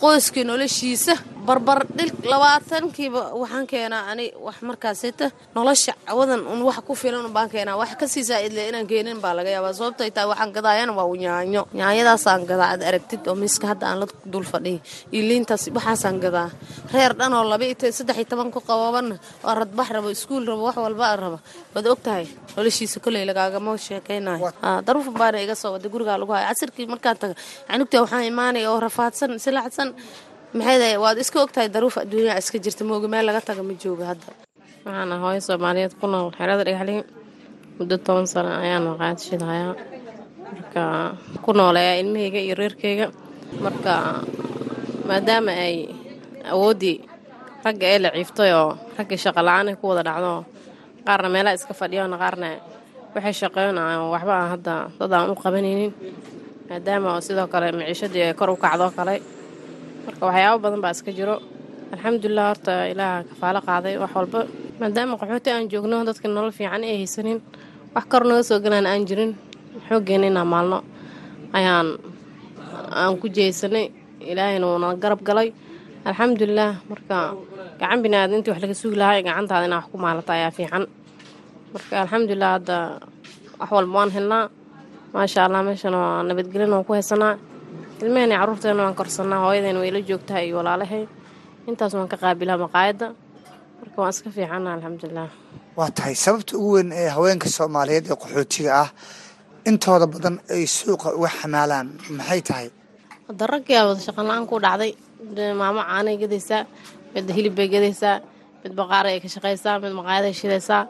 qoyskii 0.00 0.44
noloshiisa 0.48 1.14
barbar 1.46 1.80
dhil 1.96 2.10
labaatankiiba 2.32 3.22
waxaan 3.40 3.66
keenaa 3.66 4.04
ani 4.10 4.26
wax 4.46 4.58
markaasita 4.68 5.26
nolosha 5.54 5.92
cawadan 6.08 6.40
un 6.52 6.60
wax 6.68 6.78
ku 6.86 6.94
filan 6.94 7.28
baan 7.32 7.48
keenaa. 7.50 7.76
Wax 7.80 7.92
ka 8.00 8.06
sii 8.08 8.24
saaidle 8.24 8.68
inaan 8.68 8.86
keenin 8.86 9.20
baa 9.20 9.34
laga 9.36 9.50
yaabaa. 9.50 9.72
Sababtay 9.72 10.10
tahay 10.10 10.28
waxaan 10.32 10.52
gadaayana 10.56 10.92
waa 10.92 11.08
yaanyo. 11.26 11.62
Yaanyadaasaan 11.74 12.46
gadaa 12.50 12.68
aad 12.72 12.82
aragtid 12.82 13.26
oo 13.28 13.34
miiska 13.34 13.66
hadda 13.66 13.86
aan 13.88 14.00
la 14.00 14.06
dul 14.32 14.44
fadhiy 14.52 14.78
iyo 15.12 15.22
liintaas 15.28 15.64
waxaasaan 15.76 16.20
gadaa. 16.24 16.50
Reer 16.94 17.12
dhan 17.18 17.32
oo 17.34 17.44
laba 17.44 17.64
saddex 17.98 18.16
iyo 18.16 18.24
toban 18.30 18.50
ku 18.52 18.60
qababanna 18.60 19.16
oo 19.44 19.54
radbax 19.54 19.88
rabo 19.90 20.08
iskuul 20.10 20.44
rabo 20.46 20.62
wax 20.68 20.76
walba 20.76 21.16
raba 21.16 21.38
waad 21.74 21.86
og 21.86 22.00
tahay 22.02 22.26
noloshiisa 22.56 23.00
koley 23.00 23.24
lagaagama 23.24 23.76
sheekaynayo. 23.78 24.52
Daruuf 24.86 25.08
baana 25.18 25.40
iga 25.44 25.54
soo 25.54 25.72
wada 25.72 25.88
gurigaa 25.88 26.18
lagu 26.20 26.32
haya 26.32 26.48
casirkii 26.52 26.86
markaan 26.86 27.16
taga 27.20 27.34
canugta 27.68 27.96
waxaan 28.02 28.24
imaanaya 28.32 28.70
oo 28.72 28.80
rafaadsan 28.80 29.40
maxay 30.56 30.96
waad 31.04 31.18
iska 31.24 31.38
ogtahay 31.44 31.68
daruuf 31.74 31.96
adduunyaa 32.02 32.38
iska 32.42 32.58
jirta? 32.64 32.82
Mooga 32.84 33.08
meel 33.12 33.24
laga 33.28 33.40
taga 33.48 33.62
ma 33.68 33.72
jooga 33.82 34.04
hadda. 34.10 34.28
Waxaana 34.84 35.14
hooyo 35.22 35.40
soomaaliyeed 35.48 35.94
ku 36.00 36.06
nool 36.12 36.30
xerada 36.38 36.62
dhagaxli 36.68 36.96
muddo 37.78 37.96
toban 38.06 38.26
sano 38.32 38.50
ayaan 38.64 38.84
maqaadshidhayaa 38.90 39.74
marka 40.54 40.82
ku 41.44 41.50
nooleeyaa 41.58 42.00
ilmahayga 42.02 42.40
iyo 42.46 42.54
reerkayga. 42.60 43.06
Marka 43.64 43.92
maadaama 45.08 45.52
ay 45.66 45.74
awooddii 46.52 46.96
ragga 47.64 47.86
ee 47.92 47.98
la 48.04 48.08
ciiftay 48.16 48.50
oo 48.60 48.68
raggii 48.98 49.18
shaqa 49.24 49.40
la'aanay 49.46 49.74
ku 49.80 49.84
wada 49.90 50.02
dhacdo 50.08 50.32
qaarna 51.06 51.28
meelaha 51.34 51.54
iska 51.58 51.74
fadhiyoona 51.80 52.16
qaarna 52.22 52.48
waxay 53.14 53.34
shaqeynayaan. 53.40 54.10
Waxba 54.14 54.34
hadda 54.54 54.74
dad 54.98 55.12
aan 55.16 55.30
u 55.32 55.34
qabanaynin 55.42 55.92
maadaama 56.68 57.08
oo 57.14 57.20
sidoo 57.26 57.46
kale 57.52 57.66
maciishadii 57.78 58.22
ay 58.26 58.34
kor 58.38 58.50
u 58.50 58.56
kacdoo 58.64 58.90
kale 58.98 59.14
marka 60.10 60.22
waxyaabo 60.26 60.58
badan 60.64 60.80
baa 60.84 60.90
iska 60.96 61.12
jiro. 61.18 61.36
Alxamdulilah 61.94 62.46
horta 62.50 62.74
ilaaha 62.92 63.24
kafaalo 63.30 63.60
qaaday 63.68 63.94
wax 64.02 64.12
walba. 64.16 64.40
Maadaama 64.80 65.14
qaxooti 65.20 65.50
aan 65.54 65.68
joogno 65.72 65.96
dadka 66.08 66.26
nolol 66.28 66.52
fiican 66.58 66.82
ay 66.84 66.96
haysanin 67.02 67.38
wax 67.94 68.04
kor 68.10 68.22
naga 68.28 68.42
soo 68.48 68.58
galaan 68.64 68.86
aan 68.86 69.02
jirin 69.08 69.32
xooggeena 69.88 70.26
inaan 70.30 70.48
maalno. 70.52 70.78
Ayaan 71.56 71.88
aan 73.00 73.14
ku 73.20 73.26
jeysanay 73.28 73.86
ilaahayna 74.30 74.66
uuna 74.66 74.88
garab 75.02 75.20
galay. 75.28 75.48
Alxamdulilah 76.08 76.70
marka 76.90 77.16
gacan 77.80 77.98
biniaadan 78.02 78.36
intii 78.38 78.52
wax 78.52 78.60
laga 78.62 78.74
sugi 78.82 78.96
lahaa 79.00 79.22
gacantaada 79.26 79.66
inaa 79.68 79.80
wax 79.82 79.86
ku 79.92 79.96
maalata 80.04 80.32
ayaa 80.38 80.50
fiican. 80.58 80.84
Marka 81.74 81.94
alxamdulilah 82.02 82.50
hadda 82.56 82.76
wax 83.60 83.70
walba 83.76 83.94
waan 83.98 84.10
helnaa. 84.16 84.44
Maasha 85.14 85.40
allah 85.46 85.60
meeshan 85.66 85.94
waa 85.94 86.22
nabadgelyan 86.28 86.70
waan 86.74 86.84
ku 86.86 86.92
haysanaa 86.96 87.34
ilmaheenay 88.02 88.38
carruurteena 88.40 88.82
waan 88.84 88.94
korsanaa 89.00 89.40
hooyadeyna 89.44 89.80
way 89.82 89.90
la 89.96 90.00
joogtahay 90.08 90.44
iyo 90.48 90.56
walaalahay. 90.60 91.04
Intaas 91.68 91.92
waan 91.94 92.08
ka 92.12 92.16
qaabilaa 92.22 92.58
maqaayadda. 92.64 93.06
Marka 93.80 93.96
waan 94.02 94.10
iska 94.14 94.28
fiicana 94.36 94.68
alxamdulilah 94.76 95.28
waa 95.78 95.90
tahay 95.96 96.14
sababta 96.24 96.52
ugu 96.58 96.70
weyn 96.76 96.90
ee 97.02 97.08
haweenka 97.16 97.48
soomaaliyeed 97.56 98.06
ee 98.12 98.16
qaxootiga 98.22 98.70
ah 98.82 98.88
intooda 99.68 100.06
badan 100.14 100.36
ay 100.54 100.64
suuqa 100.76 101.08
uga 101.18 101.28
xamaalaan. 101.38 101.86
Maxay 102.18 102.40
tahay? 102.48 102.68
Hadda 103.28 103.44
wada 103.88 104.00
shaqan 104.06 104.26
la'aan 104.30 104.46
ku 104.50 104.56
dhacday. 104.64 104.92
Maamo 105.60 105.80
caanay 105.88 106.16
gadaysaa 106.22 106.62
midda 107.14 107.32
hilib 107.36 107.54
bay 107.58 107.68
gadaysaa 107.74 108.16
mid 108.64 108.72
baqaaray 108.80 109.12
ay 109.16 109.20
ka 109.24 109.28
shaqaysaa 109.34 109.74
mid 109.84 109.92
maqaayaday 109.98 110.34
shidaysaa. 110.40 110.82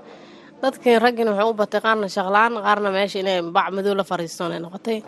Dadkii 0.62 0.98
raggiina 1.04 1.30
wuxuu 1.36 1.50
u 1.50 1.54
batay 1.61 1.80
qaarna 1.84 2.06
shaqla-aan 2.16 2.52
qaarna 2.66 2.88
meesha 2.96 3.18
inay 3.22 3.38
bac 3.56 3.68
madow 3.76 3.94
la 4.00 4.04
fariistoon 4.11 4.52
ay 4.56 4.61
noqotay 4.66 4.98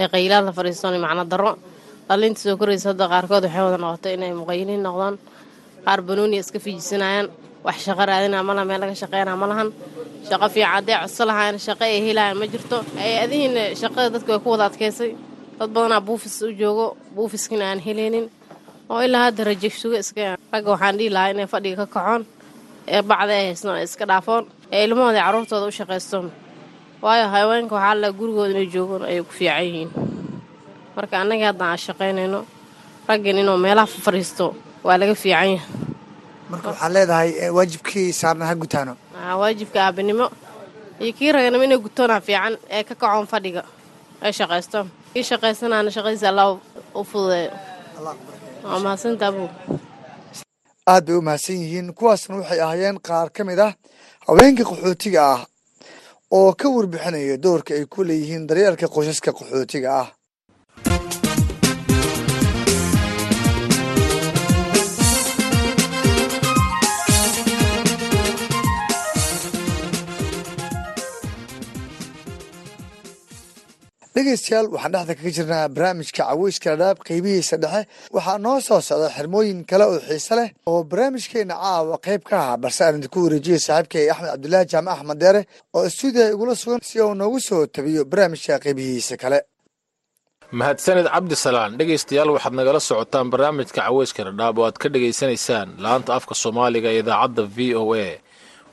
ee 0.00 0.06
qaylaad 0.14 0.44
la 0.48 0.52
fariistoon 0.58 0.94
macno 1.04 1.24
darro. 1.32 1.52
Dhalinta 2.08 2.40
soo 2.44 2.56
koraysa 2.60 2.86
hadda 2.90 3.04
qaarkood 3.12 3.44
waxay 3.46 3.62
wada 3.66 3.78
noqotay 3.84 4.12
inay 4.16 4.32
muqayiliin 4.40 4.82
noqdaan. 4.86 5.14
Qaar 5.86 6.00
banooni 6.08 6.36
iska 6.42 6.58
fiijisanayaan 6.64 7.26
wax 7.66 7.76
shaqo 7.86 8.02
raadinaa 8.10 8.42
malaha 8.48 8.64
meel 8.70 8.80
laga 8.82 8.94
shaqeynaa 9.02 9.36
ma 9.42 9.46
lahan. 9.52 9.68
Shaqo 10.28 10.46
fiican 10.54 10.72
haddee 10.74 10.96
codso 11.02 11.22
lahayn 11.30 11.56
shaqo 11.66 11.82
ay 11.88 11.94
helayaan 12.06 12.36
ma 12.40 12.46
jirto. 12.52 12.76
Hay'adihiina 13.00 13.62
shaqada 13.82 14.08
dadka 14.14 14.30
way 14.32 14.40
ku 14.44 14.48
wada 14.52 14.64
adkaysay. 14.70 15.10
Dad 15.58 15.70
badanaa 15.74 16.00
buufis 16.08 16.36
u 16.42 16.48
joogo 16.60 16.86
buufiskina 17.16 17.64
aan 17.70 17.80
helaynin 17.86 18.26
oo 18.92 19.00
ilaa 19.06 19.22
hadda 19.26 19.42
rajegsuga 19.50 19.98
iska 20.04 20.22
ragga 20.52 20.70
waxaan 20.74 20.94
dhihi 20.98 21.10
lahaa 21.16 21.30
inay 21.34 21.46
fadhiga 21.52 21.76
ka 21.82 21.86
kacoon 21.94 22.22
ee 22.94 23.02
bacda 23.10 23.32
ay 23.40 23.44
haystaan 23.50 23.76
ay 23.80 23.84
iska 23.88 24.04
dhaafoon 24.10 24.42
ee 24.74 24.80
ilmahooda 24.86 25.20
carruurtooda 25.26 25.66
u 25.70 25.74
shaqaystoon 25.80 26.26
waayo 27.02 27.26
haweenka 27.34 27.74
waxaa 27.74 27.94
la 28.02 28.08
gurigooda 28.18 28.50
inay 28.50 28.66
joogoon 28.74 29.02
ayay 29.08 29.22
ku 29.22 29.32
fiican 29.38 29.64
yihiin. 29.64 29.90
Marka 30.96 31.14
annagii 31.20 31.46
haddaan 31.50 31.70
aan 31.70 31.78
shaqaynayno 31.86 32.40
raggan 33.08 33.38
inuu 33.42 33.56
meelaha 33.64 33.86
fariisto 33.86 34.46
waa 34.84 34.98
laga 35.00 35.14
fiican 35.14 35.48
yahay. 35.54 35.60
Marka 36.50 36.68
waxaad 36.68 36.92
leedahay 36.92 37.30
waajibkii 37.56 38.12
saarna 38.12 38.46
ha 38.46 38.54
gutaano. 38.54 38.96
Waajibka 39.40 39.78
aabinimo 39.84 40.26
iyo 41.00 41.12
kii 41.12 41.32
raganimo 41.32 41.64
inay 41.64 41.78
gutoonaa 41.78 42.20
fiican 42.20 42.54
ee 42.70 42.82
ka 42.84 42.94
kacoon 42.94 43.26
fadhiga 43.26 43.62
ay 44.22 44.32
shaqaystoon. 44.32 44.86
Kii 45.14 45.22
shaqaysanaana 45.30 45.90
shaqadiisa 45.90 46.28
allah 46.28 46.58
u 46.94 47.04
fududeeyo. 47.04 47.50
Waa 48.64 48.78
mahadsantaa 48.84 49.32
buu. 49.32 49.48
Aad 50.86 51.04
bay 51.06 51.16
u 51.16 51.22
mahadsan 51.22 51.56
yihiin. 51.62 51.94
Kuwaasna 51.94 52.36
waxay 52.36 52.60
ahaayeen 52.60 52.98
qaar 53.00 53.30
ka 53.30 53.44
mid 53.44 53.58
ah 53.58 53.72
haweenka 54.26 54.64
qaxootiga 54.64 55.22
ah 55.34 55.40
oo 56.32 56.52
ka 56.52 56.68
warbixinaya 56.68 57.36
doorka 57.44 57.74
ay 57.74 57.84
ku 57.86 58.04
leeyihiin 58.04 58.46
daryeelka 58.48 58.86
qoysaska 58.94 59.32
qaxootiga 59.32 59.88
ah 60.02 60.08
dhegeystayaal 74.18 74.66
waxaan 74.74 74.92
dhexda 74.94 75.14
kaga 75.18 75.30
jirnaa 75.36 75.68
barnaamijka 75.76 76.22
caweyska 76.28 76.70
dhadhaab 76.80 76.98
qeybihiisa 77.08 77.56
dhexe 77.64 77.82
waxaa 78.16 78.38
noo 78.46 78.58
soo 78.68 78.80
socda 78.88 79.08
xirmooyin 79.16 79.58
kale 79.70 79.84
oo 79.90 79.98
xiise 80.08 80.34
leh 80.38 80.48
oo 80.70 80.80
barnaamijkeena 80.90 81.54
caawa 81.62 81.96
qayb 82.06 82.22
ka 82.30 82.36
aha 82.42 82.54
balse 82.62 82.80
aan 82.84 82.96
idinku 82.98 83.18
wareejiyey 83.24 83.60
saaxiibkay 83.66 84.04
axmed 84.12 84.30
cabdulaahi 84.32 84.66
jaamac 84.72 84.94
axmed 84.98 85.18
deere 85.22 85.40
oo 85.76 85.84
istuudiyaha 85.90 86.32
igula 86.34 86.54
sugan 86.62 86.80
si 86.90 86.96
uu 87.04 87.14
noogu 87.20 87.38
soo 87.48 87.62
tabiyo 87.74 88.02
barnaamijka 88.10 88.54
qeybihiisa 88.64 89.16
kale. 89.22 89.38
Mahadsanid 90.58 91.06
cabdisalaan 91.14 91.72
dhegaystayaal 91.78 92.30
waxaad 92.36 92.54
nagala 92.58 92.80
socotaan 92.88 93.26
barnaamijka 93.32 93.80
caweyska 93.86 94.20
dhadhaab 94.26 94.56
oo 94.58 94.66
aad 94.68 94.78
ka 94.82 94.88
dhegaysanaysaan 94.94 95.68
laanta 95.84 96.10
afka 96.18 96.34
soomaaliga 96.42 96.88
ee 96.94 97.00
idaacadda 97.02 97.42
v 97.56 97.58
o 97.80 97.84
a 98.06 98.08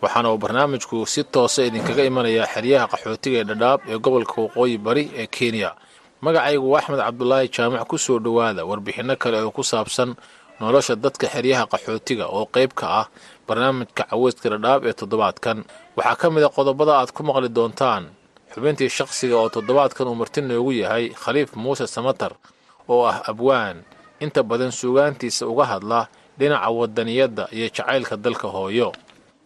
waxaana 0.06 0.30
uu 0.34 0.38
barnaamijku 0.44 0.98
si 1.14 1.24
toosa 1.34 1.66
idinkaga 1.68 2.04
imanayaa 2.10 2.48
xeryaha 2.54 2.86
qaxootiga 2.94 3.38
ee 3.42 3.48
dhadhaab 3.50 3.80
ee 3.92 3.98
gobolka 4.06 4.36
waqooyi 4.46 4.78
bari 4.86 5.04
ee 5.22 5.28
kenya. 5.28 5.72
Magacaygu 6.22 6.70
axmed 6.78 7.00
cabdulaahi 7.06 7.48
jaamac 7.56 7.88
ku 7.90 7.98
soo 7.98 8.20
dhowaada 8.20 8.62
warbixinno 8.70 9.16
kale 9.18 9.38
oo 9.44 9.52
ku 9.52 9.64
saabsan 9.64 10.16
nolosha 10.60 10.96
dadka 10.96 11.28
xeryaha 11.34 11.66
qaxootiga 11.74 12.26
oo 12.36 12.46
qayb 12.56 12.72
ka 12.80 12.86
ah 13.02 13.08
barnaamijka 13.48 14.04
caweyska 14.10 14.48
dhadhaab 14.54 14.82
ee 14.90 14.94
toddobaadkan. 15.00 15.58
Waxaa 15.98 16.16
ka 16.22 16.28
mid 16.34 16.44
a 16.44 16.50
qodobada 16.50 16.94
aad 17.02 17.12
ku 17.16 17.22
maqli 17.24 17.50
doontaan. 17.50 18.04
Xubintii 18.54 18.90
shaqsiga 18.98 19.36
oo 19.42 19.50
toddobaadkan 19.50 20.08
uu 20.08 20.16
marti 20.16 20.42
noogu 20.42 20.72
yahay 20.72 21.10
khaliif 21.22 21.56
muuse 21.56 21.88
samatar 21.88 22.32
oo 22.88 23.04
ah 23.12 23.22
abwaan. 23.32 23.84
Inta 24.24 24.44
badan 24.44 24.72
suugaantiisa 24.72 25.44
uga 25.48 25.66
hadla 25.72 26.08
dhinaca 26.40 26.70
wadaniyadda 26.72 27.44
iyo 27.52 27.68
jacaylka 27.76 28.16
dalka 28.18 28.48
hooyo 28.48 28.92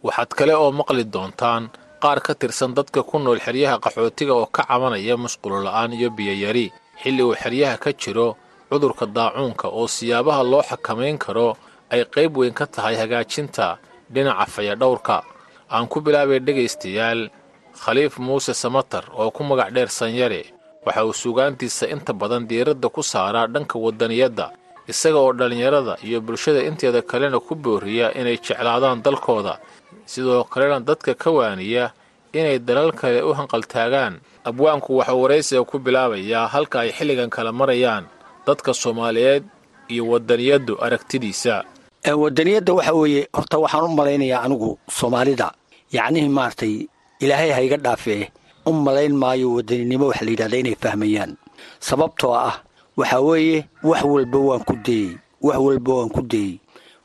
waxaad 0.06 0.30
kale 0.38 0.54
oo 0.62 0.70
maqli 0.80 1.04
doontaan 1.14 1.64
qaar 2.02 2.18
ka 2.26 2.32
tirsan 2.40 2.72
dadka 2.78 3.00
ku 3.08 3.16
nool 3.18 3.40
xeryaha 3.46 3.76
qaxootiga 3.84 4.34
oo 4.40 4.46
ka 4.56 4.62
cabanaya 4.68 5.14
musqulo 5.24 5.56
la'aan 5.66 5.92
iyo 5.98 6.08
biyayari 6.16 6.66
xilli 7.02 7.22
uu 7.22 7.34
xeryaha 7.42 7.76
ka 7.84 7.90
jiro 8.00 8.28
cudurka 8.70 9.04
daacuunka 9.16 9.66
oo 9.68 9.86
siyaabaha 9.96 10.42
loo 10.50 10.62
xakamayn 10.68 11.18
karo 11.24 11.48
ay 11.92 12.00
qayb 12.14 12.32
weyn 12.38 12.54
ka 12.58 12.66
tahay 12.66 12.96
hagaajinta 13.00 13.78
dhinaca 14.12 14.46
fayadhowrka. 14.54 15.16
Aan 15.74 15.86
ku 15.90 15.98
bilaabay 16.04 16.38
dhegaystayaal 16.46 17.30
khaliif 17.82 18.18
muuse 18.18 18.54
samatar 18.62 19.04
oo 19.20 19.30
ku 19.34 19.42
magac 19.48 19.70
dheer 19.74 19.90
sanyare. 19.90 20.42
Waxa 20.86 21.02
uu 21.06 21.12
suugaantiisa 21.22 21.86
inta 21.94 22.12
badan 22.14 22.46
diiradda 22.48 22.88
ku 22.94 23.02
saaraa 23.02 23.46
dhanka 23.52 23.76
wadaniyadda 23.84 24.46
isaga 24.90 25.18
oo 25.18 25.32
dhallinyarada 25.38 25.94
iyo 26.06 26.18
bulshada 26.24 26.62
inteeda 26.68 27.02
kalena 27.02 27.38
ku 27.46 27.54
booriya 27.54 28.14
inay 28.18 28.38
jeclaadaan 28.38 29.02
dalkooda 29.04 29.54
sidoo 30.10 30.44
kalena 30.52 30.78
dadka 30.88 31.12
ka 31.22 31.30
waaniya 31.30 31.84
inay 32.38 32.58
dalal 32.58 32.90
kale 33.00 33.22
u 33.22 33.30
hanqaltaagaan. 33.38 34.14
Abwaanku 34.48 34.90
waxuu 34.98 35.20
waraysiga 35.22 35.62
ku 35.70 35.76
bilaabayaa 35.84 36.46
halka 36.54 36.76
ay 36.84 36.90
xilligan 36.96 37.30
kala 37.30 37.52
marayaan 37.52 38.04
dadka 38.46 38.70
soomaaliyeed 38.74 39.44
iyo 39.92 40.02
wadaniyaddu 40.12 40.74
aragtidiisa. 40.84 41.64
Wadaniyadda 42.22 42.72
waxa 42.78 42.92
weeye 42.94 43.22
horta 43.36 43.56
waxaan 43.58 43.84
u 43.84 43.94
malaynayaa 43.98 44.42
anigu 44.46 44.78
soomaalida. 44.98 45.52
Yacnihii 45.92 46.28
maaragtay 46.28 46.74
ilaahay 47.20 47.50
ha 47.52 47.60
iga 47.66 47.76
dhaafee 47.76 48.30
u 48.66 48.72
malayn 48.72 49.14
maayo 49.22 49.52
wadaninimo 49.54 50.06
wax 50.08 50.22
la 50.22 50.30
yidhahda 50.30 50.56
inay 50.56 50.76
fahmayaan. 50.82 51.36
Sababtoo 51.80 52.34
ah 52.34 52.56
waxaa 52.96 53.20
weeye 53.20 53.58
wax 53.82 54.02
walba 54.04 54.38
waan 54.38 54.62
ku 54.64 54.74
dayey 54.86 55.18
wax 55.42 55.58
walba 55.66 55.92
waan 55.98 56.10
ku 56.14 56.22
dayey 56.22 56.60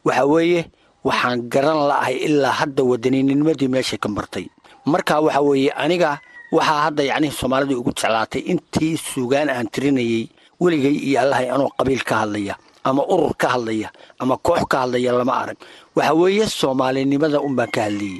waxaa 0.06 0.26
weeye 0.34 0.62
waxaan 1.08 1.40
garan 1.54 1.80
la'ahay 1.90 2.16
ilaa 2.28 2.52
hadda 2.60 2.84
wadanininimadii 2.92 3.70
meeshay 3.74 4.00
ka 4.04 4.10
martay. 4.10 4.46
Marka 4.92 5.16
waxa 5.26 5.42
weeye 5.48 5.72
aniga 5.84 6.12
waxaa 6.56 6.82
hadda 6.90 7.04
yacnihii 7.10 7.38
soomaalida 7.40 7.76
ugu 7.80 7.92
jeclaatay 7.98 8.42
intii 8.52 8.98
suugaan 8.98 9.50
aan 9.50 9.68
tirinayey 9.74 10.24
weligay 10.62 10.96
iyo 11.08 11.18
allahay 11.24 11.48
anoo 11.54 11.70
qabiil 11.78 12.04
ka 12.10 12.16
hadlaya 12.26 12.56
ama 12.84 13.02
urur 13.14 13.34
ka 13.42 13.48
hadlaya 13.54 13.90
ama 14.22 14.36
koox 14.46 14.62
ka 14.72 14.78
hadlaya 14.84 15.12
lama 15.20 15.34
arag. 15.42 15.58
Waxa 15.96 16.14
weeye 16.20 16.46
soomaalinimada 16.60 17.38
unbaan 17.48 17.72
ka 17.76 17.82
hadlayey 17.88 18.20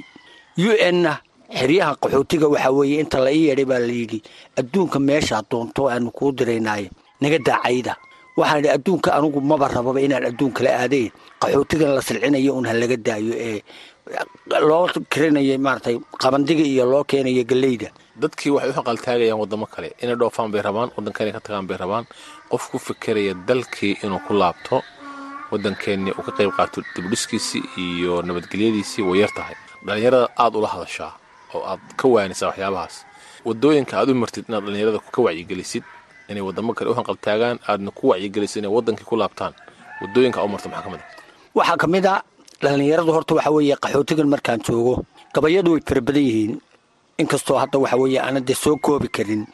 u 0.58 0.70
n-na 0.92 1.12
xeryaha 1.58 1.92
qaxootiga 2.02 2.46
waxaa 2.54 2.70
weeye 2.78 2.96
inta 3.02 3.18
la 3.24 3.30
ii 3.32 3.44
yeedhay 3.48 3.64
baa 3.70 3.78
layidhi 3.88 4.18
adduunka 4.58 4.98
meeshaa 5.08 5.42
doonto 5.50 5.82
aanu 5.90 6.10
kuu 6.16 6.32
diraynaaye 6.38 6.90
naga 7.20 7.38
daacayda 7.48 7.94
waxaan 8.38 8.58
idhi 8.60 8.70
adduunka 8.76 9.10
anugu 9.16 9.40
maba 9.50 9.66
rababa 9.68 10.00
inaan 10.06 10.24
adduun 10.30 10.52
kala 10.56 10.70
aadeen. 10.82 11.10
Qaxootigan 11.40 11.94
la 11.96 12.00
silcinayo 12.08 12.52
un 12.58 12.66
ha 12.68 12.72
laga 12.82 12.96
daayo 12.96 13.32
ee 13.48 13.60
loo 14.68 14.86
karinaya 15.12 15.58
maaragtay 15.66 15.96
qabandiga 16.22 16.64
iyo 16.72 16.84
loo 16.92 17.04
keenayo 17.10 17.44
galleyda. 17.50 17.88
Dadkii 18.22 18.50
waxay 18.54 18.70
u 18.70 18.76
haqaltaagayaan 18.78 19.38
waddamo 19.42 19.66
kale. 19.74 19.88
Inay 20.02 20.16
dhoofaan 20.20 20.50
bay 20.52 20.62
rabaan 20.68 20.88
waddanka 20.96 21.20
inay 21.24 21.32
ka 21.36 21.40
tagaan 21.46 21.66
bay 21.68 21.76
rabaan. 21.82 22.04
Qof 22.50 22.70
ku 22.70 22.78
fikeraya 22.78 23.34
dalkii 23.48 23.98
inuu 24.04 24.20
ku 24.26 24.32
laabto 24.40 24.82
waddankeennii 25.50 26.12
uu 26.18 26.22
ka 26.26 26.32
qayb 26.38 26.50
qaato 26.56 26.82
dibdhiskiisii 26.94 27.62
iyo 27.78 28.22
nabadgelyadiisii 28.22 29.02
way 29.08 29.20
yar 29.20 29.32
tahay. 29.36 29.56
Dhallinyarada 29.86 30.28
aad 30.42 30.54
ula 30.58 30.68
hadashaa 30.74 31.12
oo 31.54 31.62
aad 31.70 31.80
ka 31.96 32.04
waanisaa 32.08 32.48
waxyaabahaas. 32.50 32.96
Waddooyinka 33.48 33.94
aad 33.98 34.08
u 34.10 34.14
martid 34.14 34.44
inaad 34.48 34.64
dhallinyarada 34.66 34.98
ka 35.14 35.20
wacyigelisid 35.26 35.84
inay 36.30 36.42
waddamo 36.48 36.74
kale 36.76 36.90
u 36.90 36.94
hanqaltaagaan 36.98 37.58
aadna 37.68 37.90
ku 37.90 38.08
wacyigelisid 38.10 38.58
inay 38.64 38.72
waddankii 38.76 39.04
ku 39.10 39.16
laabtaan. 39.16 39.52
Waddooyinka 40.00 40.44
u 40.44 40.48
marta 40.48 40.68
maxaa 40.68 40.82
ka 40.84 40.90
mid 40.90 41.00
a 41.00 41.06
waxaa 41.58 41.76
ka 41.82 41.86
mid 41.86 42.06
a 42.06 42.14
dhallinyaradu 42.62 43.10
horta 43.16 43.32
waxaa 43.34 43.52
weeye 43.56 43.76
qaxootigan 43.84 44.28
markaan 44.34 44.60
joogo 44.66 44.94
gabayadu 45.34 45.70
way 45.72 45.82
fara 45.88 46.00
badan 46.00 46.22
yihiin. 46.28 46.54
Inkastoo 47.18 47.56
hadda 47.62 47.78
waxa 47.78 47.96
weeye 47.96 48.20
aanan 48.20 48.44
dee 48.48 48.54
soo 48.54 48.76
koobi 48.76 49.08
karin. 49.08 49.46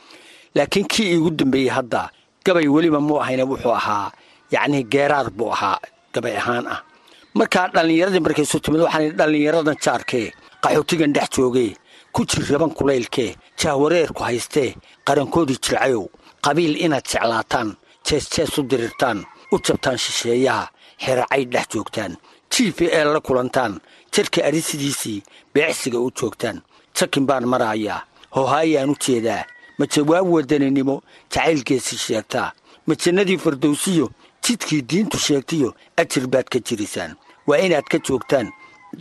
Laakiin 0.55 0.87
kii 0.93 1.09
iigu 1.15 1.31
dambeeyey 1.31 1.69
hadda 1.71 2.11
gabay 2.45 2.67
weliba 2.69 3.01
muu 3.01 3.19
ahayna 3.23 3.45
wuxuu 3.45 3.73
ahaa 3.81 4.11
yacnii 4.53 4.85
geeraar 4.93 5.31
buu 5.31 5.51
ahaa 5.53 5.79
gabay 6.15 6.37
ahaan 6.37 6.67
ah. 6.67 6.81
Markaa 7.35 7.69
dhallinyaradii 7.75 8.21
markay 8.21 8.45
soo 8.45 8.59
timid 8.59 8.81
waxaan 8.85 9.17
dhallinyaradan 9.19 9.77
jaarkee 9.85 10.33
qaxootigan 10.63 11.13
dhex 11.17 11.29
joogee 11.37 11.73
ku 12.13 12.25
jirraban 12.31 12.71
kulaylkee 12.77 13.31
jahwareerku 13.61 14.23
haystee 14.23 14.75
qarankoodii 15.07 15.57
jircayow 15.65 16.05
qabiil 16.45 16.75
inaad 16.85 17.07
jeclaataan 17.13 17.69
jees 18.09 18.25
jees 18.35 18.59
u 18.59 18.63
dirirtaan 18.71 19.19
u 19.53 19.57
jabtaan 19.67 19.99
shisheeyaha 20.05 20.65
xeracay 21.05 21.45
dhex 21.53 21.67
joogtaan 21.75 22.13
jiifi 22.53 22.87
ee 22.99 23.05
la 23.05 23.21
kulantaan 23.27 23.73
jadhka 24.17 24.41
arisidiisii 24.49 25.23
beecsiga 25.55 25.99
u 26.07 26.11
joogtaan 26.21 26.63
sakin 26.99 27.27
baan 27.27 27.47
marahayaa 27.53 28.01
hohaayaan 28.37 28.91
u 28.95 28.97
jeedaa 29.07 29.43
ma 29.79 29.85
jawaab 29.95 30.27
wadaninimo 30.35 30.97
jacaylkeesii 31.35 31.99
sheegtaa 32.07 32.49
ma 32.87 32.95
jannadii 33.03 33.39
fardowsiyo 33.45 34.07
jidkii 34.45 34.83
diintu 34.91 35.19
sheegtiyo 35.27 35.69
ajir 35.97 36.27
baad 36.33 36.47
ka 36.53 36.59
jirisaan 36.67 37.13
waa 37.47 37.59
inaad 37.67 37.85
ka 37.93 37.99
joogtaan 38.09 38.47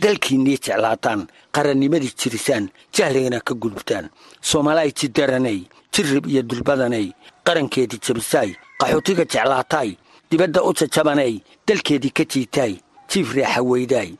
dalkiinnii 0.02 0.58
jeclaataan 0.64 1.20
qarannimadii 1.54 2.12
jirisaan 2.20 2.64
jahligana 2.96 3.40
ka 3.46 3.54
gudubtaan 3.62 4.10
soomaalaay 4.48 4.90
jidaranay 4.98 5.58
jirrib 5.94 6.24
iyo 6.26 6.42
dulbadanay 6.48 7.06
qarankeedii 7.46 8.00
jabisaay 8.06 8.50
qaxootiga 8.80 9.24
jeclaataay 9.34 9.90
dibadda 10.30 10.60
u 10.68 10.72
jajabanay 10.80 11.34
dalkeedii 11.68 12.14
ka 12.18 12.24
jiitaay 12.32 12.72
jiif 13.10 13.28
reexa 13.36 13.60
weydaay 13.70 14.10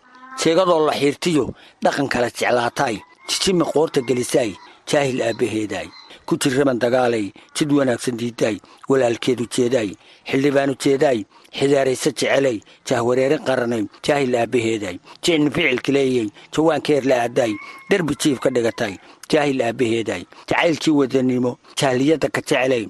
jeegadoo 0.43 0.81
la 0.89 0.95
xiirtiyo 1.01 1.45
dhaqan 1.85 2.09
kala 2.15 2.29
jeclaataay 2.41 2.97
jijimi 3.31 3.65
qoorta 3.73 4.01
gelisaay 4.09 4.51
jaahil 4.91 5.19
aabbaheedaay 5.29 5.89
ku 6.27 6.37
jirraban 6.43 6.79
dagaalay 6.85 7.27
jid 7.57 7.71
wanaagsan 7.79 8.17
diidaay 8.21 8.57
walaalkeedu 8.91 9.45
jeedaay 9.57 9.91
xildhibaanu 10.31 10.75
jeedaay 10.85 11.19
xidaarayse 11.59 12.11
jecelay 12.19 12.59
jahwareerin 12.89 13.43
qaranay 13.49 13.83
jaahil 14.07 14.35
aabbaheedaay 14.43 14.97
jicni 15.25 15.51
ficilka 15.57 15.93
leeyay 15.97 16.29
jawaankeer 16.57 17.05
la 17.11 17.17
aadaay 17.25 17.53
derbi 17.91 18.15
jiif 18.23 18.39
ka 18.45 18.51
dhigatay 18.57 18.95
jaahil 19.33 19.61
aabbaheedaay 19.69 20.23
jacaylkii 20.49 20.95
wadanimo 21.01 21.53
jahliyadda 21.81 22.29
ka 22.37 22.41
jecelay 22.49 22.85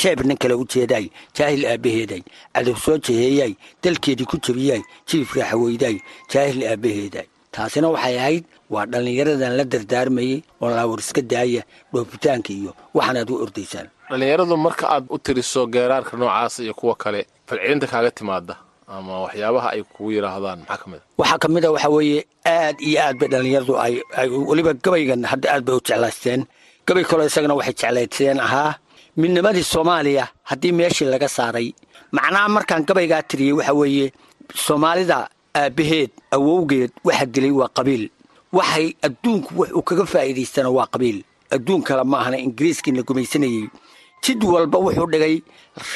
jeeb 0.00 0.20
nin 0.28 0.36
kale 0.42 0.54
u 0.62 0.64
jeedaay 0.74 1.06
jaahil 1.36 1.62
aabbaheeday 1.72 2.22
cadow 2.54 2.76
soo 2.84 2.96
jeheeyay 3.06 3.52
dalkeedii 3.84 4.26
ku 4.32 4.36
jebiyay 4.46 4.82
jiif 5.08 5.34
raaxaweydaay 5.38 5.96
jaahil 6.32 6.60
aabbaheeday 6.72 7.26
taasina 7.54 7.88
waxay 7.94 8.16
ahayd 8.22 8.44
waa 8.74 8.86
dhallinyaradan 8.92 9.52
la 9.58 9.64
dardaarmayey 9.72 10.36
oo 10.62 10.70
laawar 10.76 11.00
iska 11.04 11.22
daaya 11.32 11.62
dhoofitaanka 11.92 12.50
iyo 12.52 12.72
waxaanaad 12.94 13.30
u 13.30 13.36
ordaysaan. 13.44 13.88
Dhallinyaradu 14.10 14.56
marka 14.66 14.84
aad 14.94 15.04
u 15.14 15.18
tiriso 15.18 15.66
geeraarka 15.74 16.16
noocaas 16.16 16.58
iyo 16.64 16.74
kuwa 16.74 16.94
kale 17.02 17.20
falcelinta 17.48 17.86
kaaga 17.92 18.10
timaada 18.10 18.54
ama 18.88 19.20
waxyaabaha 19.24 19.68
ay 19.74 19.82
kugu 19.82 20.10
yidhaahdaan 20.16 20.58
maxaa 20.68 20.78
ka 20.82 20.86
mid 20.90 21.00
a 21.00 21.20
waxaa 21.20 21.38
ka 21.42 21.48
mid 21.54 21.64
a 21.64 21.70
waxaa 21.74 21.92
weeye 21.96 22.20
aad 22.46 22.76
iyo 22.88 22.98
aad 23.06 23.16
bay 23.20 23.28
dhallinyaradu 23.32 23.74
ay 23.84 23.94
weliba 24.48 24.72
gabaygan 24.84 25.24
hadda 25.32 25.46
aad 25.54 25.62
bay 25.66 25.74
u 25.78 25.80
jeclaysteen 25.88 26.40
gabay 26.86 27.04
kaloo 27.10 27.26
isagana 27.30 27.54
waxay 27.58 27.74
jeclaysteen 27.80 28.38
ahaa 28.46 28.70
midnimadii 29.16 29.62
soomaaliya 29.72 30.28
haddii 30.50 30.72
meeshii 30.72 31.04
laga 31.14 31.28
saaray. 31.28 31.68
Macnaha 32.12 32.48
markaan 32.48 32.84
gabaygaa 32.88 33.22
tiriyey 33.22 33.52
waxaa 33.58 33.72
weeye 33.80 34.12
soomaalida 34.54 35.28
aabbaheed 35.54 36.10
awowgeed 36.36 36.90
waxa 37.04 37.26
dilay 37.26 37.50
waa 37.60 37.68
qabiil. 37.76 38.04
Waxay 38.52 38.86
adduunku 39.06 39.50
wax 39.60 39.70
uu 39.72 39.82
kaga 39.82 40.04
faa'iidaystana 40.12 40.70
waa 40.70 40.86
qabiil. 40.86 41.18
Adduun 41.50 41.82
kale 41.82 42.04
ma 42.04 42.18
ahna 42.22 42.38
ingiriiskiina 42.38 43.02
gumaysanayey. 43.02 43.68
Jid 44.22 44.44
walba 44.44 44.78
wuxuu 44.78 45.06
dhigay 45.12 45.42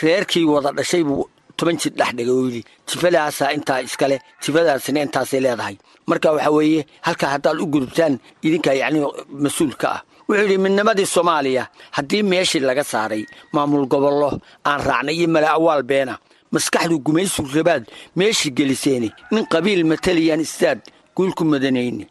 reerkii 0.03 0.45
wada 0.45 0.73
dhashay 0.73 1.03
buu 1.05 1.25
toban 1.57 1.77
jid 1.83 1.95
dhex 1.99 2.13
dhigay 2.17 2.33
oo 2.35 2.45
yidhi 2.47 2.63
jifadaasaa 2.89 3.53
intaa 3.57 3.81
iskale 3.83 4.17
jifadaasina 4.43 5.01
intaasay 5.03 5.41
leedahay. 5.41 5.77
Marka 6.07 6.33
waxaa 6.33 6.51
weeye 6.51 6.87
halkaa 7.07 7.31
haddaad 7.35 7.61
u 7.61 7.67
gudubtaan 7.67 8.19
idinkaa 8.43 8.73
yacni 8.81 9.01
mas'uulka 9.45 9.89
ah 9.97 10.01
wuxuu 10.31 10.43
yidhi 10.43 10.59
midnimadii 10.65 11.07
soomaaliya 11.15 11.65
haddii 11.97 12.23
meeshii 12.33 12.61
laga 12.69 12.85
saaray 12.93 13.23
maamul 13.55 13.87
gobollo 13.93 14.31
aan 14.69 14.81
raacnay 14.89 15.15
iyo 15.19 15.29
mala 15.35 15.49
awaal 15.59 15.83
beena. 15.91 16.15
Maskaxdu 16.55 16.97
gumaysu 17.07 17.43
rabaad 17.55 17.85
meeshii 18.19 18.51
geliseeni 18.59 19.09
nin 19.33 19.45
qabiil 19.53 19.83
mataliyaan 19.91 20.41
istaad 20.47 20.81
guulku 21.17 21.43
madanayni 21.45 22.05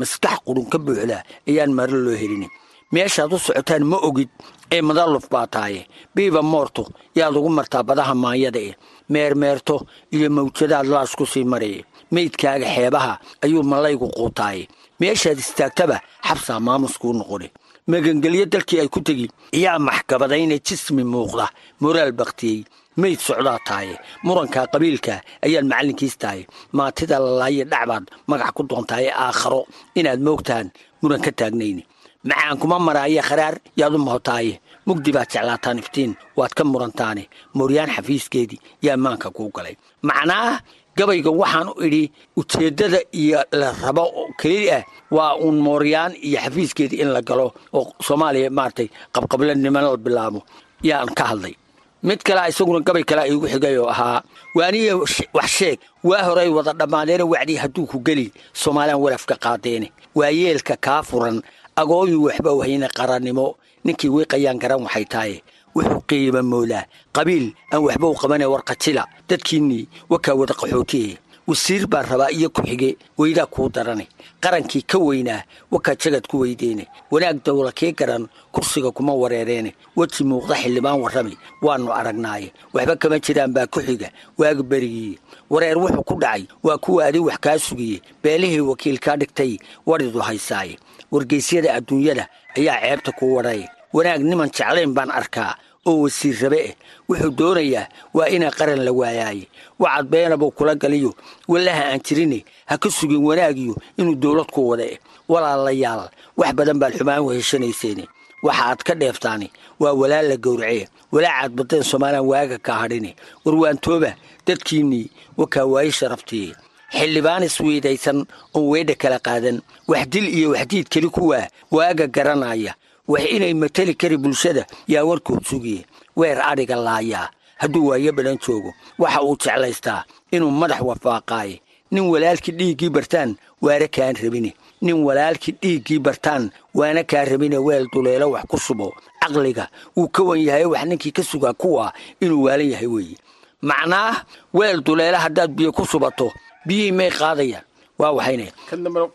maskax 0.00 0.36
qurun 0.46 0.66
ka 0.72 0.78
buuxda 0.84 1.18
ayaan 1.48 1.72
maro 1.78 1.96
loo 2.04 2.16
helin. 2.22 2.44
Meeshaad 2.92 3.32
u 3.32 3.38
socotaan 3.38 3.84
ma 3.90 3.96
ogid 4.08 4.28
ee 4.74 4.82
madalluf 4.88 5.26
baa 5.32 5.46
taaye 5.54 5.80
biiba 6.14 6.42
moorto 6.52 6.82
yaad 7.18 7.34
ugu 7.36 7.48
martaa 7.58 7.82
badaha 7.88 8.14
maanyada 8.14 8.60
eh 8.68 8.74
meermeerto 9.12 9.76
iyo 10.14 10.28
mawjadaad 10.36 10.86
laasku 10.94 11.24
sii 11.32 11.44
maraye 11.52 11.80
meydkaaga 12.14 12.66
xeebaha 12.74 13.12
ayuu 13.44 13.62
malaygu 13.72 14.06
quutaaye 14.16 14.64
meeshaad 15.00 15.38
istaagtaba 15.44 15.96
xabsaa 16.28 16.60
maamuskuu 16.66 17.12
noqone. 17.18 17.48
Magangelyo 17.90 18.44
dalkii 18.52 18.80
ay 18.82 18.88
ku 18.94 19.00
tegi 19.00 19.26
yaa 19.52 19.78
maxkabadayne 19.78 20.56
jismi 20.66 21.04
muuqda 21.12 21.46
moraal 21.80 22.12
baktiyey 22.12 22.64
meyd 23.00 23.20
socdaa 23.26 23.58
taaye 23.68 23.94
murankaa 24.26 24.66
qabiilka 24.72 25.14
ayaan 25.46 25.66
macallinkiis 25.70 26.16
tahay 26.22 26.40
maatida 26.76 27.16
lalaaye 27.24 27.64
dhacbaad 27.72 28.04
magax 28.30 28.50
ku 28.56 28.62
doontaaye 28.70 29.10
aakharo 29.24 29.60
inaad 29.98 30.20
moogtaan 30.26 30.66
muran 31.02 31.22
ka 31.24 31.32
taagnayni 31.38 31.82
macaan 32.28 32.58
kuma 32.60 32.76
maraaye 32.86 33.20
kharaar 33.28 33.56
yaad 33.80 33.94
u 33.94 33.98
mahotaaye 34.06 34.60
mugdi 34.86 35.10
baad 35.16 35.28
jeclaataan 35.32 35.78
iftiin 35.82 36.12
waad 36.38 36.52
ka 36.58 36.62
murantaane 36.72 37.24
mooryaan 37.56 37.90
xafiiskeedii 37.96 38.60
yaa 38.84 38.96
maanka 39.04 39.30
kuu 39.36 39.48
galay. 39.56 39.76
Macnaa 40.02 40.60
gabayga 40.98 41.30
waxaan 41.40 41.68
u 41.70 41.82
idhi 41.86 42.02
ujeeddada 42.40 43.00
iyo 43.22 43.40
la 43.60 43.68
rabo 43.82 44.04
keli 44.40 44.70
ah 44.76 44.82
waa 45.16 45.32
uun 45.44 45.58
mooryaan 45.66 46.12
iyo 46.26 46.38
xafiiskeedii 46.44 47.00
in 47.02 47.10
la 47.16 47.22
galo 47.28 47.46
oo 47.78 47.92
soomaaliya 48.06 48.50
maaragtay 48.50 48.88
qabqablanimo 49.14 49.80
la 49.80 49.96
bilaabo. 49.96 50.40
Yaan 50.82 51.10
ka 51.18 51.24
hadlay. 51.30 51.54
Mid 52.02 52.20
kalea 52.22 52.48
isaguna 52.48 52.80
gabay 52.86 53.04
kalea 53.04 53.26
iigu 53.30 53.46
xigay 53.52 53.76
oo 53.78 53.88
ahaa 53.94 54.22
waaniya 54.54 54.94
wax 55.36 55.48
sheeg. 55.58 55.78
Waa 56.04 56.22
horay 56.26 56.48
wada 56.48 56.72
dhammaadeene 56.80 57.22
wacdii 57.32 57.56
hadduu 57.62 57.86
ku 57.90 57.98
geli 58.06 58.26
soomaaliyan 58.54 59.00
warafka 59.04 59.34
qaadeene 59.44 59.88
waa 60.14 60.30
yeelka 60.30 60.76
kaa 60.86 61.02
furan 61.02 61.42
agooyu 61.76 62.22
waxba 62.26 62.50
wahayna 62.58 62.88
qarannimo 62.98 63.46
ninkii 63.84 64.08
wiiqayaan 64.14 64.58
garan 64.62 64.82
waxay 64.86 65.04
tahaye 65.12 65.38
wuxuu 65.74 66.00
qiima 66.08 66.42
moolaa 66.42 66.84
qabiil 67.16 67.46
aan 67.72 67.82
waxba 67.86 68.06
u 68.08 68.14
qabane 68.14 68.46
warqajila 68.52 69.02
dadkiinnii 69.28 69.84
wakaa 70.10 70.34
wada 70.34 70.54
qaxootiye 70.54 71.18
wasiir 71.48 71.86
baa 71.86 72.02
rabaa 72.02 72.30
iyo 72.30 72.48
ku-xige 72.50 72.96
weydaa 73.18 73.46
kuu 73.46 73.68
darane 73.68 74.04
qarankii 74.40 74.82
ka 74.82 74.98
weynaa 74.98 75.42
wakaa 75.72 75.94
jagad 76.02 76.26
ku 76.28 76.38
weydeene 76.40 76.84
wanaag 77.10 77.40
dawla 77.44 77.72
kii 77.72 77.92
garan 77.92 78.28
kursiga 78.52 78.90
kuma 78.90 79.14
wareereene 79.14 79.72
weji 79.96 80.24
muuqda 80.24 80.54
xildhibaan 80.60 81.00
warrami 81.00 81.38
waannu 81.62 81.92
aragnaaye 81.92 82.52
waxba 82.74 82.96
kama 82.96 83.18
jiraan 83.18 83.52
baa 83.56 83.66
ku 83.66 83.80
xiga 83.80 84.10
waaga 84.38 84.62
berigiiye 84.62 85.18
wareer 85.50 85.78
wuxuu 85.78 86.02
ku 86.04 86.14
dhacay 86.20 86.44
waa 86.62 86.78
kuwa 86.78 87.04
adi 87.06 87.18
wax 87.18 87.38
kaa 87.40 87.58
sugiye 87.58 88.02
beelihii 88.22 88.60
wakiil 88.60 88.98
kaa 88.98 89.16
dhigtay 89.16 89.56
waridu 89.86 90.18
haysaaye 90.20 90.78
wargeysyada 91.12 91.74
adduunyada 91.74 92.28
ayaa 92.56 92.80
ceebta 92.80 93.12
kuu 93.12 93.34
wadhaye 93.34 93.68
wanaag 93.92 94.20
niman 94.22 94.50
jeclayn 94.56 94.92
baan 94.96 95.10
arkaa 95.10 95.56
oo 95.86 96.02
wasiir 96.04 96.36
rabe. 96.42 96.58
Eh 96.68 96.74
wuxuu 97.08 97.30
doonayaa 97.38 97.86
waa 98.14 98.28
inaa 98.28 98.50
qaran 98.58 98.80
la 98.84 98.92
waayaaye 98.92 99.48
wacad 99.78 100.06
beenabuu 100.10 100.50
kula 100.50 100.74
galiyo. 100.74 101.14
Wallaha 101.48 101.84
aan 101.92 102.00
jirine 102.06 102.44
ha 102.66 102.78
ka 102.78 102.90
sugin 102.90 103.24
wanaagiyo 103.24 103.74
inuu 103.98 104.14
dowlad 104.14 104.50
ku 104.52 104.68
wada 104.68 104.84
eh 104.84 104.98
walaalayaal 105.28 106.08
wax 106.36 106.52
badan 106.58 106.78
baad 106.78 106.94
xumaan 106.98 107.24
weheshanayseene 107.24 108.04
waxa 108.42 108.64
aad 108.70 108.80
ka 108.86 108.94
dheeftaani 108.94 109.48
waa 109.80 109.92
walaal 110.00 110.28
la 110.28 110.36
gowracee 110.36 110.88
walaacaad 111.12 111.52
badeen 111.58 111.82
somalilan 111.82 112.26
waaga 112.30 112.58
kaa 112.58 112.78
hadhine 112.84 113.16
warwaantooba 113.44 114.14
dadkiinnii 114.46 115.10
wakaa 115.36 115.64
waaye 115.64 115.92
sharaftiye 115.92 116.52
xildhibaan 116.92 117.42
isweydaysan 117.48 118.18
oon 118.54 118.66
weedha 118.72 118.94
kala 118.94 119.18
qaadan. 119.18 119.60
Wax 119.88 120.04
dil 120.12 120.26
iyo 120.38 120.50
waxdiid 120.50 120.88
keli 120.88 121.08
kuwaa 121.08 121.46
waaga 121.70 122.06
garanaya 122.06 122.74
wax 123.08 123.24
inay 123.36 123.54
mateli 123.54 123.94
kari 123.94 124.16
bulshada 124.16 124.66
yaa 124.88 125.04
warkood 125.04 125.44
sugiye. 125.44 125.86
Weer 126.16 126.38
adhiga 126.42 126.76
laayaa. 126.76 127.28
Hadduu 127.56 127.86
waayo 127.86 128.12
badhan 128.12 128.38
joogo 128.38 128.74
waxa 128.98 129.22
uu 129.22 129.36
jeclaystaa 129.36 130.04
inuu 130.30 130.50
madax 130.50 130.80
wafaaqaaye. 130.80 131.60
Nin 131.90 132.04
walaalkii 132.12 132.52
dhiiggii 132.52 132.90
bartaan 132.90 133.36
waana 133.62 133.88
kaan 133.88 134.14
rabine. 134.22 134.54
Nin 134.82 134.94
walaalkii 135.04 135.54
dhiiggii 135.62 135.98
bartaan 135.98 136.50
waana 136.74 137.02
kaa 137.04 137.24
rabine 137.24 137.56
weel 137.58 137.86
duleelo 137.92 138.30
wax 138.30 138.44
ku 138.48 138.58
subo. 138.58 138.94
Caqliga 139.20 139.68
wuu 139.96 140.08
ka 140.08 140.22
wan 140.22 140.38
yahay 140.40 140.64
wax 140.64 140.84
ninkii 140.84 141.12
ka 141.12 141.22
sugaa 141.22 141.52
kuwa 141.52 141.92
inuu 142.20 142.42
waalan 142.42 142.70
yahay 142.70 142.86
weeye. 142.86 143.16
Macnaa 143.62 144.22
weel 144.54 144.80
duleelo 144.82 145.18
haddaad 145.18 145.50
biyo 145.50 145.72
ku 145.72 145.86
subato 145.86 146.32
biyihii 146.66 146.92
may 146.92 147.10
qaadayaan 147.10 147.64
waa 148.00 148.12
waxayne 148.18 148.46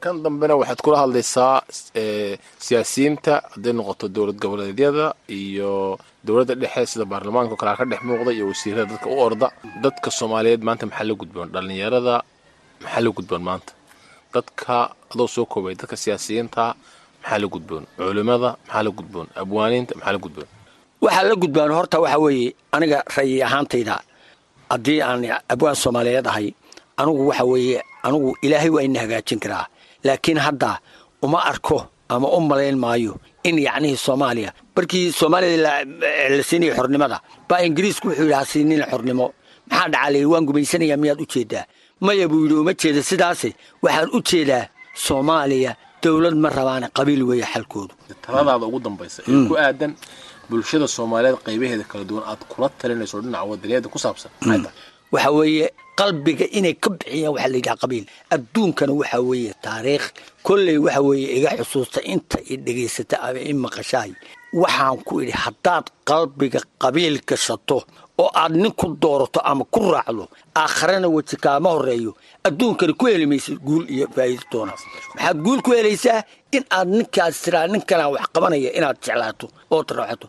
kan 0.03 0.15
dambena 0.23 0.53
waxaad 0.59 0.79
kula 0.85 0.97
hadlaysaa 1.03 1.55
siyaasiyiinta 2.65 3.33
hadday 3.53 3.73
noqoto 3.77 4.05
dowlad 4.15 4.37
goboleedyada 4.43 5.05
iyo 5.39 5.97
dowladda 6.25 6.55
dhexe 6.61 6.85
sida 6.91 7.05
baarlamaanka 7.11 7.53
o 7.53 7.57
kalea 7.61 7.77
ka 7.79 7.85
dhex 7.91 8.01
muuqda 8.07 8.31
iyo 8.37 8.45
wasiirada 8.51 8.85
dadka 8.91 9.07
u 9.09 9.15
orda. 9.25 9.47
Dadka 9.83 10.09
soomaaliyeed 10.17 10.61
maanta 10.67 10.85
maxaa 10.89 11.03
la 11.09 11.13
gudboon? 11.21 11.47
Dhallinyarada 11.53 12.15
maxaa 12.83 13.01
la 13.05 13.09
gudboon 13.17 13.43
maanta? 13.47 13.71
Dadka 14.33 14.75
adoo 15.11 15.27
soo 15.35 15.45
koobay 15.51 15.75
dadka 15.79 15.95
siyaasiyiinta 16.03 16.63
maxaa 17.23 17.39
la 17.43 17.47
gudboon? 17.53 17.83
Culimada 17.97 18.49
maxaa 18.67 18.83
la 18.85 18.91
gudboon? 18.97 19.27
Abwaaniinta 19.41 19.93
maxaa 19.97 20.13
la 20.15 20.19
gudboon? 20.25 20.47
Waxaa 21.03 21.23
la 21.29 21.35
gudbaan 21.43 21.71
horta 21.77 21.97
waxaa 22.03 22.19
weeye 22.25 22.49
aniga 22.75 22.99
rayi 23.15 23.35
ahaantayda 23.47 23.95
haddii 24.71 24.99
aan 25.07 25.21
abwaan 25.53 25.75
soomaaliyeed 25.83 26.27
ahay 26.31 26.47
anugu 26.97 27.21
waxa 27.29 27.45
weeye 27.51 27.79
anugu 28.03 28.29
ilaahay 28.45 28.69
waa 28.75 28.83
ina 28.87 28.99
hagaajin 29.03 29.39
karaa. 29.43 29.65
Laakiin 30.03 30.37
hadda 30.45 30.79
uma 31.25 31.39
arko 31.51 31.77
ama 32.09 32.27
u 32.37 32.39
malayn 32.49 32.77
maayo 32.83 33.13
in 33.43 33.57
yacnihii 33.67 33.97
soomaaliya 34.05 34.51
markii 34.75 35.11
soomaalida 35.19 35.85
la 36.37 36.43
siinaya 36.49 36.73
xornimada 36.77 37.17
baa 37.49 37.61
ingiriisku 37.67 38.07
wuxuu 38.07 38.23
yidhi 38.23 38.33
ha 38.39 38.45
siinina 38.51 38.85
xornimo. 38.91 39.25
Maxaa 39.69 39.89
dhacaa 39.93 40.09
layidhi 40.13 40.29
waan 40.33 40.45
gumaysanayaa 40.47 40.97
miyaad 41.03 41.21
u 41.21 41.25
jeedaa? 41.33 41.65
Maya 42.05 42.27
buu 42.31 42.41
yidhi 42.43 42.55
uma 42.63 42.73
jeeda 42.81 43.01
sidaase 43.09 43.49
waxaan 43.83 44.09
u 44.17 44.19
jeedaa 44.29 44.63
soomaaliya 45.05 45.71
dowlad 46.03 46.35
ma 46.43 46.49
rabaane 46.49 46.87
qabiil 46.97 47.23
weeye 47.29 47.45
xalkoodu. 47.53 47.93
Taladaada 48.25 48.65
ugu 48.69 48.79
dambaysa 48.85 49.19
ee 49.31 49.47
ku 49.49 49.55
aadan 49.65 49.91
bulshada 50.49 50.87
soomaaliyeed 50.95 51.37
qaybaheeda 51.47 51.83
kala 51.91 52.03
duwan 52.09 52.23
aad 52.31 52.41
kula 52.51 52.67
talinayso 52.79 53.15
dhinaca 53.23 53.45
wadaniyaeda 53.51 53.87
ku 53.93 53.99
saabsan 54.03 54.31
waxa 55.13 55.31
weeye 55.37 55.65
qalbiga 55.99 56.45
inay 56.57 56.75
ka 56.83 56.89
bixiyaan 56.97 57.33
waxaa 57.35 57.49
la 57.53 57.57
yidhaha 57.59 57.77
qabiil. 57.83 58.05
Adduunkana 58.35 58.93
waxaa 59.01 59.21
weeye 59.29 59.51
taariikh. 59.65 60.05
Kolley 60.47 60.77
waxa 60.85 61.01
weeye 61.07 61.27
iga 61.37 61.49
xusuusta 61.59 61.99
inta 62.13 62.37
i 62.51 62.57
dhegaysata 62.65 63.15
ama 63.27 63.39
i 63.39 63.53
maqashaay 63.63 64.11
waxaan 64.61 64.97
ku 65.07 65.13
idhi 65.23 65.31
haddaad 65.43 65.85
qalbiga 66.09 66.59
qabiil 66.83 67.15
gashato 67.29 67.77
oo 68.21 68.29
aad 68.41 68.53
nin 68.61 68.71
ku 68.79 68.85
doorato 69.01 69.39
ama 69.51 69.63
ku 69.73 69.79
raacdo 69.93 70.25
aakharana 70.61 71.07
weji 71.15 71.35
kaama 71.45 71.69
horeeyo 71.75 72.11
adduunkana 72.47 72.93
ku 72.99 73.05
heli 73.09 73.25
maysid 73.31 73.57
guul 73.67 73.85
iyo 73.89 74.05
faa'iido 74.15 74.45
doona. 74.51 74.73
Maxaad 75.15 75.37
guul 75.45 75.59
ku 75.65 75.71
helaysaa 75.77 76.19
in 76.55 76.63
aad 76.77 76.87
ninkaas 76.97 77.35
tiraa 77.43 77.67
ninkanaa 77.73 78.09
wax 78.13 78.25
qabanaya 78.33 78.69
inaad 78.77 78.97
jeclaato 79.05 79.45
ood 79.75 79.89
raaxato 79.97 80.27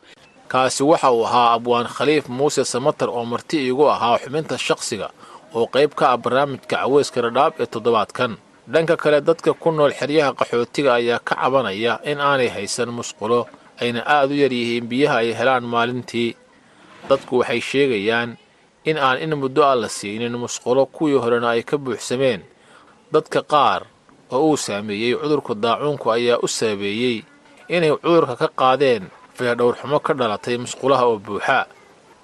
kaasi 0.54 0.82
waxa 0.86 1.10
uu 1.10 1.24
ahaa 1.26 1.52
abwaan 1.58 1.86
khaliif 1.96 2.28
muuse 2.30 2.62
samatar 2.64 3.08
oo 3.10 3.24
marti 3.26 3.56
iigu 3.66 3.84
ahaa 3.90 4.18
xubinta 4.22 4.54
shakhsiga 4.66 5.08
oo 5.56 5.66
qayb 5.74 5.90
ka 5.98 6.04
ah 6.14 6.18
barnaamijka 6.22 6.76
caweyska 6.78 7.18
dhadhaab 7.26 7.52
ee 7.62 7.66
toddobaadkan. 7.66 8.32
Dhanka 8.72 8.96
kale 8.96 9.18
dadka 9.20 9.50
ku 9.62 9.68
nool 9.74 9.92
xeryaha 9.98 10.30
qaxootiga 10.38 10.94
ayaa 10.98 11.18
ka 11.28 11.34
cabanaya 11.40 11.98
in 12.10 12.18
aanay 12.22 12.48
haysan 12.54 12.90
musqulo 12.98 13.40
ayna 13.82 14.00
aad 14.06 14.30
u 14.30 14.36
yar 14.42 14.52
yihiin 14.52 14.86
biyaha 14.90 15.16
ay 15.26 15.30
helaan 15.38 15.66
maalintii. 15.66 16.30
Dadku 17.08 17.38
waxay 17.42 17.60
sheegayaan 17.60 18.30
in 18.88 18.96
aan 18.98 19.18
in 19.24 19.34
muddo 19.36 19.62
ah 19.66 19.74
la 19.76 19.88
siinin 19.88 20.32
musqulo 20.38 20.86
kuwii 20.86 21.18
horena 21.22 21.48
ay 21.54 21.62
ka 21.62 21.76
buuxsameen. 21.78 22.40
Dadka 23.12 23.42
qaar 23.42 23.82
oo 24.30 24.40
uu 24.50 24.56
saameeyey 24.56 25.12
cudurka 25.18 25.52
daacuunku 25.54 26.06
ayaa 26.14 26.38
u 26.42 26.48
saabeeyey 26.48 27.16
inay 27.68 27.90
cudurka 28.02 28.34
ka 28.36 28.48
qaadeen 28.60 29.04
feedhowrxumo 29.36 29.98
ka 30.06 30.12
dhalatay 30.18 30.56
musqulaha 30.64 31.04
oo 31.10 31.18
buuxa. 31.26 31.58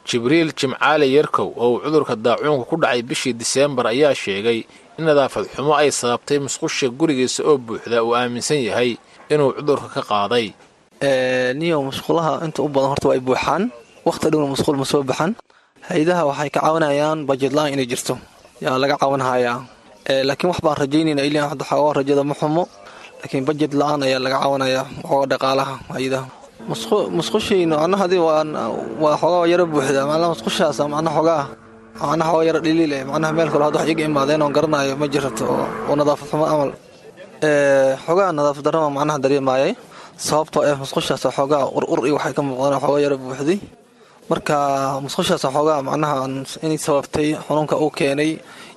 Jibriil 0.09 0.51
jimcaale 0.59 1.07
yarkow 1.17 1.49
oo 1.63 1.69
uu 1.77 1.81
cudurka 1.85 2.15
daacuunka 2.17 2.65
ku 2.71 2.77
dhacay 2.83 3.03
bishii 3.09 3.35
diseembar 3.41 3.87
ayaa 3.93 4.15
sheegay 4.15 4.59
in 4.99 5.05
nadaafad 5.09 5.47
xumo 5.55 5.73
ay 5.77 5.91
sababtay 5.93 6.39
musqusha 6.45 6.87
gurigiisa 6.99 7.41
oo 7.49 7.57
buuxda 7.67 8.03
uu 8.05 8.15
aaminsan 8.17 8.61
yahay 8.69 8.91
inuu 9.33 9.53
cudurka 9.57 9.89
ka 9.97 10.03
qaaday. 10.11 10.47
Niyo 11.59 11.77
musqulaha 11.89 12.45
inta 12.47 12.63
u 12.63 12.69
badan 12.69 12.91
horta 12.93 13.07
waa 13.09 13.17
ay 13.17 13.23
buuxaan 13.29 13.63
wakhti 14.07 14.27
dhowna 14.33 14.47
musqul 14.53 14.77
ma 14.81 14.85
soo 14.85 15.03
baxan. 15.03 15.33
Hay'adaha 15.89 16.23
waxay 16.31 16.51
ka 16.55 16.61
caawinayaan 16.61 17.19
bajetlaan 17.29 17.73
inay 17.75 17.87
jirto. 17.91 18.15
Yaa 18.65 18.77
laga 18.83 18.97
caawinhayaa 19.01 19.59
laakiin 20.29 20.49
wax 20.51 20.59
baan 20.65 20.77
rajaynayna 20.83 21.23
ilaa 21.29 21.49
hadda 21.53 21.65
xoogaa 21.71 21.95
rajada 22.01 22.23
ma 22.25 22.35
xumo. 22.41 22.65
Laakiin 23.21 23.45
bajet 23.49 23.73
la'aan 23.81 24.03
ayaa 24.07 24.21
laga 24.25 24.37
caawinayaa 24.43 24.85
waxooga 25.05 25.27
dhaqaalaha 25.33 25.75
hay'adaha 25.95 26.25
musqushaynu 26.69 27.75
macnaha 27.81 28.03
haddii 28.05 28.21
waa 29.03 29.17
xoogaa 29.21 29.47
yaro 29.53 29.65
buuxda 29.73 30.03
macnaha 30.11 30.29
musqushaas 30.35 30.79
macnaha 30.95 31.17
xoogaa 31.17 31.45
macnaha 32.01 32.31
xoogaa 32.33 32.47
yaro 32.49 32.61
dhiliil 32.67 32.93
eh 32.93 33.05
meel 33.37 33.49
kale 33.53 33.65
hadda 33.67 33.79
wax 33.81 33.89
iga 33.93 34.03
imaadeen 34.11 34.43
oon 34.43 34.53
garanayo 34.57 34.95
ma 35.01 35.07
jirto 35.13 35.45
oo 35.89 35.95
nadaafad 36.01 36.27
xumo 36.31 36.45
camal 36.51 36.71
xoogaa 38.07 38.33
nadaafad 38.39 38.65
darrama 38.67 38.89
macnaha 38.99 39.19
dareemaayay 39.25 39.73
sababtoo 40.27 40.63
ah 40.71 40.77
musqushaas 40.83 41.23
xoogaa 41.37 41.63
ur 41.77 41.85
ur 41.93 42.01
iyo 42.07 42.15
waxay 42.19 42.33
ka 42.37 42.43
muuqdaan 42.43 42.81
xoogaa 42.85 43.01
yaro 43.05 43.17
buuxday 43.23 43.59
marka 44.31 44.57
musqushaas 45.05 45.43
xoogaa 45.57 45.81
macnaha 45.89 46.15
inay 46.65 46.79
sababtay 46.87 47.29
xanuunka 47.47 47.75
uu 47.85 47.91
keenay 47.99 48.31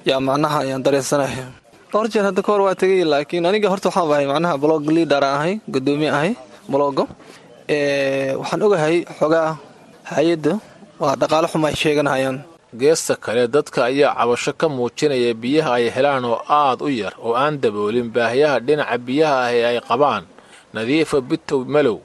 yaa 0.10 0.20
macnaha 0.30 0.58
ayaan 0.66 0.82
dareensanahay 0.86 1.46
dhowr 1.92 2.08
jeer 2.14 2.26
hadda 2.30 2.42
kahor 2.48 2.62
waa 2.68 2.76
tegay 2.82 3.04
laakiin 3.14 3.46
aniga 3.50 3.68
horta 3.72 3.88
waxaan 3.90 4.10
ahay 4.14 4.26
macnaha 4.34 4.54
blog 4.64 4.82
leader 4.96 5.24
ahay 5.36 5.54
gudoomiye 5.74 6.12
ahay 6.18 6.32
blogo 6.72 7.04
waxaan 7.70 8.62
ogahay 8.62 9.06
xoogaa 9.20 9.58
hay'adda. 10.04 10.60
Waa 11.00 11.16
dhaqaale 11.16 11.48
xuma 11.48 11.68
ay 11.68 11.76
sheeganahayaan. 11.76 12.38
Geesta 12.80 13.16
kale 13.16 13.48
dadka 13.48 13.86
ayaa 13.86 14.16
cabasho 14.18 14.54
ka 14.54 14.68
muujinaya 14.70 15.34
biyaha 15.34 15.72
ay 15.78 15.90
helaan 15.96 16.26
oo 16.26 16.42
aad 16.50 16.82
u 16.82 16.90
yar 16.90 17.14
oo 17.20 17.34
aan 17.36 17.58
daboolin 17.62 18.10
baahiyaha 18.12 18.60
dhinaca 18.60 18.98
biyaha 18.98 19.38
ah 19.46 19.54
ee 19.54 19.64
ay 19.66 19.80
qabaan. 19.88 20.24
Nadiifa 20.74 21.22
bitow 21.22 21.64
malow 21.66 22.02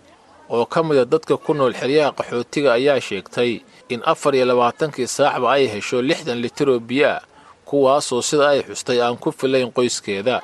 oo 0.51 0.65
ka 0.67 0.83
mida 0.83 1.05
dadka 1.05 1.37
ku 1.37 1.55
nool 1.55 1.73
xeryaha 1.75 2.13
qaxootiga 2.19 2.73
ayaa 2.79 3.01
sheegtay 3.01 3.61
in 3.89 4.01
afar 4.05 4.35
iyo 4.35 4.45
labaatankii 4.47 5.07
saacba 5.09 5.53
ay 5.57 5.67
hesho 5.73 6.03
lixdan 6.03 6.39
litir 6.45 6.69
oo 6.69 6.79
biyo 6.81 7.09
ah 7.17 7.23
kuwaasoo 7.65 8.23
sida 8.23 8.49
ay 8.53 8.61
xustay 8.69 9.01
aan 9.03 9.17
ku 9.17 9.33
filayn 9.33 9.73
qoyskeeda. 9.73 10.43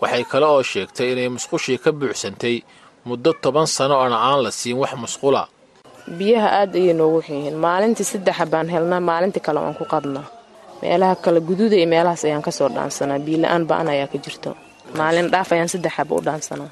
Waxay 0.00 0.24
kale 0.24 0.46
oo 0.46 0.62
sheegtay 0.62 1.12
inay 1.12 1.28
musqushii 1.28 1.78
ka 1.78 1.92
buuxsantay 1.92 2.64
muddo 3.08 3.30
toban 3.42 3.66
sano 3.76 3.94
oona 4.02 4.16
aan 4.28 4.40
la 4.44 4.50
siin 4.60 4.76
wax 4.82 4.92
musqula. 5.02 5.42
Biyaha 6.18 6.48
aad 6.60 6.72
ayay 6.80 6.94
noogu 7.00 7.18
xiyihiin 7.26 7.56
maalintii 7.64 8.06
saddexa 8.12 8.44
baan 8.52 8.68
helnaa 8.74 9.00
maalintii 9.10 9.42
kale 9.46 9.58
waan 9.64 9.74
ku 9.80 9.84
qadnaa. 9.92 10.26
Meelaha 10.82 11.14
kale 11.24 11.38
guduuda 11.48 11.76
iyo 11.80 11.86
meelahaas 11.92 12.22
ayaan 12.26 12.42
ka 12.46 12.50
soo 12.58 12.68
dhaansanaa. 12.74 13.18
Biila-aan 13.26 13.64
ba'an 13.70 13.88
ayaa 13.94 14.08
ka 14.12 14.18
jirto. 14.24 14.50
Maalin 14.98 15.28
dhaaf 15.32 15.48
ayaan 15.54 15.68
saddexaba 15.74 16.12
u 16.18 16.20
dhaansanaa. 16.26 16.70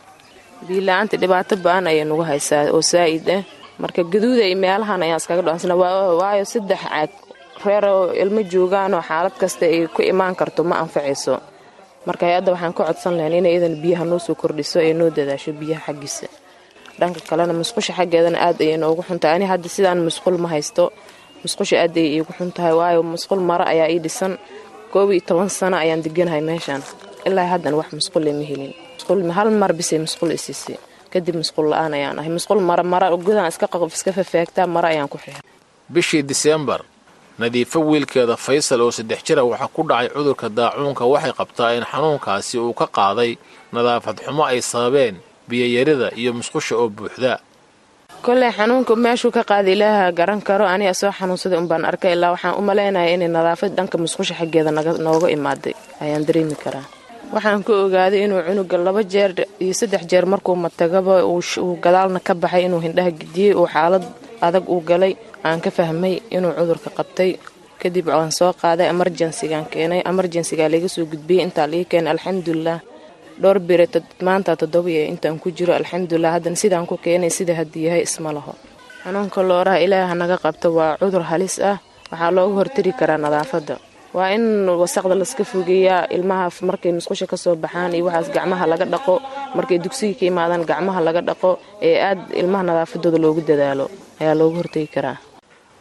Biila-aanta 0.68 1.16
dhibaato 1.22 1.54
ba'an 1.66 1.84
ayay 1.90 2.04
nagu 2.10 2.22
haysaa 2.30 2.70
oo 2.74 2.82
saa'id 2.92 3.26
ah 3.36 3.42
marka 3.82 4.00
guduuda 4.12 4.44
iyo 4.48 4.56
meelahan 4.64 5.02
ayaan 5.06 5.20
iskaga 5.22 5.42
dhaansanaa. 5.46 5.76
Waayo 6.20 6.44
saddex 6.54 6.80
caag. 6.84 7.10
Reer 7.64 7.84
oo 7.92 8.12
ilmo 8.22 8.40
joogaanoo 8.52 9.02
xaalad 9.08 9.34
kasta 9.40 9.64
ay 9.66 9.86
ku 9.94 10.00
imaan 10.12 10.34
karto 10.40 10.60
ma 10.70 10.74
anfacayso 10.84 11.34
marka 12.06 12.22
hay'adda 12.28 12.50
waxaan 12.54 12.72
ka 12.76 12.82
codsan 12.88 13.14
lahayn 13.18 13.34
inay 13.40 13.52
iyadan 13.56 13.74
biyaha 13.82 14.04
noo 14.10 14.18
soo 14.26 14.34
kordhiso 14.42 14.78
ee 14.88 14.92
noo 14.98 15.10
dadaasho 15.16 15.50
biyaha 15.60 15.82
xaggiisa. 15.88 16.26
Dhanka 17.00 17.20
kalena 17.28 17.52
musqusha 17.60 17.92
xaggeedana 17.98 18.38
aad 18.46 18.58
ayay 18.64 18.76
noogu 18.82 19.02
xuntahay 19.08 19.34
ani 19.36 19.46
hadda 19.52 19.68
sidaan 19.76 20.00
musqul 20.08 20.36
ma 20.42 20.48
haysto 20.54 20.84
musqusha 21.44 21.76
aad 21.84 21.94
ayay 21.96 22.10
iigu 22.20 22.32
xuntahay 22.38 22.74
waayo 22.80 23.00
musqul 23.14 23.40
maro 23.50 23.64
ayaa 23.72 23.88
ii 23.94 24.00
dhisan. 24.04 24.32
Koob 24.92 25.10
iyo 25.10 25.22
toban 25.28 25.48
sano 25.58 25.76
ayaan 25.76 26.00
deganahay 26.06 26.40
meeshaan. 26.48 26.82
Ilaa 27.26 27.48
haddana 27.52 27.76
wax 27.80 27.88
musqule 27.98 28.30
ma 28.38 28.44
helin. 28.50 28.72
Hal 29.36 29.50
mar 29.50 29.72
bisay 29.78 29.98
musqul 29.98 30.30
isiisay 30.38 30.76
kadib 31.12 31.34
musqul 31.42 31.66
la'aan 31.72 31.92
ayaan 31.98 32.18
ahay. 32.20 32.30
Musqul 32.36 32.60
mara 32.68 32.82
mara 32.82 33.06
gudaan 33.26 33.48
iska 33.50 33.66
fafaagtaa 34.18 34.66
mara 34.66 34.88
ayaan 34.94 35.08
ku 35.08 35.18
xiray 35.18 35.42
bishii 35.94 36.22
diseembar 36.30 36.80
nadiifo 37.38 37.78
wiilkeeda 37.90 38.36
faysal 38.36 38.80
oo 38.86 38.90
saddex 38.98 39.20
jira 39.26 39.42
waxaa 39.50 39.68
ku 39.74 39.82
dhacay 39.88 40.08
cudurka 40.14 40.48
daacuunka. 40.48 41.04
Waxay 41.12 41.32
qabtaa 41.40 41.70
in 41.78 41.84
xanuunkaasi 41.92 42.58
uu 42.58 42.72
ka 42.80 42.86
qaaday 42.96 43.30
nadaafad 43.74 44.16
xumo 44.26 44.42
ay 44.50 44.60
sababeen 44.62 45.16
biyayarida 45.48 46.08
iyo 46.20 46.30
musqusha 46.38 46.74
oo 46.80 46.88
buuxda. 46.88 47.38
Koley 48.24 48.50
xanuunka 48.56 48.94
meeshuu 48.96 49.30
ka 49.36 49.42
qaada 49.44 49.70
ilaaha 49.74 50.12
garan 50.18 50.40
karo. 50.40 50.64
Aniga 50.66 50.94
soo 50.94 51.10
xanuunsaday 51.18 51.58
unbaan 51.58 51.84
arkay 51.84 52.12
ilaa 52.16 52.30
waxaan 52.34 52.54
u 52.58 52.62
malaynaya 52.62 53.10
inay 53.14 53.28
nadaafad 53.28 53.72
dhanka 53.76 53.96
musqusha 53.98 54.34
xaggeeda 54.40 54.70
nooga 55.06 55.28
imaaday. 55.36 55.74
Ayaan 56.00 56.24
dareemi 56.26 56.54
karaa. 56.64 56.86
Waxaan 57.34 57.64
ka 57.66 57.72
ogaaday 57.84 58.20
inuu 58.24 58.40
cunuga 58.46 58.76
laba 58.78 59.02
jeer 59.12 59.30
iyo 59.60 59.74
saddex 59.74 60.02
jeer 60.10 60.24
markuu 60.26 60.54
matagaba 60.56 61.24
uu 61.26 61.76
gadaalna 61.84 62.20
ka 62.20 62.32
baxay 62.34 62.64
inuu 62.68 62.80
hindhaha 62.86 63.10
gidiyey 63.10 63.52
uu 63.58 63.66
xaalad 63.74 64.04
adag 64.40 64.64
uu 64.68 64.80
galay 64.80 65.12
aan 65.48 65.60
ka 65.64 65.70
fahmay 65.70 66.14
inuu 66.36 66.52
cudurka 66.58 66.90
qabtay. 66.98 67.30
Kadib 67.80 68.06
waan 68.08 68.32
soo 68.38 68.52
qaaday 68.62 68.86
emerjensigaan 68.94 69.66
keenay. 69.72 70.00
Emerjensigaa 70.10 70.68
laga 70.74 70.88
soo 70.94 71.04
gudbiyey 71.12 71.42
intaa 71.46 71.66
laga 71.72 71.84
keenay 71.92 72.10
alxamdulilah 72.14 72.78
dhowr 73.42 73.58
bire 73.68 73.86
maanta 74.26 74.56
toddobiya 74.60 75.02
intaan 75.12 75.36
ku 75.42 75.48
jiro. 75.56 75.72
Alxamdulilah 75.80 76.32
haddana 76.36 76.56
sidaan 76.62 76.86
ku 76.90 76.96
keenay 77.04 77.30
sida 77.36 77.52
haddii 77.60 77.84
yahay 77.88 78.02
isma 78.08 78.30
laho. 78.36 78.52
Xanuunka 79.04 79.40
looraha 79.48 79.78
ilaaha 79.84 80.14
naga 80.22 80.36
qabta 80.44 80.68
waa 80.76 80.96
cudur 81.00 81.24
halis 81.30 81.56
ah. 81.70 81.76
Waxaa 82.10 82.30
looga 82.36 82.54
hortari 82.58 82.92
karaa 83.00 83.18
nadaafadda. 83.24 83.76
Waa 84.16 84.30
in 84.36 84.44
wasaqda 84.82 85.14
laska 85.18 85.42
fogeeyaa 85.52 86.06
ilmaha 86.16 86.46
markay 86.68 86.92
musqusha 86.96 87.26
ka 87.26 87.36
soo 87.36 87.56
baxaan 87.64 87.92
iyo 87.96 88.04
waxaas 88.08 88.28
gacmaha 88.36 88.64
laga 88.72 88.86
dhaqo. 88.94 89.14
Markay 89.56 89.78
dugsiga 89.84 90.14
ka 90.18 90.24
imaadaan 90.30 90.62
gacmaha 90.70 91.00
laga 91.06 91.20
dhaqo 91.28 91.50
ee 91.82 91.96
aad 92.08 92.20
ilmaha 92.40 92.62
nadaafadooda 92.70 93.18
loogu 93.24 93.40
dadaalo 93.48 93.86
ayaa 94.22 94.34
looga 94.40 94.56
hortegi 94.62 94.88
karaa 94.94 95.18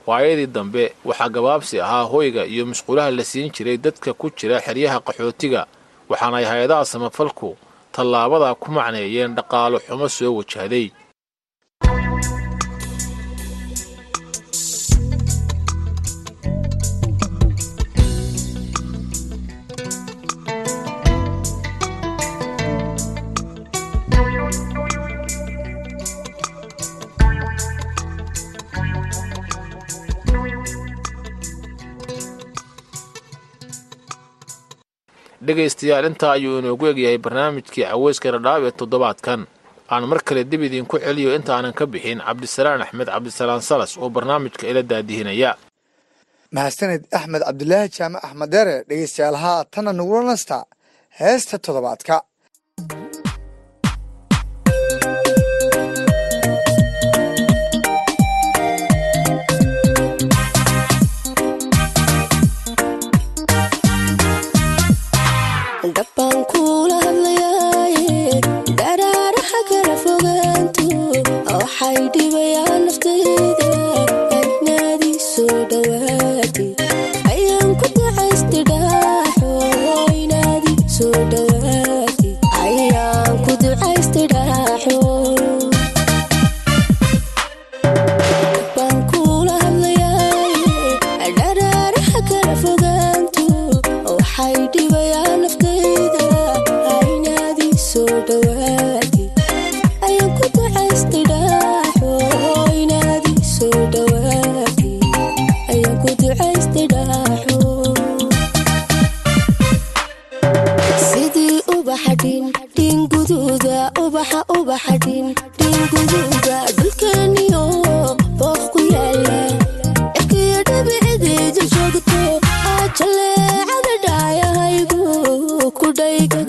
waayadii 0.07 0.47
dambe 0.55 0.83
waxaa 1.05 1.29
gabaabsi 1.35 1.75
ahaa 1.85 2.03
hoyga 2.13 2.45
iyo 2.45 2.65
musqulaha 2.65 3.11
la 3.11 3.23
siin 3.23 3.51
jiray 3.55 3.77
dadka 3.77 4.13
ku 4.13 4.29
jira 4.37 4.57
xeryaha 4.65 4.99
qaxootiga 5.07 5.61
waxaana 6.09 6.37
ay 6.37 6.45
hay'adaha 6.51 6.85
samafalku 6.85 7.49
tallaabadaa 7.95 8.55
ku 8.55 8.71
macneeyeen 8.71 9.35
dhaqaalo 9.37 9.77
xumo 9.87 10.07
soo 10.09 10.33
wajahday 10.39 10.91
dhegaystayaal 35.47 36.05
intaa 36.09 36.31
ayuu 36.37 36.59
inoogu 36.59 36.85
egyahay 36.91 37.17
barnaamijkii 37.25 37.83
caweyska 37.89 38.31
dhadhaab 38.35 38.63
ee 38.67 38.71
toddobaadkan. 38.81 39.41
Aan 39.93 40.03
mar 40.11 40.19
kale 40.27 40.43
dib 40.51 40.61
idiinku 40.67 40.95
celiyo 41.05 41.29
intaanan 41.37 41.73
ka 41.79 41.85
bixin 41.93 42.19
cabdisalaan 42.27 42.81
axmed 42.85 43.07
cabdisalaan 43.13 43.61
salas 43.69 43.91
oo 43.97 44.09
barnaamijka 44.15 44.63
ila 44.71 44.81
daadihinaya. 44.91 45.51
Mahadsaned 46.55 47.01
axmed 47.17 47.41
cabdilaahi 47.47 47.89
jaamac 47.97 48.23
axmed 48.27 48.49
dheere 48.53 48.75
dhegaystayaal 48.89 49.35
haa 49.43 49.65
tanna 49.73 49.91
nagula 49.99 50.23
nasta 50.31 50.57
heesta 51.19 51.55
toddobaadka. 51.65 52.15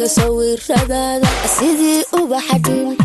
sawiradaada 0.09 1.29
sidii 1.59 2.05
ubaxadin 2.23 2.97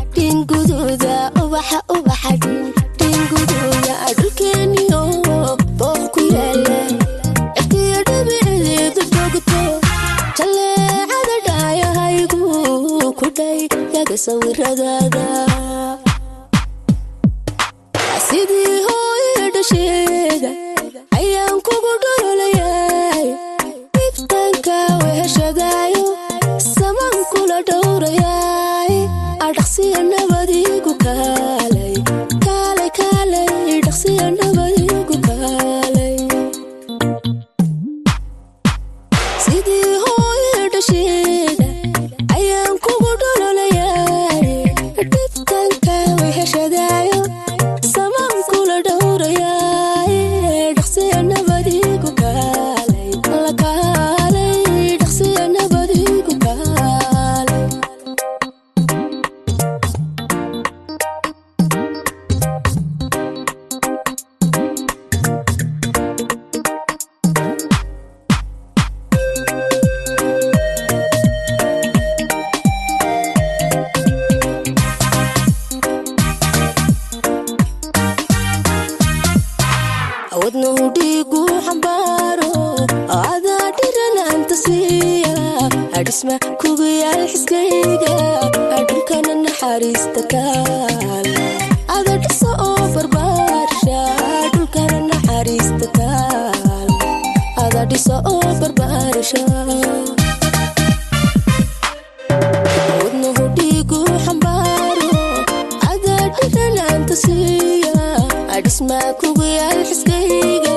siya 107.21 108.07
adhismaa 108.55 109.09
kugu 109.19 109.43
yaal 109.57 109.81
xiskayga 109.89 110.68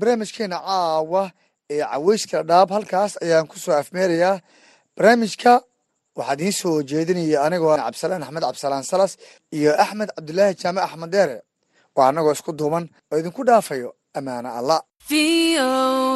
barnaamijkeena 0.00 0.58
caawa 0.68 1.22
ee 1.74 1.82
caweyskala 1.92 2.42
dhaab 2.50 2.68
halkaas 2.76 3.12
ayaan 3.24 3.46
ku 3.50 3.56
soo 3.64 3.74
afmeerayaa. 3.82 4.34
Barnaamijka 4.96 5.52
waxaa 6.18 6.36
iin 6.44 6.52
soo 6.60 6.76
jeedinaya 6.90 7.38
anigoo 7.46 7.70
ah 7.74 7.78
cabdisalaan 7.84 8.22
axmed 8.26 8.42
cabdisalaan 8.46 8.84
salas 8.92 9.12
iyo 9.56 9.70
axmed 9.84 10.08
cabdilaahi 10.16 10.54
jaamac 10.62 10.84
axmed 10.88 11.10
dheere 11.14 11.36
waa 11.96 12.08
anagoo 12.10 12.32
isku 12.36 12.52
duuban 12.58 12.84
oo 13.12 13.16
idinku 13.20 13.42
dhaafayo 13.48 13.90
amaana 14.18 14.48
alla 14.58 14.76